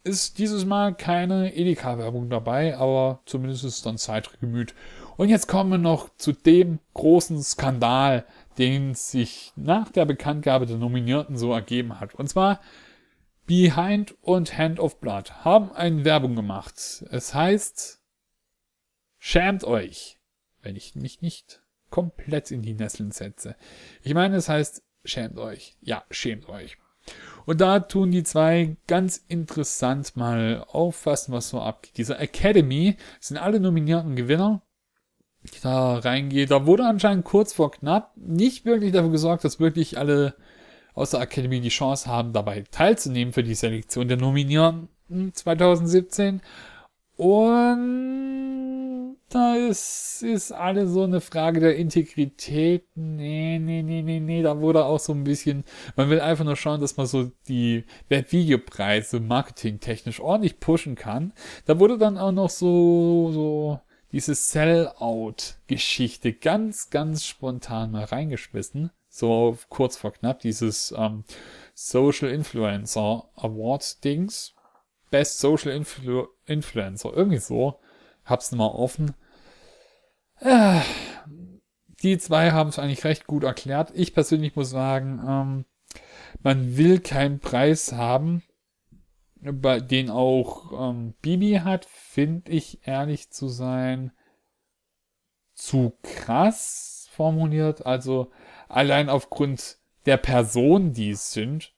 Ist 0.05 0.39
dieses 0.39 0.65
Mal 0.65 0.95
keine 0.95 1.55
Edeka-Werbung 1.55 2.31
dabei, 2.31 2.77
aber 2.79 3.21
zumindest 3.27 3.65
ist 3.65 3.77
es 3.77 3.83
dann 3.83 3.99
zeitgemüht. 3.99 4.75
Und 5.19 5.29
jetzt 5.29 5.47
kommen 5.47 5.71
wir 5.71 5.79
noch 5.79 6.09
zu 6.17 6.33
dem 6.33 6.79
großen 6.95 7.43
Skandal, 7.43 8.25
den 8.57 8.95
sich 8.95 9.53
nach 9.55 9.91
der 9.91 10.07
Bekanntgabe 10.07 10.65
der 10.65 10.79
Nominierten 10.79 11.37
so 11.37 11.53
ergeben 11.53 12.01
hat. 12.01 12.15
Und 12.15 12.29
zwar 12.29 12.61
Behind 13.47 14.15
und 14.23 14.57
Hand 14.57 14.81
of 14.81 15.01
Blood 15.01 15.45
haben 15.45 15.73
eine 15.73 16.05
Werbung 16.05 16.37
gemacht. 16.37 16.75
Es 17.11 17.35
heißt, 17.35 17.98
schämt 19.19 19.64
euch, 19.64 20.19
wenn 20.62 20.77
ich 20.77 20.95
mich 20.95 21.21
nicht 21.21 21.62
komplett 21.91 22.51
in 22.51 22.62
die 22.62 22.75
Nesseln 22.75 23.11
setze. 23.11 23.57
Ich 24.03 24.14
meine, 24.14 24.37
es 24.37 24.49
heißt, 24.49 24.83
schämt 25.05 25.39
euch. 25.39 25.77
Ja, 25.81 26.05
schämt 26.11 26.49
euch. 26.49 26.77
Und 27.47 27.61
da 27.61 27.81
tun 27.81 28.11
die 28.11 28.23
zwei 28.23 28.77
ganz 28.87 29.25
interessant 29.29 30.16
mal 30.16 30.64
auffassen, 30.69 31.33
was 31.33 31.49
so 31.49 31.61
abgeht. 31.61 31.97
Dieser 31.97 32.21
Academy 32.21 32.97
sind 33.21 33.39
alle 33.39 33.61
nominierten 33.61 34.16
Gewinner 34.16 34.62
da 35.62 35.99
reingeht. 35.99 36.51
Da 36.51 36.66
wurde 36.66 36.85
anscheinend 36.85 37.25
kurz 37.25 37.55
vor 37.55 37.71
knapp 37.71 38.12
nicht 38.16 38.64
wirklich 38.66 38.93
dafür 38.93 39.11
gesorgt, 39.11 39.45
dass 39.45 39.61
wirklich 39.61 39.97
alle 39.97 40.35
aus 40.95 41.11
der 41.11 41.21
Academy 41.21 41.61
die 41.61 41.69
Chance 41.69 42.07
haben, 42.09 42.33
dabei 42.33 42.64
teilzunehmen 42.71 43.33
für 43.33 43.45
die 43.45 43.55
Selektion 43.55 44.09
der 44.09 44.16
Nominierten 44.16 44.89
2017. 45.33 46.43
Und 47.16 48.98
da 49.29 49.55
ist, 49.57 50.22
ist 50.22 50.53
alles 50.53 50.91
so 50.91 51.03
eine 51.03 51.20
Frage 51.20 51.61
der 51.61 51.76
Integrität. 51.76 52.87
Nee, 52.95 53.59
nee, 53.59 53.83
nee, 53.83 54.03
nee, 54.03 54.20
nee, 54.20 54.43
da 54.43 54.61
wurde 54.61 54.85
auch 54.85 55.01
so 55.01 55.12
ein 55.12 55.24
bisschen, 55.24 55.64
man 55.97 56.11
will 56.11 56.20
einfach 56.20 56.45
nur 56.45 56.57
schauen, 56.57 56.81
dass 56.81 56.97
man 56.97 57.07
so 57.07 57.31
die 57.49 57.85
Webvideopreise 58.09 59.20
marketingtechnisch 59.20 60.20
ordentlich 60.20 60.61
pushen 60.61 60.95
kann. 60.95 61.33
Da 61.66 61.79
wurde 61.79 61.99
dann 61.99 62.18
auch 62.18 62.33
noch 62.33 62.51
so, 62.51 63.31
so 63.33 63.81
diese 64.12 64.35
Sellout-Geschichte 64.35 66.33
ganz, 66.33 66.91
ganz 66.91 67.24
spontan 67.24 67.91
mal 67.91 68.05
reingeschmissen. 68.05 68.91
So 69.09 69.59
kurz 69.68 69.97
vor 69.97 70.12
knapp, 70.12 70.41
dieses 70.41 70.95
ähm, 70.97 71.24
Social 71.74 72.31
Influencer 72.31 73.29
Award-Dings. 73.37 74.55
Best 75.11 75.39
Social 75.41 75.72
Influ 75.72 76.29
Influencer, 76.47 77.12
irgendwie 77.14 77.39
so. 77.39 77.81
Hab's 78.29 78.53
nochmal 78.53 78.70
offen. 78.70 79.14
Äh, 80.41 80.81
die 82.03 82.18
zwei 82.18 82.53
haben 82.53 82.68
es 82.68 82.79
eigentlich 82.79 83.05
recht 83.05 83.26
gut 83.26 83.45
erklärt. 83.45 83.91
Ich 83.95 84.14
persönlich 84.14 84.55
muss 84.57 84.70
sagen, 84.70 85.20
ähm, 85.26 85.64
man 86.43 86.76
will 86.76 87.01
keinen 87.01 87.41
Preis 87.41 87.93
haben, 87.93 88.43
bei 89.41 89.81
den 89.81 90.11
auch 90.11 90.91
ähm, 90.91 91.14
Bibi 91.22 91.61
hat, 91.64 91.85
finde 91.85 92.51
ich 92.51 92.87
ehrlich 92.87 93.31
zu 93.31 93.49
sein 93.49 94.12
zu 95.55 95.97
krass 96.03 97.09
formuliert. 97.12 97.87
Also 97.87 98.31
allein 98.68 99.09
aufgrund 99.09 99.79
der 100.07 100.16
Person, 100.16 100.93
die 100.93 101.11
es 101.11 101.33
sind, 101.33 101.74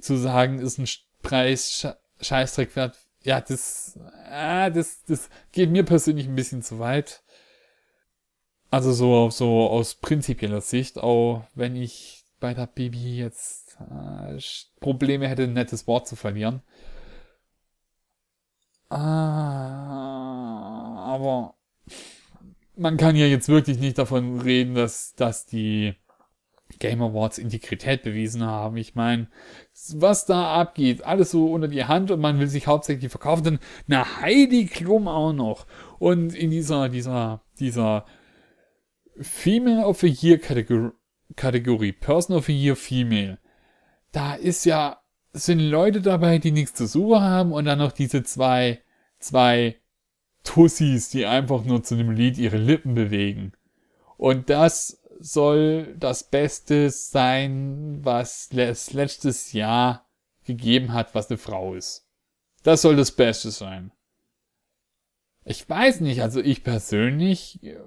zu 0.00 0.16
sagen, 0.16 0.58
ist 0.58 0.78
ein 0.78 0.88
Preis 1.22 1.86
Scheißdreck 2.20 2.74
wert. 2.76 3.07
Ja, 3.28 3.42
das, 3.42 4.00
ah, 4.30 4.70
das, 4.70 5.04
das 5.04 5.28
geht 5.52 5.68
mir 5.70 5.84
persönlich 5.84 6.26
ein 6.26 6.34
bisschen 6.34 6.62
zu 6.62 6.78
weit. 6.78 7.22
Also 8.70 8.90
so, 8.92 9.28
so 9.28 9.68
aus 9.68 9.96
prinzipieller 9.96 10.62
Sicht, 10.62 10.96
auch 10.96 11.44
wenn 11.54 11.76
ich 11.76 12.24
bei 12.40 12.54
der 12.54 12.66
Bibi 12.66 13.18
jetzt 13.18 13.76
äh, 13.80 14.38
Probleme 14.80 15.28
hätte, 15.28 15.42
ein 15.42 15.52
nettes 15.52 15.86
Wort 15.86 16.08
zu 16.08 16.16
verlieren. 16.16 16.62
Ah, 18.88 18.96
aber 21.04 21.54
man 22.76 22.96
kann 22.96 23.14
ja 23.14 23.26
jetzt 23.26 23.50
wirklich 23.50 23.78
nicht 23.78 23.98
davon 23.98 24.40
reden, 24.40 24.74
dass, 24.74 25.12
dass 25.16 25.44
die 25.44 25.94
Game 26.78 27.02
Awards 27.02 27.38
Integrität 27.38 28.02
bewiesen 28.02 28.44
haben. 28.44 28.76
Ich 28.76 28.94
meine, 28.94 29.28
was 29.94 30.26
da 30.26 30.54
abgeht, 30.54 31.04
alles 31.04 31.30
so 31.30 31.50
unter 31.52 31.68
die 31.68 31.84
Hand 31.84 32.10
und 32.10 32.20
man 32.20 32.38
will 32.38 32.46
sich 32.46 32.66
hauptsächlich 32.66 33.10
verkaufen, 33.10 33.44
dann 33.44 33.58
eine 33.88 34.20
Heidi 34.20 34.66
Klum 34.66 35.08
auch 35.08 35.32
noch. 35.32 35.66
Und 35.98 36.34
in 36.34 36.50
dieser, 36.50 36.88
dieser, 36.88 37.42
dieser 37.58 38.04
Female 39.20 39.84
of 39.84 40.00
the 40.00 40.08
Year 40.08 40.38
Kategorie, 40.38 40.92
Kategorie 41.36 41.92
Person 41.92 42.36
of 42.36 42.46
the 42.46 42.56
Year 42.56 42.76
Female, 42.76 43.38
da 44.12 44.34
ist 44.34 44.64
ja, 44.64 45.00
sind 45.32 45.60
Leute 45.60 46.00
dabei, 46.00 46.38
die 46.38 46.52
nichts 46.52 46.74
zu 46.74 46.86
suchen 46.86 47.20
haben 47.20 47.52
und 47.52 47.64
dann 47.64 47.78
noch 47.78 47.92
diese 47.92 48.22
zwei, 48.22 48.80
zwei 49.18 49.76
Tussis, 50.44 51.10
die 51.10 51.26
einfach 51.26 51.64
nur 51.64 51.82
zu 51.82 51.96
dem 51.96 52.10
Lied 52.10 52.38
ihre 52.38 52.56
Lippen 52.56 52.94
bewegen. 52.94 53.52
Und 54.16 54.50
das 54.50 54.97
soll 55.18 55.96
das 55.96 56.24
Beste 56.24 56.90
sein, 56.90 57.98
was 58.02 58.50
es 58.52 58.92
letztes 58.92 59.52
Jahr 59.52 60.06
gegeben 60.44 60.92
hat, 60.92 61.14
was 61.14 61.30
eine 61.30 61.38
Frau 61.38 61.74
ist. 61.74 62.06
Das 62.62 62.82
soll 62.82 62.96
das 62.96 63.12
Beste 63.12 63.50
sein. 63.50 63.92
Ich 65.44 65.68
weiß 65.68 66.00
nicht, 66.00 66.22
also 66.22 66.40
ich 66.40 66.62
persönlich 66.62 67.62
äh, 67.62 67.78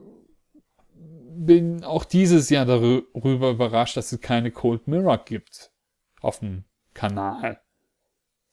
bin 0.94 1.84
auch 1.84 2.06
dieses 2.06 2.50
Jahr 2.50 2.66
darüber 2.66 3.50
überrascht, 3.50 3.98
dass 3.98 4.12
es 4.12 4.22
keine 4.22 4.52
Cold 4.52 4.88
Mirror 4.88 5.20
gibt 5.26 5.72
auf 6.22 6.40
dem 6.40 6.64
Kanal. 6.94 7.62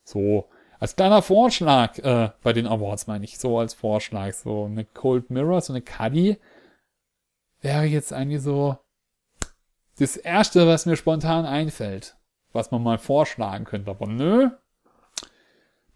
So, 0.05 0.49
als 0.79 0.97
kleiner 0.97 1.23
Vorschlag, 1.23 1.99
äh, 1.99 2.31
bei 2.43 2.53
den 2.53 2.67
Awards 2.67 3.07
meine 3.07 3.25
ich, 3.25 3.39
so 3.39 3.59
als 3.59 3.75
Vorschlag, 3.75 4.33
so 4.35 4.65
eine 4.65 4.85
Cold 4.85 5.31
Mirror, 5.31 5.61
so 5.61 5.73
eine 5.73 5.83
Cuddy, 5.83 6.39
wäre 7.61 7.85
jetzt 7.85 8.13
eigentlich 8.13 8.43
so 8.43 8.79
das 9.99 10.17
erste, 10.17 10.67
was 10.67 10.87
mir 10.87 10.97
spontan 10.97 11.45
einfällt, 11.45 12.17
was 12.53 12.71
man 12.71 12.83
mal 12.83 12.99
vorschlagen 12.99 13.65
könnte. 13.65 13.91
Aber 13.91 14.07
nö, 14.07 14.51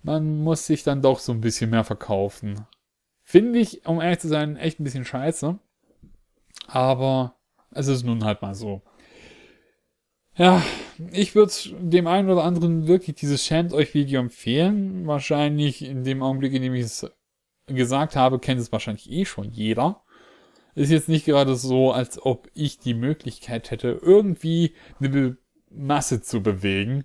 man 0.02 0.42
muss 0.42 0.66
sich 0.66 0.82
dann 0.82 1.02
doch 1.02 1.18
so 1.18 1.32
ein 1.32 1.40
bisschen 1.40 1.70
mehr 1.70 1.84
verkaufen. 1.84 2.66
Finde 3.22 3.60
ich, 3.60 3.86
um 3.86 4.00
ehrlich 4.00 4.18
zu 4.18 4.28
sein, 4.28 4.56
echt 4.56 4.80
ein 4.80 4.84
bisschen 4.84 5.04
scheiße. 5.04 5.58
Aber 6.66 7.36
es 7.70 7.86
ist 7.86 8.04
nun 8.04 8.24
halt 8.24 8.42
mal 8.42 8.54
so. 8.54 8.82
Ja, 10.34 10.62
ich 11.12 11.34
würde 11.34 11.52
dem 11.78 12.06
einen 12.06 12.30
oder 12.30 12.44
anderen 12.44 12.86
wirklich 12.86 13.16
dieses 13.16 13.44
Schämt 13.44 13.72
euch 13.72 13.94
Video 13.94 14.20
empfehlen. 14.20 15.06
Wahrscheinlich 15.06 15.82
in 15.82 16.04
dem 16.04 16.22
Augenblick, 16.22 16.54
in 16.54 16.62
dem 16.62 16.74
ich 16.74 16.84
es 16.84 17.10
gesagt 17.66 18.16
habe, 18.16 18.38
kennt 18.38 18.60
es 18.60 18.72
wahrscheinlich 18.72 19.10
eh 19.10 19.24
schon 19.24 19.50
jeder. 19.50 20.01
Ist 20.74 20.90
jetzt 20.90 21.08
nicht 21.08 21.26
gerade 21.26 21.54
so, 21.54 21.92
als 21.92 22.20
ob 22.20 22.48
ich 22.54 22.78
die 22.78 22.94
Möglichkeit 22.94 23.70
hätte, 23.70 23.98
irgendwie 24.00 24.74
eine 25.00 25.36
Masse 25.70 26.22
zu 26.22 26.42
bewegen. 26.42 27.04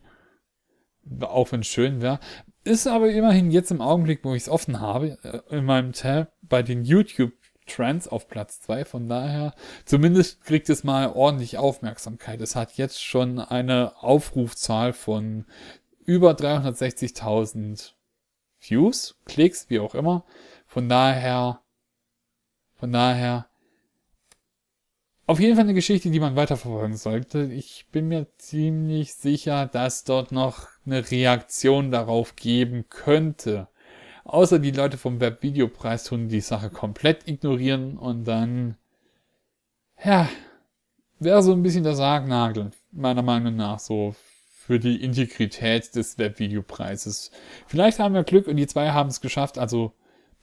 Auch 1.21 1.51
wenn 1.51 1.61
es 1.61 1.67
schön 1.67 2.01
wäre. 2.01 2.19
Ist 2.63 2.87
aber 2.87 3.09
immerhin 3.09 3.51
jetzt 3.51 3.71
im 3.71 3.81
Augenblick, 3.81 4.23
wo 4.23 4.33
ich 4.33 4.43
es 4.43 4.49
offen 4.49 4.79
habe, 4.79 5.17
äh, 5.23 5.55
in 5.55 5.65
meinem 5.65 5.93
Tab 5.93 6.33
bei 6.41 6.63
den 6.63 6.83
YouTube 6.83 7.33
Trends 7.65 8.07
auf 8.07 8.27
Platz 8.27 8.61
2. 8.61 8.85
Von 8.85 9.07
daher, 9.07 9.53
zumindest 9.85 10.43
kriegt 10.43 10.69
es 10.69 10.83
mal 10.83 11.11
ordentlich 11.13 11.57
Aufmerksamkeit. 11.57 12.41
Es 12.41 12.55
hat 12.55 12.73
jetzt 12.77 13.03
schon 13.03 13.39
eine 13.39 14.01
Aufrufzahl 14.01 14.93
von 14.93 15.45
über 16.05 16.31
360.000 16.31 17.93
Views, 18.59 19.19
Klicks, 19.25 19.69
wie 19.69 19.79
auch 19.79 19.93
immer. 19.93 20.25
Von 20.65 20.89
daher, 20.89 21.61
von 22.75 22.91
daher, 22.91 23.47
auf 25.27 25.41
jeden 25.41 25.55
Fall 25.55 25.65
eine 25.65 25.73
Geschichte, 25.73 26.09
die 26.09 26.21
man 26.21 26.37
weiterverfolgen 26.37 26.95
sollte. 26.95 27.43
Ich 27.43 27.85
bin 27.91 28.07
mir 28.07 28.27
ziemlich 28.37 29.13
sicher, 29.13 29.67
dass 29.67 30.05
dort 30.05 30.31
noch 30.31 30.67
eine 30.85 31.11
Reaktion 31.11 31.91
darauf 31.91 32.37
geben 32.37 32.85
könnte. 32.89 33.67
Außer 34.23 34.57
die 34.57 34.71
Leute 34.71 34.97
vom 34.97 35.19
Webvideopreis 35.19 36.05
tun 36.05 36.29
die 36.29 36.41
Sache 36.41 36.69
komplett 36.69 37.27
ignorieren 37.27 37.97
und 37.97 38.23
dann, 38.23 38.77
ja, 40.03 40.29
wäre 41.19 41.43
so 41.43 41.51
ein 41.51 41.63
bisschen 41.63 41.83
der 41.83 41.95
Sargnagel, 41.95 42.71
meiner 42.91 43.21
Meinung 43.21 43.57
nach, 43.57 43.79
so 43.79 44.15
für 44.49 44.79
die 44.79 45.01
Integrität 45.03 45.93
des 45.95 46.17
Webvideopreises. 46.17 47.31
Vielleicht 47.67 47.99
haben 47.99 48.13
wir 48.13 48.23
Glück 48.23 48.47
und 48.47 48.55
die 48.55 48.67
zwei 48.67 48.91
haben 48.91 49.09
es 49.09 49.19
geschafft, 49.19 49.57
also 49.57 49.93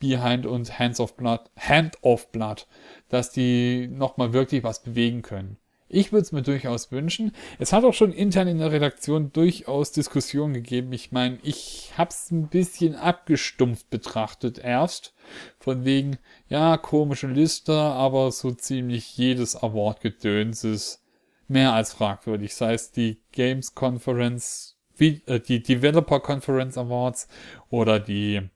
Behind 0.04 0.44
und 0.44 0.78
Hands 0.78 1.00
of 1.00 1.16
Blood, 1.16 1.50
Hand 1.56 1.96
of 2.02 2.30
Blood, 2.30 2.66
dass 3.08 3.30
die 3.30 3.88
nochmal 3.88 4.32
wirklich 4.32 4.62
was 4.62 4.82
bewegen 4.82 5.22
können. 5.22 5.56
Ich 5.88 6.12
würde 6.12 6.22
es 6.22 6.32
mir 6.32 6.42
durchaus 6.42 6.90
wünschen. 6.90 7.32
Es 7.58 7.72
hat 7.72 7.84
auch 7.84 7.94
schon 7.94 8.12
intern 8.12 8.48
in 8.48 8.58
der 8.58 8.72
Redaktion 8.72 9.32
durchaus 9.32 9.92
Diskussionen 9.92 10.52
gegeben. 10.52 10.92
Ich 10.92 11.12
meine, 11.12 11.38
ich 11.42 11.92
habe 11.96 12.10
es 12.10 12.30
ein 12.30 12.48
bisschen 12.48 12.96
abgestumpft 12.96 13.90
betrachtet 13.90 14.58
erst. 14.58 15.14
Von 15.58 15.84
wegen, 15.84 16.18
ja, 16.48 16.76
komische 16.78 17.28
Liste, 17.28 17.74
aber 17.74 18.32
so 18.32 18.50
ziemlich 18.50 19.16
jedes 19.16 19.56
Award-Gedöns 19.56 20.64
ist 20.64 21.02
mehr 21.48 21.72
als 21.72 21.92
fragwürdig. 21.92 22.54
Sei 22.54 22.74
es 22.74 22.90
die 22.90 23.20
Games 23.32 23.74
Conference, 23.74 24.76
äh, 24.98 25.40
die 25.40 25.62
Developer 25.62 26.20
Conference 26.20 26.76
Awards 26.76 27.28
oder 27.70 28.00
die 28.00 28.50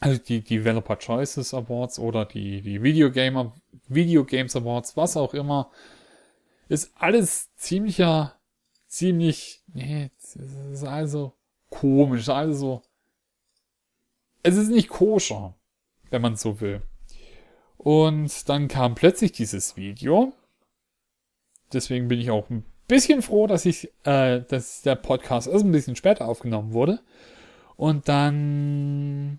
also 0.00 0.18
die 0.18 0.40
Developer 0.40 0.96
Choices 0.96 1.54
Awards 1.54 1.98
oder 1.98 2.24
die, 2.24 2.62
die 2.62 2.82
Video, 2.82 3.10
Gamer, 3.10 3.52
Video 3.88 4.24
Games 4.24 4.54
Awards, 4.56 4.96
was 4.96 5.16
auch 5.16 5.34
immer 5.34 5.70
ist 6.68 6.92
alles 6.96 7.54
ziemlicher, 7.56 8.34
ziemlich, 8.86 9.62
nee, 9.72 10.10
es 10.18 10.36
ist 10.36 10.84
also 10.84 11.32
komisch, 11.70 12.28
also, 12.28 12.82
es 14.42 14.56
ist 14.56 14.68
nicht 14.68 14.88
koscher, 14.88 15.54
wenn 16.10 16.22
man 16.22 16.36
so 16.36 16.60
will. 16.60 16.82
Und 17.76 18.48
dann 18.48 18.68
kam 18.68 18.94
plötzlich 18.94 19.32
dieses 19.32 19.76
Video. 19.76 20.32
Deswegen 21.72 22.08
bin 22.08 22.20
ich 22.20 22.30
auch 22.30 22.48
ein 22.50 22.64
bisschen 22.86 23.22
froh, 23.22 23.46
dass 23.46 23.64
ich, 23.66 23.90
äh, 24.04 24.40
dass 24.40 24.82
der 24.82 24.96
Podcast 24.96 25.48
erst 25.48 25.64
ein 25.64 25.72
bisschen 25.72 25.96
später 25.96 26.26
aufgenommen 26.26 26.72
wurde. 26.72 27.00
Und 27.78 28.08
dann 28.08 29.38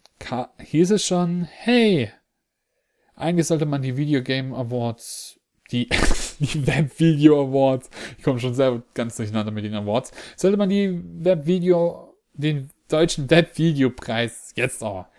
hieß 0.59 0.91
es 0.91 1.05
schon, 1.05 1.43
hey, 1.43 2.09
eigentlich 3.13 3.47
sollte 3.47 3.65
man 3.65 3.81
die 3.81 3.97
Video 3.97 4.23
Game 4.23 4.53
Awards 4.53 5.41
die, 5.71 5.89
die 6.39 6.65
Webvideo 6.65 7.49
Awards, 7.49 7.89
ich 8.17 8.23
komme 8.23 8.39
schon 8.39 8.53
selber 8.53 8.81
ganz 8.93 9.17
durcheinander 9.17 9.51
mit 9.51 9.65
den 9.65 9.75
Awards, 9.75 10.13
sollte 10.37 10.55
man 10.55 10.69
die 10.69 11.01
Webvideo, 11.03 12.15
den 12.31 12.69
deutschen 12.87 13.29
Webvideopreis 13.29 14.53
jetzt 14.55 14.81
aber 14.83 15.09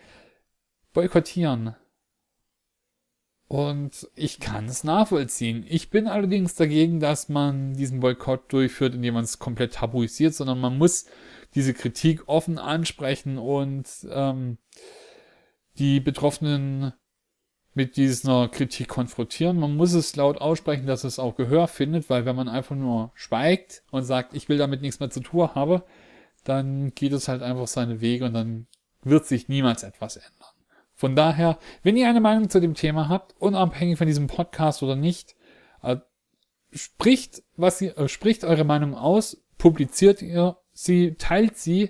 boykottieren. 0.94 1.76
Und 3.50 4.08
ich 4.14 4.38
kann 4.38 4.66
es 4.66 4.84
nachvollziehen. 4.84 5.66
Ich 5.68 5.90
bin 5.90 6.06
allerdings 6.06 6.54
dagegen, 6.54 7.00
dass 7.00 7.28
man 7.28 7.74
diesen 7.74 7.98
Boykott 7.98 8.52
durchführt, 8.52 8.94
indem 8.94 9.14
man 9.14 9.24
es 9.24 9.40
komplett 9.40 9.74
tabuisiert, 9.74 10.34
sondern 10.34 10.60
man 10.60 10.78
muss 10.78 11.06
diese 11.56 11.74
Kritik 11.74 12.28
offen 12.28 12.58
ansprechen 12.58 13.38
und 13.38 13.88
ähm, 14.08 14.58
die 15.80 15.98
betroffenen 15.98 16.92
mit 17.74 17.96
dieser 17.96 18.46
Kritik 18.46 18.86
konfrontieren. 18.86 19.58
Man 19.58 19.74
muss 19.76 19.94
es 19.94 20.14
laut 20.14 20.40
aussprechen, 20.40 20.86
dass 20.86 21.02
es 21.02 21.18
auch 21.18 21.34
Gehör 21.34 21.66
findet, 21.66 22.08
weil 22.08 22.26
wenn 22.26 22.36
man 22.36 22.48
einfach 22.48 22.76
nur 22.76 23.10
schweigt 23.14 23.82
und 23.90 24.04
sagt, 24.04 24.32
ich 24.32 24.48
will 24.48 24.58
damit 24.58 24.80
nichts 24.80 25.00
mehr 25.00 25.10
zu 25.10 25.18
tun 25.18 25.56
haben, 25.56 25.82
dann 26.44 26.94
geht 26.94 27.12
es 27.12 27.26
halt 27.26 27.42
einfach 27.42 27.66
seine 27.66 28.00
Wege 28.00 28.26
und 28.26 28.34
dann 28.34 28.68
wird 29.02 29.26
sich 29.26 29.48
niemals 29.48 29.82
etwas 29.82 30.18
ändern. 30.18 30.39
Von 31.00 31.16
daher, 31.16 31.58
wenn 31.82 31.96
ihr 31.96 32.10
eine 32.10 32.20
Meinung 32.20 32.50
zu 32.50 32.60
dem 32.60 32.74
Thema 32.74 33.08
habt, 33.08 33.34
unabhängig 33.38 33.96
von 33.96 34.06
diesem 34.06 34.26
Podcast 34.26 34.82
oder 34.82 34.96
nicht, 34.96 35.34
äh, 35.82 35.96
spricht, 36.72 37.42
was 37.56 37.80
ihr, 37.80 37.96
äh, 37.96 38.06
spricht 38.06 38.44
eure 38.44 38.64
Meinung 38.64 38.94
aus, 38.94 39.42
publiziert 39.56 40.20
ihr 40.20 40.58
sie, 40.72 41.14
teilt 41.14 41.56
sie, 41.56 41.88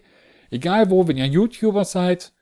egal 0.52 0.90
wo, 0.90 1.08
wenn 1.08 1.16
ihr 1.16 1.26
YouTuber 1.26 1.84
seid 1.84 2.32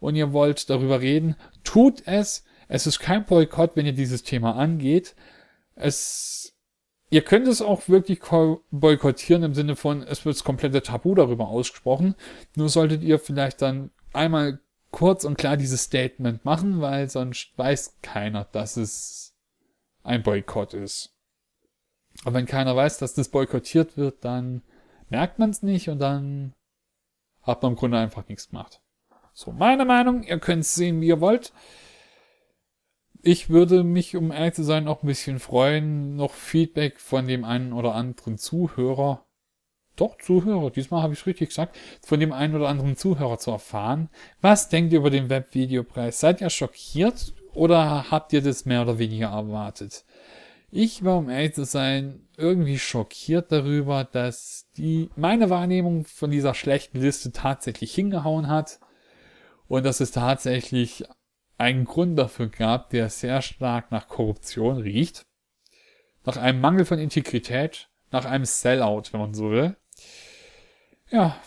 und 0.00 0.16
ihr 0.16 0.32
wollt 0.32 0.68
darüber 0.68 1.00
reden, 1.00 1.36
tut 1.62 2.02
es, 2.06 2.42
es 2.66 2.88
ist 2.88 2.98
kein 2.98 3.24
Boykott, 3.24 3.76
wenn 3.76 3.86
ihr 3.86 3.92
dieses 3.92 4.24
Thema 4.24 4.56
angeht. 4.56 5.14
Es, 5.76 6.56
ihr 7.08 7.22
könnt 7.22 7.46
es 7.46 7.62
auch 7.62 7.88
wirklich 7.88 8.18
boykottieren 8.72 9.44
im 9.44 9.54
Sinne 9.54 9.76
von, 9.76 10.02
es 10.02 10.24
wird 10.24 10.34
das 10.34 10.42
komplette 10.42 10.82
Tabu 10.82 11.14
darüber 11.14 11.46
ausgesprochen. 11.46 12.16
Nur 12.56 12.68
solltet 12.68 13.04
ihr 13.04 13.20
vielleicht 13.20 13.62
dann 13.62 13.92
einmal 14.12 14.58
kurz 14.96 15.24
und 15.24 15.36
klar 15.36 15.56
dieses 15.56 15.82
Statement 15.82 16.44
machen, 16.44 16.80
weil 16.80 17.08
sonst 17.10 17.52
weiß 17.56 17.98
keiner, 18.00 18.44
dass 18.44 18.76
es 18.76 19.36
ein 20.02 20.22
Boykott 20.22 20.72
ist. 20.72 21.14
Aber 22.24 22.34
wenn 22.34 22.46
keiner 22.46 22.74
weiß, 22.74 22.96
dass 22.96 23.12
das 23.12 23.28
boykottiert 23.28 23.98
wird, 23.98 24.24
dann 24.24 24.62
merkt 25.10 25.38
man 25.38 25.50
es 25.50 25.62
nicht 25.62 25.90
und 25.90 25.98
dann 25.98 26.54
hat 27.42 27.62
man 27.62 27.72
im 27.72 27.76
Grunde 27.76 27.98
einfach 27.98 28.26
nichts 28.26 28.48
gemacht. 28.48 28.80
So, 29.34 29.52
meine 29.52 29.84
Meinung, 29.84 30.22
ihr 30.22 30.38
könnt 30.38 30.62
es 30.62 30.74
sehen, 30.74 31.02
wie 31.02 31.08
ihr 31.08 31.20
wollt 31.20 31.52
ich 33.26 33.50
würde 33.50 33.82
mich, 33.82 34.16
um 34.16 34.30
ehrlich 34.30 34.54
zu 34.54 34.62
sein, 34.62 34.86
auch 34.86 35.02
ein 35.02 35.08
bisschen 35.08 35.40
freuen, 35.40 36.14
noch 36.14 36.32
Feedback 36.32 37.00
von 37.00 37.26
dem 37.26 37.44
einen 37.44 37.72
oder 37.72 37.94
anderen 37.94 38.38
Zuhörer, 38.38 39.25
doch 39.96 40.18
Zuhörer, 40.18 40.70
diesmal 40.70 41.02
habe 41.02 41.14
ich 41.14 41.20
es 41.20 41.26
richtig 41.26 41.48
gesagt, 41.50 41.76
von 42.04 42.20
dem 42.20 42.32
einen 42.32 42.54
oder 42.54 42.68
anderen 42.68 42.96
Zuhörer 42.96 43.38
zu 43.38 43.50
erfahren. 43.50 44.08
Was 44.40 44.68
denkt 44.68 44.92
ihr 44.92 45.00
über 45.00 45.10
den 45.10 45.30
Webvideopreis? 45.30 46.20
Seid 46.20 46.40
ihr 46.40 46.50
schockiert 46.50 47.34
oder 47.54 48.10
habt 48.10 48.32
ihr 48.32 48.42
das 48.42 48.64
mehr 48.66 48.82
oder 48.82 48.98
weniger 48.98 49.28
erwartet? 49.28 50.04
Ich 50.70 51.04
war, 51.04 51.18
um 51.18 51.30
ehrlich 51.30 51.54
zu 51.54 51.64
sein, 51.64 52.26
irgendwie 52.36 52.78
schockiert 52.78 53.52
darüber, 53.52 54.04
dass 54.04 54.66
die, 54.76 55.10
meine 55.16 55.48
Wahrnehmung 55.48 56.04
von 56.04 56.30
dieser 56.30 56.54
schlechten 56.54 57.00
Liste 57.00 57.32
tatsächlich 57.32 57.94
hingehauen 57.94 58.48
hat 58.48 58.80
und 59.68 59.86
dass 59.86 60.00
es 60.00 60.10
tatsächlich 60.10 61.04
einen 61.58 61.84
Grund 61.84 62.18
dafür 62.18 62.48
gab, 62.48 62.90
der 62.90 63.08
sehr 63.08 63.42
stark 63.42 63.90
nach 63.90 64.08
Korruption 64.08 64.78
riecht, 64.78 65.24
nach 66.24 66.36
einem 66.36 66.60
Mangel 66.60 66.84
von 66.84 66.98
Integrität, 66.98 67.88
nach 68.10 68.24
einem 68.24 68.44
Sellout, 68.44 69.04
wenn 69.12 69.20
man 69.20 69.34
so 69.34 69.50
will. 69.50 69.76
Ja, 71.10 71.40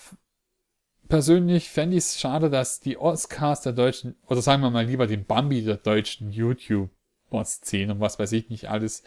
persönlich 1.08 1.70
fände 1.70 1.98
ich 1.98 2.04
es 2.06 2.20
schade, 2.20 2.50
dass 2.50 2.80
die 2.80 2.98
Oscars 2.98 3.62
der 3.62 3.74
deutschen, 3.74 4.16
oder 4.28 4.42
sagen 4.42 4.62
wir 4.62 4.70
mal 4.70 4.86
lieber 4.86 5.08
den 5.08 5.26
Bambi 5.26 5.64
der 5.64 5.78
deutschen 5.78 6.32
YouTube-Szene 6.32 7.94
und 7.94 8.00
was 8.00 8.20
weiß 8.20 8.32
ich 8.32 8.50
nicht 8.50 8.70
alles, 8.70 9.04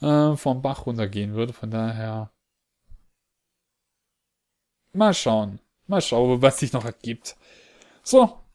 äh, 0.00 0.36
vom 0.36 0.62
Bach 0.62 0.86
runtergehen 0.86 1.34
würde. 1.34 1.52
Von 1.52 1.70
daher, 1.70 2.30
mal 4.92 5.14
schauen. 5.14 5.60
Mal 5.86 6.00
schauen, 6.00 6.42
was 6.42 6.58
sich 6.58 6.72
noch 6.72 6.84
ergibt. 6.84 7.36
So, 8.02 8.46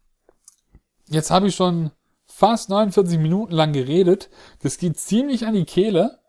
Jetzt 1.11 1.29
habe 1.29 1.47
ich 1.47 1.55
schon 1.55 1.91
fast 2.25 2.69
49 2.69 3.19
Minuten 3.19 3.51
lang 3.51 3.73
geredet. 3.73 4.29
Das 4.61 4.77
geht 4.77 4.97
ziemlich 4.97 5.45
an 5.45 5.55
die 5.55 5.65
Kehle. 5.65 6.20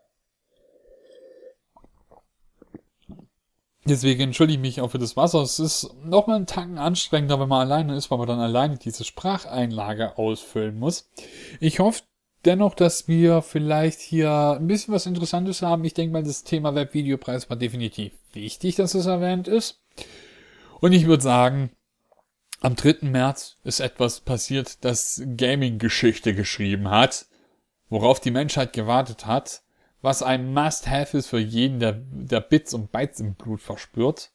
Deswegen 3.85 4.21
entschuldige 4.21 4.57
ich 4.57 4.61
mich 4.61 4.81
auch 4.81 4.91
für 4.91 4.99
das 4.99 5.17
Wasser. 5.17 5.41
Es 5.41 5.59
ist 5.59 5.89
nochmal 6.03 6.37
einen 6.37 6.47
Tacken 6.47 6.77
anstrengender, 6.77 7.39
wenn 7.39 7.49
man 7.49 7.67
alleine 7.67 7.95
ist, 7.95 8.09
weil 8.09 8.17
man 8.17 8.27
dann 8.27 8.39
alleine 8.39 8.77
diese 8.77 9.03
Spracheinlage 9.03 10.17
ausfüllen 10.17 10.79
muss. 10.79 11.09
Ich 11.59 11.79
hoffe 11.79 12.03
dennoch, 12.45 12.75
dass 12.75 13.07
wir 13.07 13.41
vielleicht 13.41 13.99
hier 13.99 14.57
ein 14.59 14.67
bisschen 14.67 14.93
was 14.93 15.05
Interessantes 15.05 15.61
haben. 15.61 15.83
Ich 15.83 15.93
denke 15.93 16.13
mal, 16.13 16.23
das 16.23 16.43
Thema 16.43 16.75
Webvideopreis 16.75 17.49
war 17.49 17.57
definitiv 17.57 18.13
wichtig, 18.31 18.75
dass 18.75 18.93
es 18.93 19.05
erwähnt 19.05 19.47
ist. 19.49 19.81
Und 20.79 20.93
ich 20.93 21.05
würde 21.05 21.23
sagen, 21.23 21.71
am 22.61 22.75
3. 22.77 23.09
März 23.09 23.57
ist 23.65 23.81
etwas 23.81 24.21
passiert, 24.21 24.85
das 24.85 25.21
Gaming-Geschichte 25.35 26.33
geschrieben 26.33 26.89
hat, 26.89 27.25
worauf 27.89 28.21
die 28.21 28.31
Menschheit 28.31 28.71
gewartet 28.71 29.25
hat, 29.25 29.62
was 30.03 30.21
ein 30.21 30.53
Must-Have 30.53 31.17
ist 31.17 31.27
für 31.27 31.39
jeden, 31.39 31.79
der, 31.79 31.93
der 31.93 32.41
Bits 32.41 32.73
und 32.73 32.91
Bytes 32.91 33.21
im 33.21 33.35
Blut 33.35 33.61
verspürt. 33.61 34.31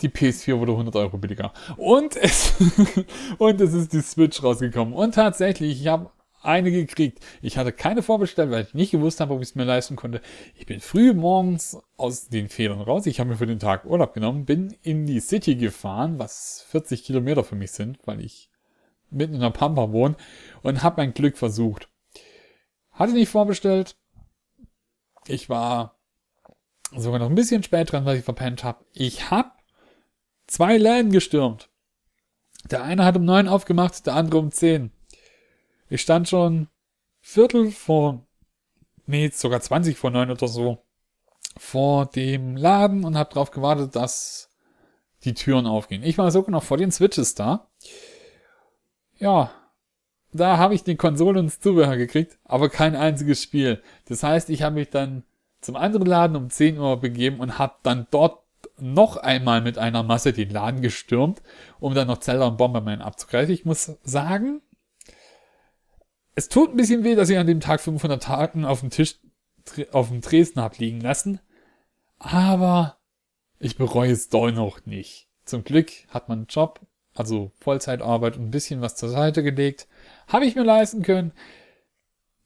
Die 0.00 0.08
PS4 0.08 0.58
wurde 0.58 0.72
100 0.72 0.96
Euro 0.96 1.18
billiger. 1.18 1.52
Und 1.76 2.16
es, 2.16 2.54
und 3.38 3.60
es 3.60 3.74
ist 3.74 3.92
die 3.92 4.00
Switch 4.00 4.42
rausgekommen. 4.42 4.94
Und 4.94 5.14
tatsächlich, 5.14 5.80
ich 5.80 5.86
habe 5.86 6.10
eine 6.42 6.70
gekriegt. 6.70 7.20
Ich 7.42 7.58
hatte 7.58 7.72
keine 7.72 8.02
vorbestellt, 8.02 8.50
weil 8.50 8.64
ich 8.64 8.74
nicht 8.74 8.90
gewusst 8.90 9.20
habe, 9.20 9.34
ob 9.34 9.42
ich 9.42 9.48
es 9.48 9.54
mir 9.54 9.64
leisten 9.64 9.94
konnte. 9.94 10.20
Ich 10.54 10.66
bin 10.66 10.80
früh 10.80 11.12
morgens 11.12 11.78
aus 11.96 12.28
den 12.28 12.48
Fehlern 12.48 12.80
raus. 12.80 13.06
Ich 13.06 13.20
habe 13.20 13.30
mir 13.30 13.36
für 13.36 13.46
den 13.46 13.58
Tag 13.58 13.84
Urlaub 13.84 14.14
genommen, 14.14 14.46
bin 14.46 14.74
in 14.82 15.06
die 15.06 15.20
City 15.20 15.54
gefahren, 15.56 16.18
was 16.18 16.64
40 16.68 17.04
Kilometer 17.04 17.44
für 17.44 17.56
mich 17.56 17.72
sind, 17.72 17.98
weil 18.06 18.20
ich 18.20 18.50
mitten 19.10 19.34
in 19.34 19.40
der 19.40 19.50
Pampa 19.50 19.92
wohne 19.92 20.16
und 20.62 20.82
habe 20.82 21.02
mein 21.02 21.14
Glück 21.14 21.36
versucht. 21.36 21.88
Hatte 22.90 23.12
nicht 23.12 23.28
vorbestellt. 23.28 23.96
Ich 25.26 25.48
war 25.48 25.98
sogar 26.94 27.18
noch 27.18 27.28
ein 27.28 27.34
bisschen 27.34 27.62
spät 27.62 27.92
dran, 27.92 28.04
weil 28.04 28.18
ich 28.18 28.24
verpennt 28.24 28.64
habe. 28.64 28.84
Ich 28.92 29.30
habe 29.30 29.50
zwei 30.46 30.76
Läden 30.76 31.12
gestürmt. 31.12 31.68
Der 32.70 32.82
eine 32.82 33.04
hat 33.04 33.16
um 33.16 33.24
neun 33.24 33.48
aufgemacht, 33.48 34.06
der 34.06 34.14
andere 34.14 34.38
um 34.38 34.50
zehn. 34.50 34.90
Ich 35.88 36.00
stand 36.00 36.28
schon 36.28 36.68
Viertel 37.20 37.70
vor, 37.70 38.26
nee, 39.06 39.30
sogar 39.32 39.60
20 39.60 39.96
vor 39.96 40.10
neun 40.10 40.30
oder 40.30 40.48
so 40.48 40.84
vor 41.56 42.06
dem 42.06 42.56
Laden 42.56 43.04
und 43.04 43.16
habe 43.16 43.32
darauf 43.32 43.50
gewartet, 43.50 43.94
dass 43.96 44.50
die 45.24 45.34
Türen 45.34 45.66
aufgehen. 45.66 46.02
Ich 46.02 46.18
war 46.18 46.30
sogar 46.30 46.50
noch 46.50 46.62
vor 46.62 46.76
den 46.76 46.90
Switches 46.90 47.34
da. 47.34 47.70
Ja, 49.16 49.50
da 50.34 50.58
habe 50.58 50.74
ich 50.74 50.84
die 50.84 50.96
Konsole 50.96 51.40
ins 51.40 51.60
Zubehör 51.60 51.96
gekriegt, 51.96 52.38
aber 52.44 52.68
kein 52.68 52.96
einziges 52.96 53.42
Spiel. 53.42 53.82
Das 54.06 54.22
heißt, 54.22 54.50
ich 54.50 54.62
habe 54.62 54.74
mich 54.74 54.90
dann 54.90 55.24
zum 55.60 55.76
anderen 55.76 56.06
Laden 56.06 56.36
um 56.36 56.50
10 56.50 56.78
Uhr 56.78 57.00
begeben 57.00 57.40
und 57.40 57.58
habe 57.58 57.76
dann 57.82 58.06
dort 58.10 58.42
noch 58.78 59.16
einmal 59.16 59.60
mit 59.60 59.78
einer 59.78 60.02
Masse 60.02 60.32
den 60.32 60.50
Laden 60.50 60.82
gestürmt, 60.82 61.42
um 61.78 61.94
dann 61.94 62.08
noch 62.08 62.18
Zelda 62.18 62.46
und 62.48 62.56
Bomberman 62.56 63.00
abzugreifen. 63.00 63.54
Ich 63.54 63.64
muss 63.64 63.92
sagen, 64.02 64.60
es 66.34 66.48
tut 66.48 66.70
ein 66.70 66.76
bisschen 66.76 67.04
weh, 67.04 67.14
dass 67.14 67.30
ich 67.30 67.38
an 67.38 67.46
dem 67.46 67.60
Tag 67.60 67.80
500 67.80 68.22
Tagen 68.22 68.64
auf 68.64 68.80
dem 68.80 68.90
Tisch 68.90 69.16
auf 69.92 70.08
dem 70.08 70.20
Dresden 70.20 70.60
hab 70.60 70.78
liegen 70.78 71.00
lassen. 71.00 71.40
Aber 72.18 72.98
ich 73.58 73.76
bereue 73.76 74.10
es 74.10 74.28
doch 74.28 74.50
noch 74.50 74.84
nicht. 74.84 75.28
Zum 75.44 75.64
Glück 75.64 75.90
hat 76.08 76.28
man 76.28 76.40
einen 76.40 76.46
Job, 76.48 76.80
also 77.14 77.52
Vollzeitarbeit 77.60 78.36
und 78.36 78.46
ein 78.46 78.50
bisschen 78.50 78.80
was 78.80 78.96
zur 78.96 79.08
Seite 79.08 79.42
gelegt. 79.42 79.86
Habe 80.28 80.46
ich 80.46 80.54
mir 80.54 80.64
leisten 80.64 81.02
können. 81.02 81.32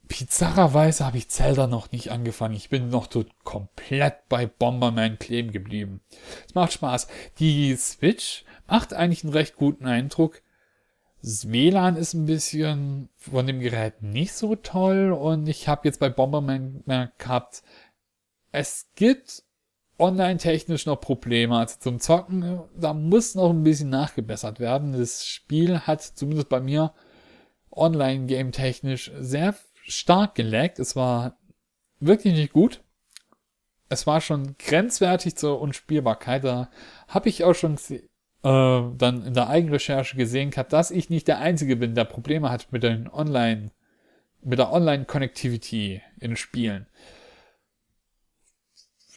Bizarrerweise 0.09 1.05
habe 1.05 1.18
ich 1.18 1.29
Zelda 1.29 1.66
noch 1.66 1.93
nicht 1.93 2.11
angefangen. 2.11 2.55
Ich 2.55 2.70
bin 2.70 2.89
noch 2.89 3.09
tot 3.09 3.29
komplett 3.45 4.29
bei 4.29 4.47
Bomberman 4.47 5.18
kleben 5.18 5.53
geblieben. 5.53 6.01
Es 6.47 6.55
macht 6.55 6.72
Spaß. 6.72 7.09
Die 7.39 7.76
Switch 7.76 8.45
macht 8.66 8.95
eigentlich 8.95 9.22
einen 9.24 9.35
recht 9.35 9.57
guten 9.57 9.87
Eindruck. 9.87 10.43
Das 11.20 11.51
WLAN 11.51 11.97
ist 11.97 12.14
ein 12.14 12.26
bisschen 12.26 13.09
von 13.16 13.47
dem 13.47 13.61
Gerät 13.61 14.03
nicht 14.03 14.33
so 14.33 14.55
toll 14.55 15.12
und 15.12 15.49
ich 15.49 15.68
habe 15.68 15.87
jetzt 15.89 15.99
bei 15.99 16.09
Bomberman 16.09 16.85
gehabt, 17.18 17.62
es 18.53 18.87
gibt 18.95 19.43
online-technisch 19.99 20.87
noch 20.87 21.01
Probleme. 21.01 21.59
Also 21.59 21.76
zum 21.81 22.01
Zocken, 22.01 22.61
da 22.76 22.95
muss 22.95 23.35
noch 23.35 23.51
ein 23.51 23.64
bisschen 23.64 23.91
nachgebessert 23.91 24.61
werden. 24.61 24.93
Das 24.93 25.26
Spiel 25.26 25.81
hat 25.81 26.03
zumindest 26.03 26.49
bei 26.49 26.61
mir 26.61 26.95
online-game 27.79 28.53
technisch 28.53 29.11
sehr 29.18 29.55
stark 29.83 30.35
gelaggt. 30.35 30.79
Es 30.79 30.97
war 30.97 31.39
wirklich 32.01 32.35
nicht 32.35 32.53
gut. 32.53 32.83
Es 33.89 34.07
war 34.07 34.20
schon 34.20 34.57
grenzwertig 34.59 35.37
zur 35.37 35.61
Unspielbarkeit. 35.61 36.45
Da 36.45 36.70
habe 37.09 37.29
ich 37.29 37.45
auch 37.45 37.55
schon 37.55 37.76
äh, 38.43 38.83
dann 38.97 39.24
in 39.24 39.35
der 39.35 39.49
Eigenrecherche 39.49 40.16
gesehen 40.16 40.51
gehabt, 40.51 40.72
dass 40.72 40.91
ich 40.91 41.11
nicht 41.11 41.26
der 41.29 41.39
Einzige 41.39 41.76
bin, 41.76 41.95
der 41.95 42.05
Probleme 42.05 42.51
hat 42.51 42.70
mit 42.70 42.83
den 42.83 43.09
Online, 43.09 43.70
mit 44.43 44.59
der 44.59 44.72
Online-Connectivity 44.72 46.03
in 46.20 46.37
Spielen. 46.37 46.87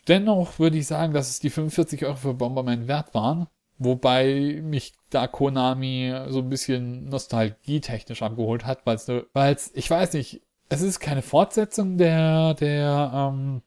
Dennoch 0.08 0.58
würde 0.58 0.78
ich 0.78 0.88
sagen, 0.88 1.14
dass 1.14 1.30
es 1.30 1.40
die 1.40 1.50
45 1.50 2.06
Euro 2.06 2.16
für 2.16 2.34
Bomberman 2.34 2.88
wert 2.88 3.14
waren. 3.14 3.48
Wobei 3.84 4.62
mich 4.62 4.94
da 5.10 5.26
Konami 5.26 6.14
so 6.28 6.38
ein 6.40 6.50
bisschen 6.50 7.06
nostalgietechnisch 7.06 8.22
abgeholt 8.22 8.64
hat, 8.68 8.86
weil 8.86 9.56
es, 9.56 9.72
ich 9.74 9.90
weiß 9.90 10.14
nicht, 10.14 10.44
es 10.70 10.84
ist 10.84 11.00
keine 11.00 11.24
Fortsetzung 11.24 11.98
der, 11.98 12.54
der 12.54 13.12
ähm, 13.12 13.64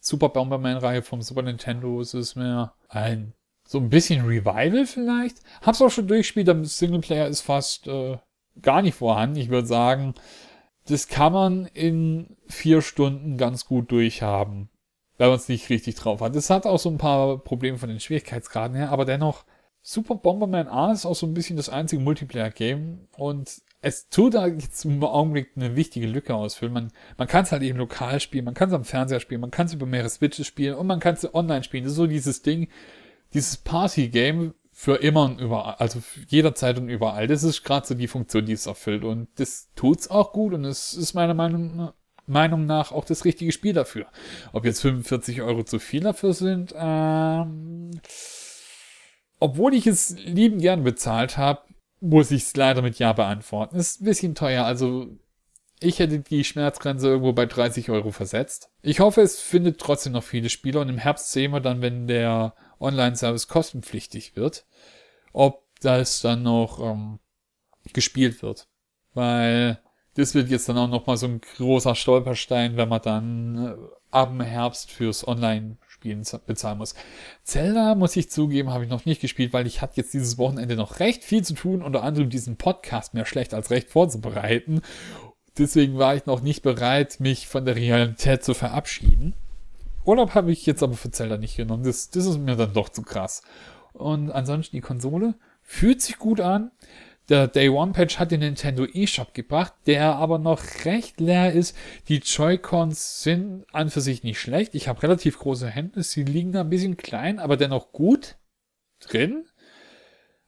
Super 0.00 0.30
Bomberman-Reihe 0.30 1.02
vom 1.02 1.22
Super 1.22 1.42
Nintendo. 1.42 2.00
Es 2.00 2.12
ist 2.12 2.34
mehr 2.34 2.74
ein 2.88 3.34
so 3.64 3.78
ein 3.78 3.88
bisschen 3.88 4.26
Revival 4.26 4.84
vielleicht. 4.84 5.36
Hab's 5.62 5.80
auch 5.80 5.90
schon 5.90 6.08
durchgespielt, 6.08 6.48
der 6.48 6.64
Singleplayer 6.64 7.28
ist 7.28 7.42
fast 7.42 7.86
äh, 7.86 8.18
gar 8.60 8.82
nicht 8.82 8.96
vorhanden. 8.96 9.36
Ich 9.36 9.48
würde 9.48 9.68
sagen, 9.68 10.14
das 10.86 11.06
kann 11.06 11.32
man 11.32 11.66
in 11.66 12.36
vier 12.48 12.82
Stunden 12.82 13.36
ganz 13.38 13.64
gut 13.64 13.92
durchhaben 13.92 14.70
wenn 15.22 15.28
man 15.28 15.36
es 15.36 15.48
nicht 15.48 15.70
richtig 15.70 15.94
drauf 15.94 16.20
hat. 16.20 16.34
Es 16.34 16.50
hat 16.50 16.66
auch 16.66 16.80
so 16.80 16.90
ein 16.90 16.98
paar 16.98 17.38
Probleme 17.38 17.78
von 17.78 17.88
den 17.88 18.00
Schwierigkeitsgraden 18.00 18.76
her, 18.76 18.90
aber 18.90 19.04
dennoch, 19.04 19.44
Super 19.82 20.14
Bomberman 20.14 20.68
A 20.68 20.92
ist 20.92 21.04
auch 21.04 21.16
so 21.16 21.26
ein 21.26 21.34
bisschen 21.34 21.56
das 21.56 21.68
einzige 21.68 22.00
Multiplayer-Game 22.02 23.08
und 23.16 23.62
es 23.80 24.08
tut 24.08 24.34
da 24.34 24.46
jetzt 24.46 24.84
im 24.84 25.02
Augenblick 25.02 25.50
eine 25.56 25.74
wichtige 25.74 26.06
Lücke 26.06 26.36
ausfüllen. 26.36 26.72
Man, 26.72 26.92
man 27.18 27.26
kann 27.26 27.42
es 27.42 27.50
halt 27.50 27.62
eben 27.62 27.78
lokal 27.78 28.20
spielen, 28.20 28.44
man 28.44 28.54
kann 28.54 28.68
es 28.68 28.74
am 28.74 28.84
Fernseher 28.84 29.18
spielen, 29.18 29.40
man 29.40 29.50
kann 29.50 29.66
es 29.66 29.74
über 29.74 29.86
mehrere 29.86 30.08
Switches 30.08 30.46
spielen 30.46 30.76
und 30.76 30.86
man 30.86 31.00
kann 31.00 31.14
es 31.14 31.34
online 31.34 31.64
spielen. 31.64 31.82
Das 31.82 31.92
ist 31.92 31.96
so 31.96 32.06
dieses 32.06 32.42
Ding, 32.42 32.68
dieses 33.34 33.56
Party-Game 33.56 34.54
für 34.70 34.96
immer 35.02 35.24
und 35.24 35.40
überall, 35.40 35.74
also 35.78 36.00
jederzeit 36.28 36.78
und 36.78 36.88
überall. 36.88 37.26
Das 37.26 37.42
ist 37.42 37.64
gerade 37.64 37.84
so 37.84 37.94
die 37.94 38.06
Funktion, 38.06 38.46
die 38.46 38.52
es 38.52 38.66
erfüllt 38.66 39.02
und 39.02 39.28
das 39.34 39.68
tut's 39.74 40.08
auch 40.08 40.32
gut 40.32 40.54
und 40.54 40.64
es 40.64 40.94
ist 40.94 41.14
meiner 41.14 41.34
Meinung 41.34 41.92
Meinung 42.28 42.66
nach 42.66 42.92
auch 42.92 43.04
das 43.04 43.24
richtige 43.24 43.50
Spiel 43.50 43.72
dafür. 43.72 44.06
Ob 44.52 44.64
jetzt 44.64 44.80
45 44.80 45.42
Euro 45.42 45.64
zu 45.64 45.80
viel 45.80 46.02
dafür 46.02 46.34
sind, 46.34 46.72
ähm, 46.78 47.90
obwohl 49.42 49.74
ich 49.74 49.88
es 49.88 50.10
lieben 50.18 50.58
gern 50.58 50.84
bezahlt 50.84 51.36
habe, 51.36 51.62
muss 52.00 52.30
ich 52.30 52.42
es 52.42 52.56
leider 52.56 52.80
mit 52.80 53.00
Ja 53.00 53.12
beantworten. 53.12 53.76
Ist 53.76 54.00
ein 54.00 54.04
bisschen 54.04 54.34
teuer, 54.36 54.64
also 54.64 55.08
ich 55.80 55.98
hätte 55.98 56.20
die 56.20 56.44
Schmerzgrenze 56.44 57.08
irgendwo 57.08 57.32
bei 57.32 57.46
30 57.46 57.90
Euro 57.90 58.12
versetzt. 58.12 58.70
Ich 58.82 59.00
hoffe, 59.00 59.20
es 59.20 59.40
findet 59.40 59.80
trotzdem 59.80 60.12
noch 60.12 60.22
viele 60.22 60.48
Spieler 60.48 60.80
und 60.80 60.88
im 60.88 60.98
Herbst 60.98 61.32
sehen 61.32 61.50
wir 61.50 61.58
dann, 61.58 61.82
wenn 61.82 62.06
der 62.06 62.54
Online-Service 62.78 63.48
kostenpflichtig 63.48 64.36
wird, 64.36 64.64
ob 65.32 65.64
das 65.80 66.20
dann 66.20 66.44
noch 66.44 66.78
ähm, 66.78 67.18
gespielt 67.92 68.42
wird. 68.42 68.68
Weil 69.12 69.80
das 70.14 70.36
wird 70.36 70.50
jetzt 70.50 70.68
dann 70.68 70.78
auch 70.78 70.88
nochmal 70.88 71.16
so 71.16 71.26
ein 71.26 71.40
großer 71.40 71.96
Stolperstein, 71.96 72.76
wenn 72.76 72.88
man 72.88 73.02
dann 73.02 73.56
äh, 73.56 73.74
ab 74.12 74.28
dem 74.28 74.40
Herbst 74.40 74.92
fürs 74.92 75.26
Online-Spielen 76.02 76.24
bezahlen 76.46 76.78
muss. 76.78 76.94
Zelda, 77.44 77.94
muss 77.94 78.16
ich 78.16 78.30
zugeben, 78.30 78.70
habe 78.70 78.84
ich 78.84 78.90
noch 78.90 79.04
nicht 79.04 79.20
gespielt, 79.20 79.52
weil 79.52 79.66
ich 79.66 79.80
hatte 79.80 79.96
jetzt 79.96 80.12
dieses 80.12 80.38
Wochenende 80.38 80.76
noch 80.76 81.00
recht 81.00 81.24
viel 81.24 81.42
zu 81.42 81.54
tun, 81.54 81.82
unter 81.82 82.02
anderem 82.02 82.30
diesen 82.30 82.56
Podcast 82.56 83.14
mehr 83.14 83.26
schlecht 83.26 83.54
als 83.54 83.70
recht 83.70 83.90
vorzubereiten. 83.90 84.82
Deswegen 85.58 85.98
war 85.98 86.14
ich 86.14 86.26
noch 86.26 86.40
nicht 86.40 86.62
bereit, 86.62 87.20
mich 87.20 87.46
von 87.46 87.64
der 87.64 87.76
Realität 87.76 88.42
zu 88.42 88.54
verabschieden. 88.54 89.34
Urlaub 90.04 90.34
habe 90.34 90.50
ich 90.50 90.66
jetzt 90.66 90.82
aber 90.82 90.94
für 90.94 91.10
Zelda 91.10 91.36
nicht 91.36 91.56
genommen. 91.56 91.84
Das, 91.84 92.10
das 92.10 92.26
ist 92.26 92.38
mir 92.38 92.56
dann 92.56 92.72
doch 92.72 92.88
zu 92.88 93.02
krass. 93.02 93.42
Und 93.92 94.30
ansonsten 94.30 94.76
die 94.76 94.80
Konsole 94.80 95.34
fühlt 95.62 96.00
sich 96.00 96.18
gut 96.18 96.40
an. 96.40 96.70
Der 97.28 97.46
Day 97.46 97.68
One 97.68 97.92
Patch 97.92 98.18
hat 98.18 98.32
den 98.32 98.40
Nintendo 98.40 98.84
eShop 98.84 99.32
gebracht, 99.32 99.72
der 99.86 100.16
aber 100.16 100.38
noch 100.38 100.60
recht 100.84 101.20
leer 101.20 101.52
ist. 101.52 101.76
Die 102.08 102.18
Joy-Cons 102.18 103.22
sind 103.22 103.64
an 103.72 103.90
für 103.90 104.00
sich 104.00 104.24
nicht 104.24 104.40
schlecht. 104.40 104.74
Ich 104.74 104.88
habe 104.88 105.02
relativ 105.02 105.38
große 105.38 105.68
Hände. 105.68 106.02
Sie 106.02 106.24
liegen 106.24 106.52
da 106.52 106.62
ein 106.62 106.70
bisschen 106.70 106.96
klein, 106.96 107.38
aber 107.38 107.56
dennoch 107.56 107.92
gut 107.92 108.36
drin. 109.00 109.44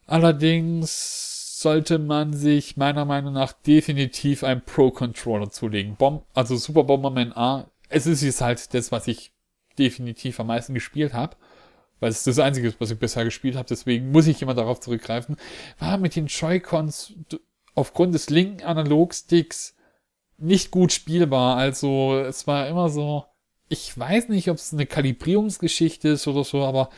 Allerdings 0.05 1.61
sollte 1.61 1.97
man 1.97 2.33
sich 2.33 2.75
meiner 2.77 3.05
Meinung 3.05 3.33
nach 3.33 3.53
definitiv 3.53 4.43
einen 4.43 4.61
Pro-Controller 4.61 5.49
zulegen. 5.49 5.95
Bomb 5.95 6.25
also 6.33 6.57
Super 6.57 6.83
Bomberman 6.83 7.31
A. 7.33 7.71
Es 7.87 8.05
ist 8.05 8.21
jetzt 8.21 8.41
halt 8.41 8.73
das, 8.73 8.91
was 8.91 9.07
ich 9.07 9.31
definitiv 9.79 10.39
am 10.39 10.47
meisten 10.47 10.73
gespielt 10.73 11.13
habe 11.13 11.37
weil 11.99 12.09
es 12.09 12.23
das 12.23 12.39
Einzige 12.39 12.67
ist, 12.67 12.79
was 12.79 12.91
ich 12.91 12.99
bisher 12.99 13.23
gespielt 13.23 13.55
habe, 13.55 13.67
deswegen 13.69 14.11
muss 14.11 14.27
ich 14.27 14.41
immer 14.41 14.53
darauf 14.53 14.79
zurückgreifen, 14.79 15.37
war 15.79 15.97
mit 15.97 16.15
den 16.15 16.27
Joy-Cons 16.27 17.13
aufgrund 17.73 18.13
des 18.13 18.29
linken 18.29 18.63
Analogsticks 18.63 19.75
nicht 20.37 20.71
gut 20.71 20.91
spielbar. 20.91 21.57
Also 21.57 22.17
es 22.19 22.47
war 22.47 22.67
immer 22.67 22.89
so, 22.89 23.25
ich 23.69 23.97
weiß 23.97 24.29
nicht, 24.29 24.49
ob 24.49 24.57
es 24.57 24.73
eine 24.73 24.85
Kalibrierungsgeschichte 24.85 26.09
ist 26.09 26.27
oder 26.27 26.43
so, 26.43 26.63
aber 26.63 26.89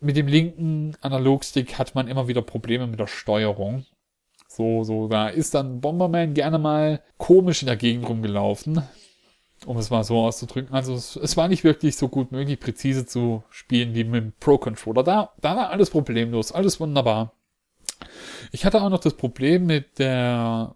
mit 0.00 0.16
dem 0.16 0.26
linken 0.26 0.96
Analogstick 1.00 1.78
hat 1.78 1.94
man 1.94 2.08
immer 2.08 2.26
wieder 2.28 2.42
Probleme 2.42 2.86
mit 2.86 2.98
der 2.98 3.06
Steuerung. 3.06 3.86
So, 4.48 4.82
so, 4.84 5.08
da 5.08 5.28
ist 5.28 5.54
dann 5.54 5.80
Bomberman 5.80 6.34
gerne 6.34 6.58
mal 6.58 7.02
komisch 7.16 7.62
in 7.62 7.66
der 7.66 7.76
Gegend 7.76 8.08
rumgelaufen 8.08 8.82
um 9.66 9.76
es 9.76 9.90
mal 9.90 10.04
so 10.04 10.20
auszudrücken. 10.20 10.74
Also 10.74 10.94
es, 10.94 11.16
es, 11.16 11.36
war 11.36 11.48
nicht 11.48 11.64
wirklich 11.64 11.96
so 11.96 12.08
gut 12.08 12.32
möglich, 12.32 12.60
präzise 12.60 13.06
zu 13.06 13.42
spielen 13.50 13.94
wie 13.94 14.04
mit 14.04 14.22
dem 14.22 14.32
Pro-Controller. 14.40 15.02
Da, 15.02 15.32
da 15.40 15.56
war 15.56 15.70
alles 15.70 15.90
problemlos, 15.90 16.52
alles 16.52 16.80
wunderbar. 16.80 17.32
Ich 18.50 18.64
hatte 18.64 18.82
auch 18.82 18.90
noch 18.90 19.00
das 19.00 19.14
Problem 19.14 19.66
mit 19.66 19.98
der 19.98 20.74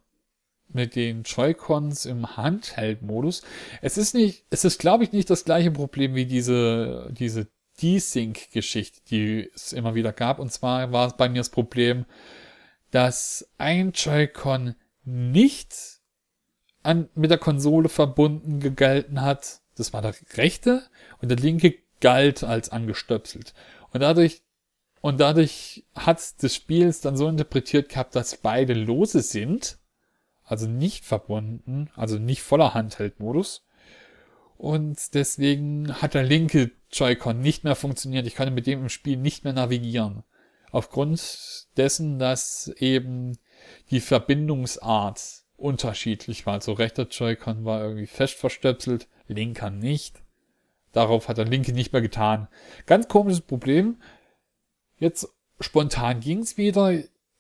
mit 0.69 0.97
den 0.97 1.23
Joy-Cons 1.23 2.07
im 2.07 2.37
Handheld-Modus. 2.37 3.43
Es 3.83 3.97
ist 3.97 4.15
nicht, 4.15 4.45
es 4.51 4.65
ist 4.65 4.79
glaube 4.79 5.05
ich 5.05 5.13
nicht 5.13 5.31
das 5.31 5.45
gleiche 5.45 5.71
Problem 5.71 6.15
wie 6.15 6.27
diese 6.27 7.09
diese 7.13 7.49
Desync-Geschichte, 7.83 9.01
die 9.11 9.51
es 9.55 9.73
immer 9.73 9.95
wieder 9.95 10.13
gab. 10.13 10.39
Und 10.39 10.53
zwar 10.53 10.93
war 10.93 11.09
es 11.09 11.17
bei 11.17 11.29
mir 11.29 11.39
das 11.39 11.51
Problem, 11.51 12.07
dass 12.91 13.49
ein 13.59 13.93
Joy-Con 13.93 14.75
nicht 15.05 15.96
an, 16.87 17.09
mit 17.15 17.31
der 17.31 17.39
Konsole 17.39 17.89
verbunden 17.89 18.61
gegalten 18.61 19.21
hat. 19.21 19.61
Das 19.77 19.93
war 19.93 20.03
der 20.03 20.15
rechte 20.35 20.83
und 21.21 21.29
der 21.29 21.39
linke 21.39 21.75
galt 22.01 22.45
als 22.45 22.71
angestöpselt. 22.71 23.55
Und 23.93 24.01
dadurch, 24.01 24.43
und 25.01 25.21
dadurch 25.21 25.85
hat 25.95 26.43
das 26.43 26.55
Spiel 26.55 26.87
es 26.87 27.01
dann 27.01 27.17
so 27.17 27.29
interpretiert 27.29 27.89
gehabt, 27.89 28.17
dass 28.17 28.39
beide 28.39 28.75
lose 28.75 29.21
sind, 29.21 29.79
also 30.45 30.67
nicht 30.67 31.05
verbunden, 31.05 31.91
also 31.95 32.19
nicht 32.19 32.43
voller 32.43 32.75
Handheldmodus. 32.75 33.67
Und 34.57 35.15
deswegen 35.15 36.01
hat 36.01 36.15
der 36.15 36.23
linke 36.23 36.71
Joy-Con 36.91 37.41
nicht 37.41 37.65
mehr 37.65 37.77
funktioniert. 37.77 38.27
Ich 38.27 38.37
konnte 38.37 38.53
mit 38.53 38.67
dem 38.67 38.83
im 38.83 38.89
Spiel 38.89 39.17
nicht 39.19 39.45
mehr 39.45 39.53
navigieren. 39.53 40.23
Aufgrund 40.71 41.67
dessen, 41.77 42.19
dass 42.19 42.69
eben 42.79 43.39
die 43.91 44.01
Verbindungsart 44.01 45.46
unterschiedlich 45.57 46.47
war. 46.47 46.55
Also 46.55 46.73
rechter 46.73 47.09
Joy-Con 47.09 47.65
war 47.65 47.83
irgendwie 47.83 48.07
fest 48.07 48.37
verstöpselt, 48.37 49.09
linker 49.29 49.71
nicht. 49.71 50.23
Darauf 50.93 51.29
hat 51.29 51.39
der 51.39 51.45
linke 51.45 51.73
nicht 51.73 51.93
mehr 51.93 52.03
getan. 52.03 52.49
Ganz 52.87 53.09
komisches 53.09 53.43
Problem. 53.43 53.97
Jetzt 54.99 55.29
spontan 55.61 56.21
ging's 56.21 56.57
wieder. 56.57 56.93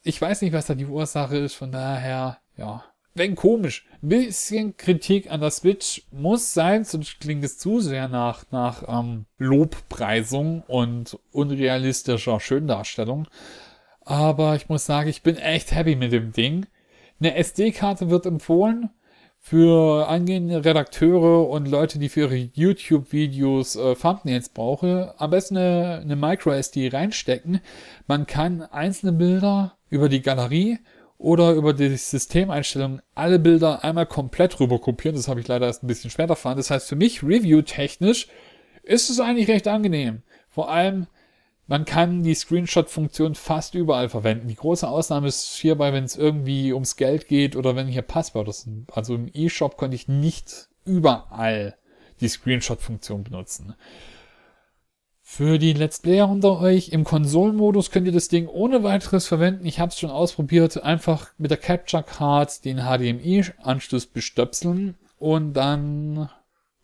Ich 0.02 0.20
weiß 0.20 0.42
nicht, 0.42 0.52
was 0.52 0.66
da 0.66 0.74
die 0.74 0.86
Ursache 0.86 1.38
ist, 1.38 1.54
von 1.54 1.72
daher, 1.72 2.38
ja, 2.56 2.84
wenn 3.16 3.34
komisch. 3.34 3.86
Ein 4.02 4.08
bisschen 4.10 4.76
Kritik 4.76 5.30
an 5.30 5.40
der 5.40 5.50
Switch 5.50 6.02
muss 6.10 6.52
sein, 6.52 6.84
sonst 6.84 7.18
klingt 7.18 7.42
es 7.44 7.58
zu 7.58 7.80
sehr 7.80 8.08
nach, 8.08 8.44
nach 8.50 8.84
ähm, 8.86 9.24
Lobpreisung 9.38 10.62
und 10.68 11.18
unrealistischer 11.32 12.40
Schöndarstellung. 12.40 13.26
Aber 14.04 14.54
ich 14.54 14.68
muss 14.68 14.84
sagen, 14.86 15.08
ich 15.08 15.22
bin 15.22 15.36
echt 15.36 15.72
happy 15.72 15.96
mit 15.96 16.12
dem 16.12 16.32
Ding. 16.32 16.66
Eine 17.18 17.34
SD-Karte 17.36 18.10
wird 18.10 18.26
empfohlen 18.26 18.90
für 19.38 20.08
angehende 20.08 20.64
Redakteure 20.64 21.48
und 21.48 21.68
Leute, 21.68 21.98
die 21.98 22.08
für 22.08 22.22
ihre 22.22 22.50
YouTube-Videos 22.52 23.76
äh, 23.76 23.94
Thumbnails 23.94 24.48
brauchen. 24.48 25.08
Am 25.16 25.30
besten 25.30 25.56
eine, 25.56 26.00
eine 26.02 26.16
Micro-SD 26.16 26.88
reinstecken. 26.88 27.60
Man 28.06 28.26
kann 28.26 28.62
einzelne 28.62 29.12
Bilder 29.12 29.78
über 29.88 30.08
die 30.08 30.20
Galerie 30.20 30.78
oder 31.16 31.52
über 31.52 31.72
die 31.72 31.96
Systemeinstellungen 31.96 33.00
alle 33.14 33.38
Bilder 33.38 33.82
einmal 33.82 34.06
komplett 34.06 34.60
rüber 34.60 34.78
kopieren. 34.78 35.16
Das 35.16 35.28
habe 35.28 35.40
ich 35.40 35.48
leider 35.48 35.66
erst 35.66 35.84
ein 35.84 35.86
bisschen 35.86 36.10
später 36.10 36.30
erfahren. 36.30 36.56
Das 36.56 36.70
heißt, 36.70 36.88
für 36.88 36.96
mich 36.96 37.22
review-technisch 37.22 38.28
ist 38.82 39.08
es 39.10 39.20
eigentlich 39.20 39.48
recht 39.48 39.68
angenehm. 39.68 40.22
Vor 40.48 40.70
allem, 40.70 41.06
man 41.66 41.84
kann 41.84 42.22
die 42.22 42.34
Screenshot-Funktion 42.34 43.34
fast 43.34 43.74
überall 43.74 44.08
verwenden. 44.08 44.48
Die 44.48 44.54
große 44.54 44.86
Ausnahme 44.86 45.28
ist 45.28 45.56
hierbei, 45.56 45.92
wenn 45.92 46.04
es 46.04 46.16
irgendwie 46.16 46.72
ums 46.72 46.96
Geld 46.96 47.26
geht 47.26 47.56
oder 47.56 47.74
wenn 47.74 47.88
hier 47.88 48.02
Passwörter 48.02 48.52
sind. 48.52 48.96
Also 48.96 49.14
im 49.14 49.28
E-Shop 49.32 49.76
konnte 49.76 49.96
ich 49.96 50.06
nicht 50.06 50.68
überall 50.84 51.76
die 52.20 52.28
Screenshot-Funktion 52.28 53.24
benutzen. 53.24 53.74
Für 55.22 55.58
die 55.58 55.72
Let's 55.72 55.98
Player 55.98 56.28
unter 56.28 56.60
euch, 56.60 56.90
im 56.90 57.02
Konsolenmodus 57.02 57.90
könnt 57.90 58.06
ihr 58.06 58.12
das 58.12 58.28
Ding 58.28 58.46
ohne 58.46 58.84
weiteres 58.84 59.26
verwenden. 59.26 59.66
Ich 59.66 59.80
habe 59.80 59.90
es 59.90 59.98
schon 59.98 60.10
ausprobiert. 60.10 60.80
Einfach 60.84 61.32
mit 61.36 61.50
der 61.50 61.58
Capture 61.58 62.04
Card 62.04 62.64
den 62.64 62.78
HDMI-Anschluss 62.78 64.06
bestöpseln 64.06 64.94
und 65.18 65.54
dann 65.54 66.30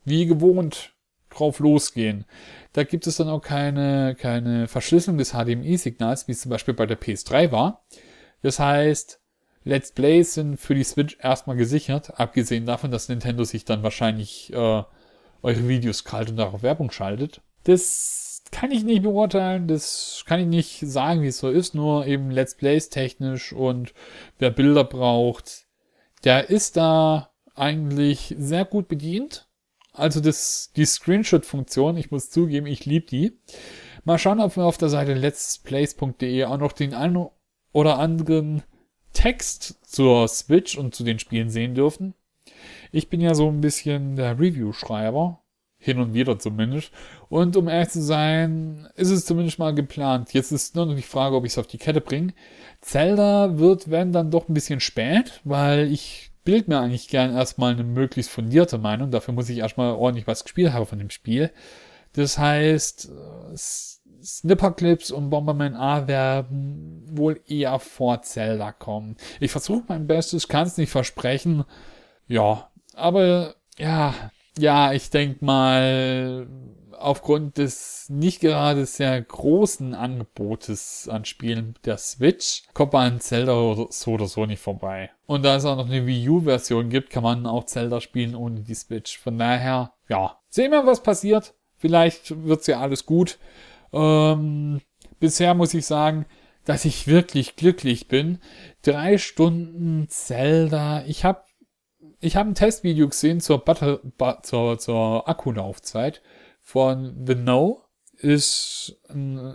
wie 0.05 0.27
gewohnt 0.27 0.92
drauf 1.33 1.59
losgehen. 1.59 2.25
Da 2.73 2.85
gibt 2.85 3.07
es 3.07 3.17
dann 3.17 3.29
auch 3.29 3.43
keine, 3.43 4.15
keine 4.19 4.69
Verschlüsselung 4.69 5.19
des 5.19 5.33
HDMI-Signals, 5.33 6.29
wie 6.29 6.33
es 6.33 6.41
zum 6.41 6.51
Beispiel 6.51 6.75
bei 6.75 6.87
der 6.87 7.01
PS3 7.01 7.53
war. 7.53 7.85
Das 8.43 8.59
heißt, 8.59 9.21
Let's 9.65 9.93
Plays 9.93 10.35
sind 10.35 10.57
für 10.57 10.75
die 10.75 10.85
Switch 10.85 11.17
erstmal 11.21 11.57
gesichert, 11.57 12.19
abgesehen 12.19 12.67
davon, 12.67 12.91
dass 12.91 13.09
Nintendo 13.09 13.45
sich 13.45 13.65
dann 13.65 13.83
wahrscheinlich 13.83 14.53
äh, 14.53 14.57
eure 15.43 15.69
Videos 15.69 16.05
kalt 16.05 16.31
und 16.31 16.37
darauf 16.37 16.63
Werbung 16.63 16.91
schaltet. 16.91 17.41
Das 17.65 18.43
kann 18.51 18.73
ich 18.73 18.83
nicht 18.83 19.03
beurteilen, 19.03 19.69
das 19.69 20.25
kann 20.27 20.41
ich 20.41 20.47
nicht 20.47 20.81
sagen, 20.81 21.23
wie 21.23 21.29
es 21.29 21.39
so 21.39 21.49
ist, 21.49 21.75
nur 21.75 22.07
eben 22.07 22.31
Let's 22.31 22.57
Plays 22.57 22.89
technisch 22.89 23.53
und 23.53 23.95
wer 24.39 24.51
Bilder 24.51 24.85
braucht, 24.85 25.67
der 26.25 26.51
ist 26.51 26.77
da 26.77 27.31
eigentlich 27.55 28.35
sehr 28.39 28.65
gut 28.65 28.89
bedient. 28.89 29.49
Also 29.93 30.21
das, 30.21 30.73
die 30.75 30.87
Screenshot-Funktion, 30.87 31.97
ich 31.97 32.11
muss 32.11 32.31
zugeben, 32.31 32.67
ich 32.67 32.87
liebe 32.87 33.07
die. 33.07 33.39
Mal 34.05 34.19
schauen, 34.19 34.41
ob 34.41 34.57
wir 34.57 34.65
auf 34.65 34.79
der 34.79 34.89
Seite 34.89 35.15
letsplays.de 35.15 36.45
auch 36.45 36.59
noch 36.59 36.73
den 36.73 36.95
einen 36.95 37.29
oder 37.73 37.99
anderen 37.99 38.63
Text 39.13 39.79
zur 39.85 40.27
Switch 40.29 40.77
und 40.77 40.95
zu 40.95 41.05
den 41.05 41.19
Spielen 41.19 41.51
sehen 41.51 41.75
dürfen. 41.75 42.15
Ich 42.91 43.09
bin 43.09 43.21
ja 43.21 43.35
so 43.35 43.49
ein 43.49 43.61
bisschen 43.61 44.17
der 44.17 44.39
Review-Schreiber 44.39 45.41
hin 45.79 45.99
und 45.99 46.15
wieder 46.15 46.39
zumindest. 46.39 46.93
Und 47.29 47.57
um 47.57 47.69
ehrlich 47.69 47.91
zu 47.91 48.03
sein, 48.03 48.89
ist 48.95 49.11
es 49.11 49.27
zumindest 49.27 49.59
mal 49.59 49.75
geplant. 49.75 50.33
Jetzt 50.33 50.53
ist 50.53 50.77
nur 50.77 50.87
noch 50.87 50.95
die 50.95 51.03
Frage, 51.03 51.37
ob 51.37 51.45
ich 51.45 51.53
es 51.53 51.59
auf 51.59 51.67
die 51.67 51.79
Kette 51.79 52.01
bringe. 52.01 52.35
Zelda 52.81 53.59
wird, 53.59 53.91
wenn 53.91 54.13
dann 54.13 54.31
doch 54.31 54.49
ein 54.49 54.55
bisschen 54.55 54.81
spät, 54.81 55.41
weil 55.45 55.93
ich 55.93 56.32
bild 56.45 56.69
mir 56.69 56.79
eigentlich 56.81 57.09
gern 57.09 57.35
erstmal 57.35 57.73
eine 57.73 57.85
möglichst 57.85 58.31
fundierte 58.31 58.79
Meinung. 58.79 59.11
Dafür 59.11 59.35
muss 59.35 59.49
ich 59.49 59.59
erstmal 59.59 59.93
ordentlich 59.93 60.27
was 60.27 60.45
gespielt 60.45 60.73
haben 60.73 60.87
von 60.87 60.99
dem 60.99 61.11
Spiel. 61.11 61.51
Das 62.15 62.39
heißt, 62.39 63.11
Snipperclips 64.23 65.11
und 65.11 65.31
Bomberman 65.31 65.75
A 65.75 66.07
werden 66.07 67.05
wohl 67.11 67.41
eher 67.47 67.79
vor 67.79 68.23
Zelda 68.23 68.73
kommen. 68.73 69.17
Ich 69.41 69.51
versuche 69.51 69.85
mein 69.89 70.07
Bestes, 70.07 70.49
kann 70.49 70.67
es 70.67 70.77
nicht 70.77 70.91
versprechen. 70.91 71.65
Ja, 72.29 72.71
aber 72.95 73.55
ja, 73.79 74.15
ja, 74.59 74.93
ich 74.93 75.11
denke 75.11 75.45
mal, 75.45 76.47
aufgrund 77.03 77.59
des 77.59 78.09
nicht 78.09 78.41
gerade 78.41 78.87
sehr 78.87 79.21
großen 79.21 79.95
Angebotes 79.95 81.09
an 81.11 81.25
Spielen 81.25 81.75
der 81.85 81.99
Switch 81.99 82.63
kommt 82.75 82.93
man 82.93 83.15
an 83.15 83.21
Zelda 83.21 83.53
so 83.91 84.13
oder 84.13 84.27
so 84.27 84.47
nicht 84.47 84.61
vorbei. 84.61 85.11
Und 85.27 85.45
da 85.45 85.57
es 85.57 85.65
auch 85.65 85.77
noch 85.77 85.87
eine 85.87 86.07
Wii 86.07 86.29
U-Version 86.29 86.89
gibt, 86.89 87.11
kann 87.11 87.23
man 87.23 87.47
auch 87.47 87.65
Zelda 87.65 88.01
spielen 88.01 88.35
ohne 88.35 88.61
die 88.61 88.75
Switch. 88.75 89.19
Von 89.19 89.39
daher, 89.39 89.93
ja, 90.09 90.39
sehen 90.49 90.73
wir, 90.73 90.87
was 90.87 91.03
passiert. 91.03 91.55
Vielleicht 91.77 92.45
wird's 92.45 92.67
ja 92.67 92.81
alles 92.81 93.07
gut. 93.07 93.39
Ähm, 93.93 94.81
bisher 95.21 95.55
muss 95.55 95.75
ich 95.75 95.87
sagen, 95.87 96.27
dass 96.65 96.85
ich 96.85 97.09
wirklich 97.09 97.57
glücklich 97.57 98.09
bin. 98.09 98.39
Drei 98.83 99.19
Stunden 99.19 100.07
Zelda. 100.09 101.05
Ich 101.07 101.25
habe 101.25 101.43
ich 102.21 102.37
habe 102.37 102.51
ein 102.51 102.55
Testvideo 102.55 103.09
gesehen 103.09 103.41
zur, 103.41 103.59
Butter, 103.59 104.01
zur, 104.43 104.79
zur 104.79 105.29
Akkulaufzeit 105.29 106.23
von 106.63 107.27
The 107.27 107.35
No. 107.35 107.85
Ist, 108.19 109.01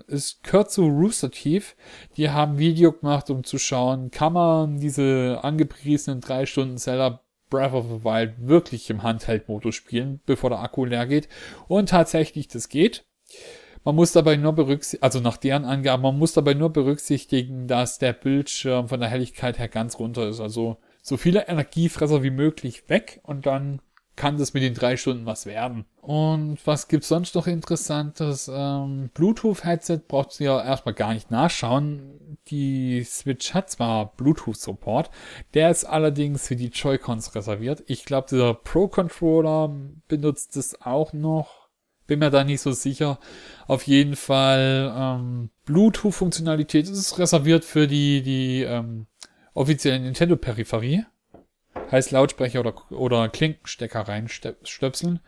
ist 0.07 0.43
gehört 0.43 0.71
Rooster 0.77 1.31
Teeth. 1.31 1.77
Die 2.17 2.29
haben 2.29 2.57
Video 2.57 2.91
gemacht, 2.91 3.29
um 3.29 3.45
zu 3.45 3.57
schauen, 3.59 4.11
kann 4.11 4.33
man 4.33 4.79
diese 4.79 5.39
angepriesenen 5.41 6.19
drei 6.19 6.45
Stunden 6.45 6.77
Zelda 6.77 7.21
Breath 7.49 7.73
of 7.73 7.85
the 7.85 8.03
Wild 8.03 8.33
wirklich 8.39 8.89
im 8.89 9.03
Handheld-Modus 9.03 9.73
spielen, 9.73 10.19
bevor 10.25 10.49
der 10.49 10.59
Akku 10.59 10.83
leer 10.83 11.05
geht. 11.05 11.29
Und 11.69 11.89
tatsächlich, 11.89 12.49
das 12.49 12.67
geht. 12.67 13.05
Man 13.83 13.95
muss 13.95 14.11
dabei 14.11 14.35
nur 14.35 14.51
berücksichtigen, 14.53 15.03
also 15.03 15.21
nach 15.21 15.37
deren 15.37 15.63
Angaben, 15.63 16.03
man 16.03 16.17
muss 16.17 16.33
dabei 16.33 16.53
nur 16.53 16.71
berücksichtigen, 16.71 17.67
dass 17.67 17.99
der 17.99 18.11
Bildschirm 18.11 18.89
von 18.89 18.99
der 18.99 19.07
Helligkeit 19.09 19.59
her 19.59 19.69
ganz 19.69 19.97
runter 19.97 20.27
ist. 20.27 20.41
Also 20.41 20.75
so 21.01 21.15
viele 21.15 21.47
Energiefresser 21.47 22.21
wie 22.21 22.31
möglich 22.31 22.89
weg 22.89 23.21
und 23.23 23.45
dann 23.45 23.81
kann 24.17 24.37
das 24.37 24.53
mit 24.53 24.63
den 24.63 24.73
drei 24.73 24.97
Stunden 24.97 25.25
was 25.25 25.45
werden. 25.45 25.85
Und 26.01 26.57
was 26.65 26.87
gibt's 26.87 27.07
sonst 27.07 27.35
noch 27.35 27.47
Interessantes? 27.47 28.51
Ähm, 28.53 29.09
Bluetooth-Headset 29.13 29.99
braucht 30.07 30.39
ihr 30.41 30.47
ja 30.47 30.65
erstmal 30.65 30.95
gar 30.95 31.13
nicht 31.13 31.31
nachschauen. 31.31 32.37
Die 32.47 33.03
Switch 33.03 33.53
hat 33.53 33.69
zwar 33.69 34.15
Bluetooth-Support, 34.17 35.11
der 35.53 35.69
ist 35.69 35.85
allerdings 35.85 36.47
für 36.47 36.55
die 36.55 36.69
Joy-Cons 36.69 37.35
reserviert. 37.35 37.83
Ich 37.87 38.05
glaube, 38.05 38.27
dieser 38.29 38.55
Pro-Controller 38.55 39.73
benutzt 40.07 40.57
es 40.57 40.81
auch 40.81 41.13
noch. 41.13 41.67
Bin 42.07 42.19
mir 42.19 42.31
da 42.31 42.43
nicht 42.43 42.61
so 42.61 42.71
sicher. 42.71 43.19
Auf 43.67 43.83
jeden 43.83 44.15
Fall 44.15 44.93
ähm, 44.97 45.49
Bluetooth-Funktionalität 45.65 46.89
ist 46.89 47.19
reserviert 47.19 47.65
für 47.65 47.85
die, 47.85 48.23
die 48.23 48.63
ähm, 48.63 49.05
offiziellen 49.53 50.03
Nintendo-Peripherie. 50.03 51.05
Heißt 51.91 52.11
Lautsprecher 52.11 52.59
oder, 52.59 52.73
oder 52.91 53.29
Klinkenstecker 53.29 54.01
reinstöpseln. 54.01 55.19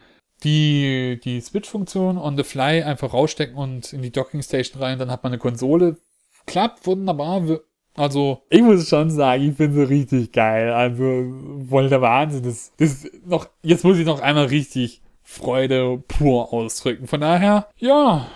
Die, 0.43 1.19
die 1.23 1.41
Switch-Funktion 1.41 2.17
on 2.17 2.37
the 2.37 2.43
fly 2.43 2.83
einfach 2.83 3.13
rausstecken 3.13 3.55
und 3.55 3.91
in 3.91 4.01
die 4.01 4.11
Docking-Station 4.11 4.81
rein, 4.81 4.99
dann 4.99 5.11
hat 5.11 5.23
man 5.23 5.33
eine 5.33 5.39
Konsole. 5.39 5.97
Klappt 6.45 6.85
wunderbar. 6.87 7.59
Also, 7.95 8.43
ich 8.49 8.61
muss 8.61 8.87
schon 8.87 9.09
sagen, 9.09 9.49
ich 9.49 9.57
finde 9.57 9.75
sie 9.75 9.89
richtig 9.89 10.31
geil. 10.31 10.71
Also, 10.71 11.33
voll 11.69 11.89
der 11.89 12.01
Wahnsinn. 12.01 12.43
Das, 12.43 12.71
das 12.77 13.05
noch, 13.25 13.47
jetzt 13.61 13.83
muss 13.83 13.97
ich 13.97 14.05
noch 14.05 14.21
einmal 14.21 14.45
richtig 14.45 15.01
Freude 15.21 16.01
pur 16.07 16.53
ausdrücken. 16.53 17.07
Von 17.07 17.21
daher, 17.21 17.67
ja, 17.77 18.27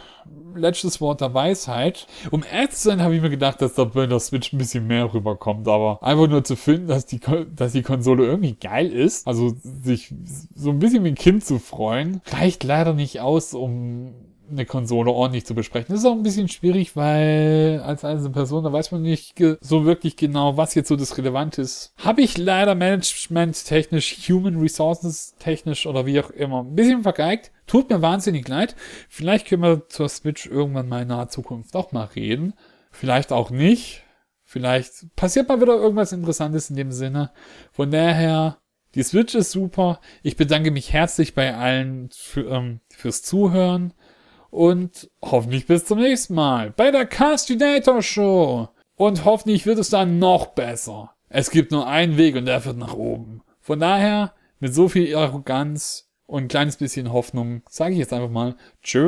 letztes 0.55 1.01
Wort 1.01 1.21
der 1.21 1.33
Weisheit. 1.33 2.07
Um 2.31 2.43
ehrlich 2.43 2.71
zu 2.71 2.89
sein, 2.89 3.01
habe 3.01 3.15
ich 3.15 3.21
mir 3.21 3.29
gedacht, 3.29 3.61
dass 3.61 3.73
da 3.73 3.85
bei 3.85 4.05
der 4.05 4.19
Switch 4.19 4.53
ein 4.53 4.57
bisschen 4.57 4.87
mehr 4.87 5.13
rüberkommt. 5.13 5.67
Aber 5.67 6.01
einfach 6.01 6.27
nur 6.27 6.43
zu 6.43 6.55
finden, 6.55 6.87
dass 6.87 7.05
die, 7.05 7.19
dass 7.55 7.73
die 7.73 7.83
Konsole 7.83 8.25
irgendwie 8.25 8.55
geil 8.55 8.91
ist, 8.91 9.27
also 9.27 9.55
sich 9.63 10.13
so 10.55 10.69
ein 10.69 10.79
bisschen 10.79 11.03
wie 11.03 11.09
ein 11.09 11.15
Kind 11.15 11.45
zu 11.45 11.59
freuen, 11.59 12.21
reicht 12.27 12.63
leider 12.63 12.93
nicht 12.93 13.19
aus, 13.19 13.53
um 13.53 14.13
eine 14.53 14.65
Konsole 14.65 15.11
ordentlich 15.11 15.45
zu 15.45 15.55
besprechen. 15.55 15.87
Das 15.89 15.99
ist 15.99 16.05
auch 16.05 16.13
ein 16.13 16.23
bisschen 16.23 16.47
schwierig, 16.47 16.95
weil 16.95 17.81
als 17.85 18.05
einzelne 18.05 18.31
Person, 18.31 18.63
da 18.63 18.71
weiß 18.71 18.91
man 18.91 19.01
nicht 19.01 19.35
so 19.61 19.85
wirklich 19.85 20.15
genau, 20.15 20.57
was 20.57 20.75
jetzt 20.75 20.87
so 20.87 20.95
das 20.95 21.17
Relevante 21.17 21.61
ist. 21.61 21.93
Habe 21.97 22.21
ich 22.21 22.37
leider 22.37 22.75
Management-technisch, 22.75 24.29
Human 24.29 24.59
Resources-technisch 24.59 25.85
oder 25.85 26.05
wie 26.05 26.19
auch 26.19 26.29
immer 26.29 26.63
ein 26.63 26.75
bisschen 26.75 27.03
vergeigt. 27.03 27.51
Tut 27.67 27.89
mir 27.89 28.01
wahnsinnig 28.01 28.47
leid. 28.47 28.75
Vielleicht 29.09 29.47
können 29.47 29.63
wir 29.63 29.89
zur 29.89 30.09
Switch 30.09 30.45
irgendwann 30.45 30.89
mal 30.89 31.03
in 31.03 31.07
naher 31.09 31.29
Zukunft 31.29 31.75
auch 31.75 31.91
mal 31.91 32.05
reden. 32.15 32.53
Vielleicht 32.91 33.31
auch 33.31 33.49
nicht. 33.49 34.03
Vielleicht 34.43 35.15
passiert 35.15 35.49
mal 35.49 35.61
wieder 35.61 35.75
irgendwas 35.75 36.11
Interessantes 36.11 36.69
in 36.69 36.75
dem 36.75 36.91
Sinne. 36.91 37.31
Von 37.71 37.89
daher, 37.89 38.59
die 38.93 39.01
Switch 39.01 39.33
ist 39.33 39.51
super. 39.51 39.99
Ich 40.21 40.35
bedanke 40.35 40.69
mich 40.69 40.93
herzlich 40.93 41.33
bei 41.33 41.55
allen 41.55 42.09
für, 42.13 42.47
ähm, 42.51 42.79
fürs 42.91 43.23
Zuhören 43.23 43.93
und 44.53 45.09
hoffentlich 45.23 45.65
bis 45.65 45.85
zum 45.85 45.99
nächsten 45.99 46.35
Mal 46.35 46.71
bei 46.71 46.91
der 46.91 47.07
Castinator 47.07 48.03
Show. 48.03 48.69
Und 48.95 49.25
hoffentlich 49.25 49.65
wird 49.65 49.79
es 49.79 49.89
dann 49.89 50.19
noch 50.19 50.45
besser. 50.47 51.15
Es 51.27 51.49
gibt 51.49 51.71
nur 51.71 51.87
einen 51.87 52.17
Weg 52.17 52.35
und 52.35 52.45
der 52.45 52.61
führt 52.61 52.77
nach 52.77 52.93
oben. 52.93 53.41
Von 53.59 53.79
daher, 53.79 54.33
mit 54.59 54.71
so 54.73 54.87
viel 54.87 55.15
Arroganz 55.15 56.07
und 56.27 56.43
ein 56.43 56.47
kleines 56.49 56.77
bisschen 56.77 57.11
Hoffnung, 57.11 57.63
sage 57.67 57.93
ich 57.93 57.99
jetzt 57.99 58.13
einfach 58.13 58.29
mal 58.29 58.55
Tschüss. 58.83 59.03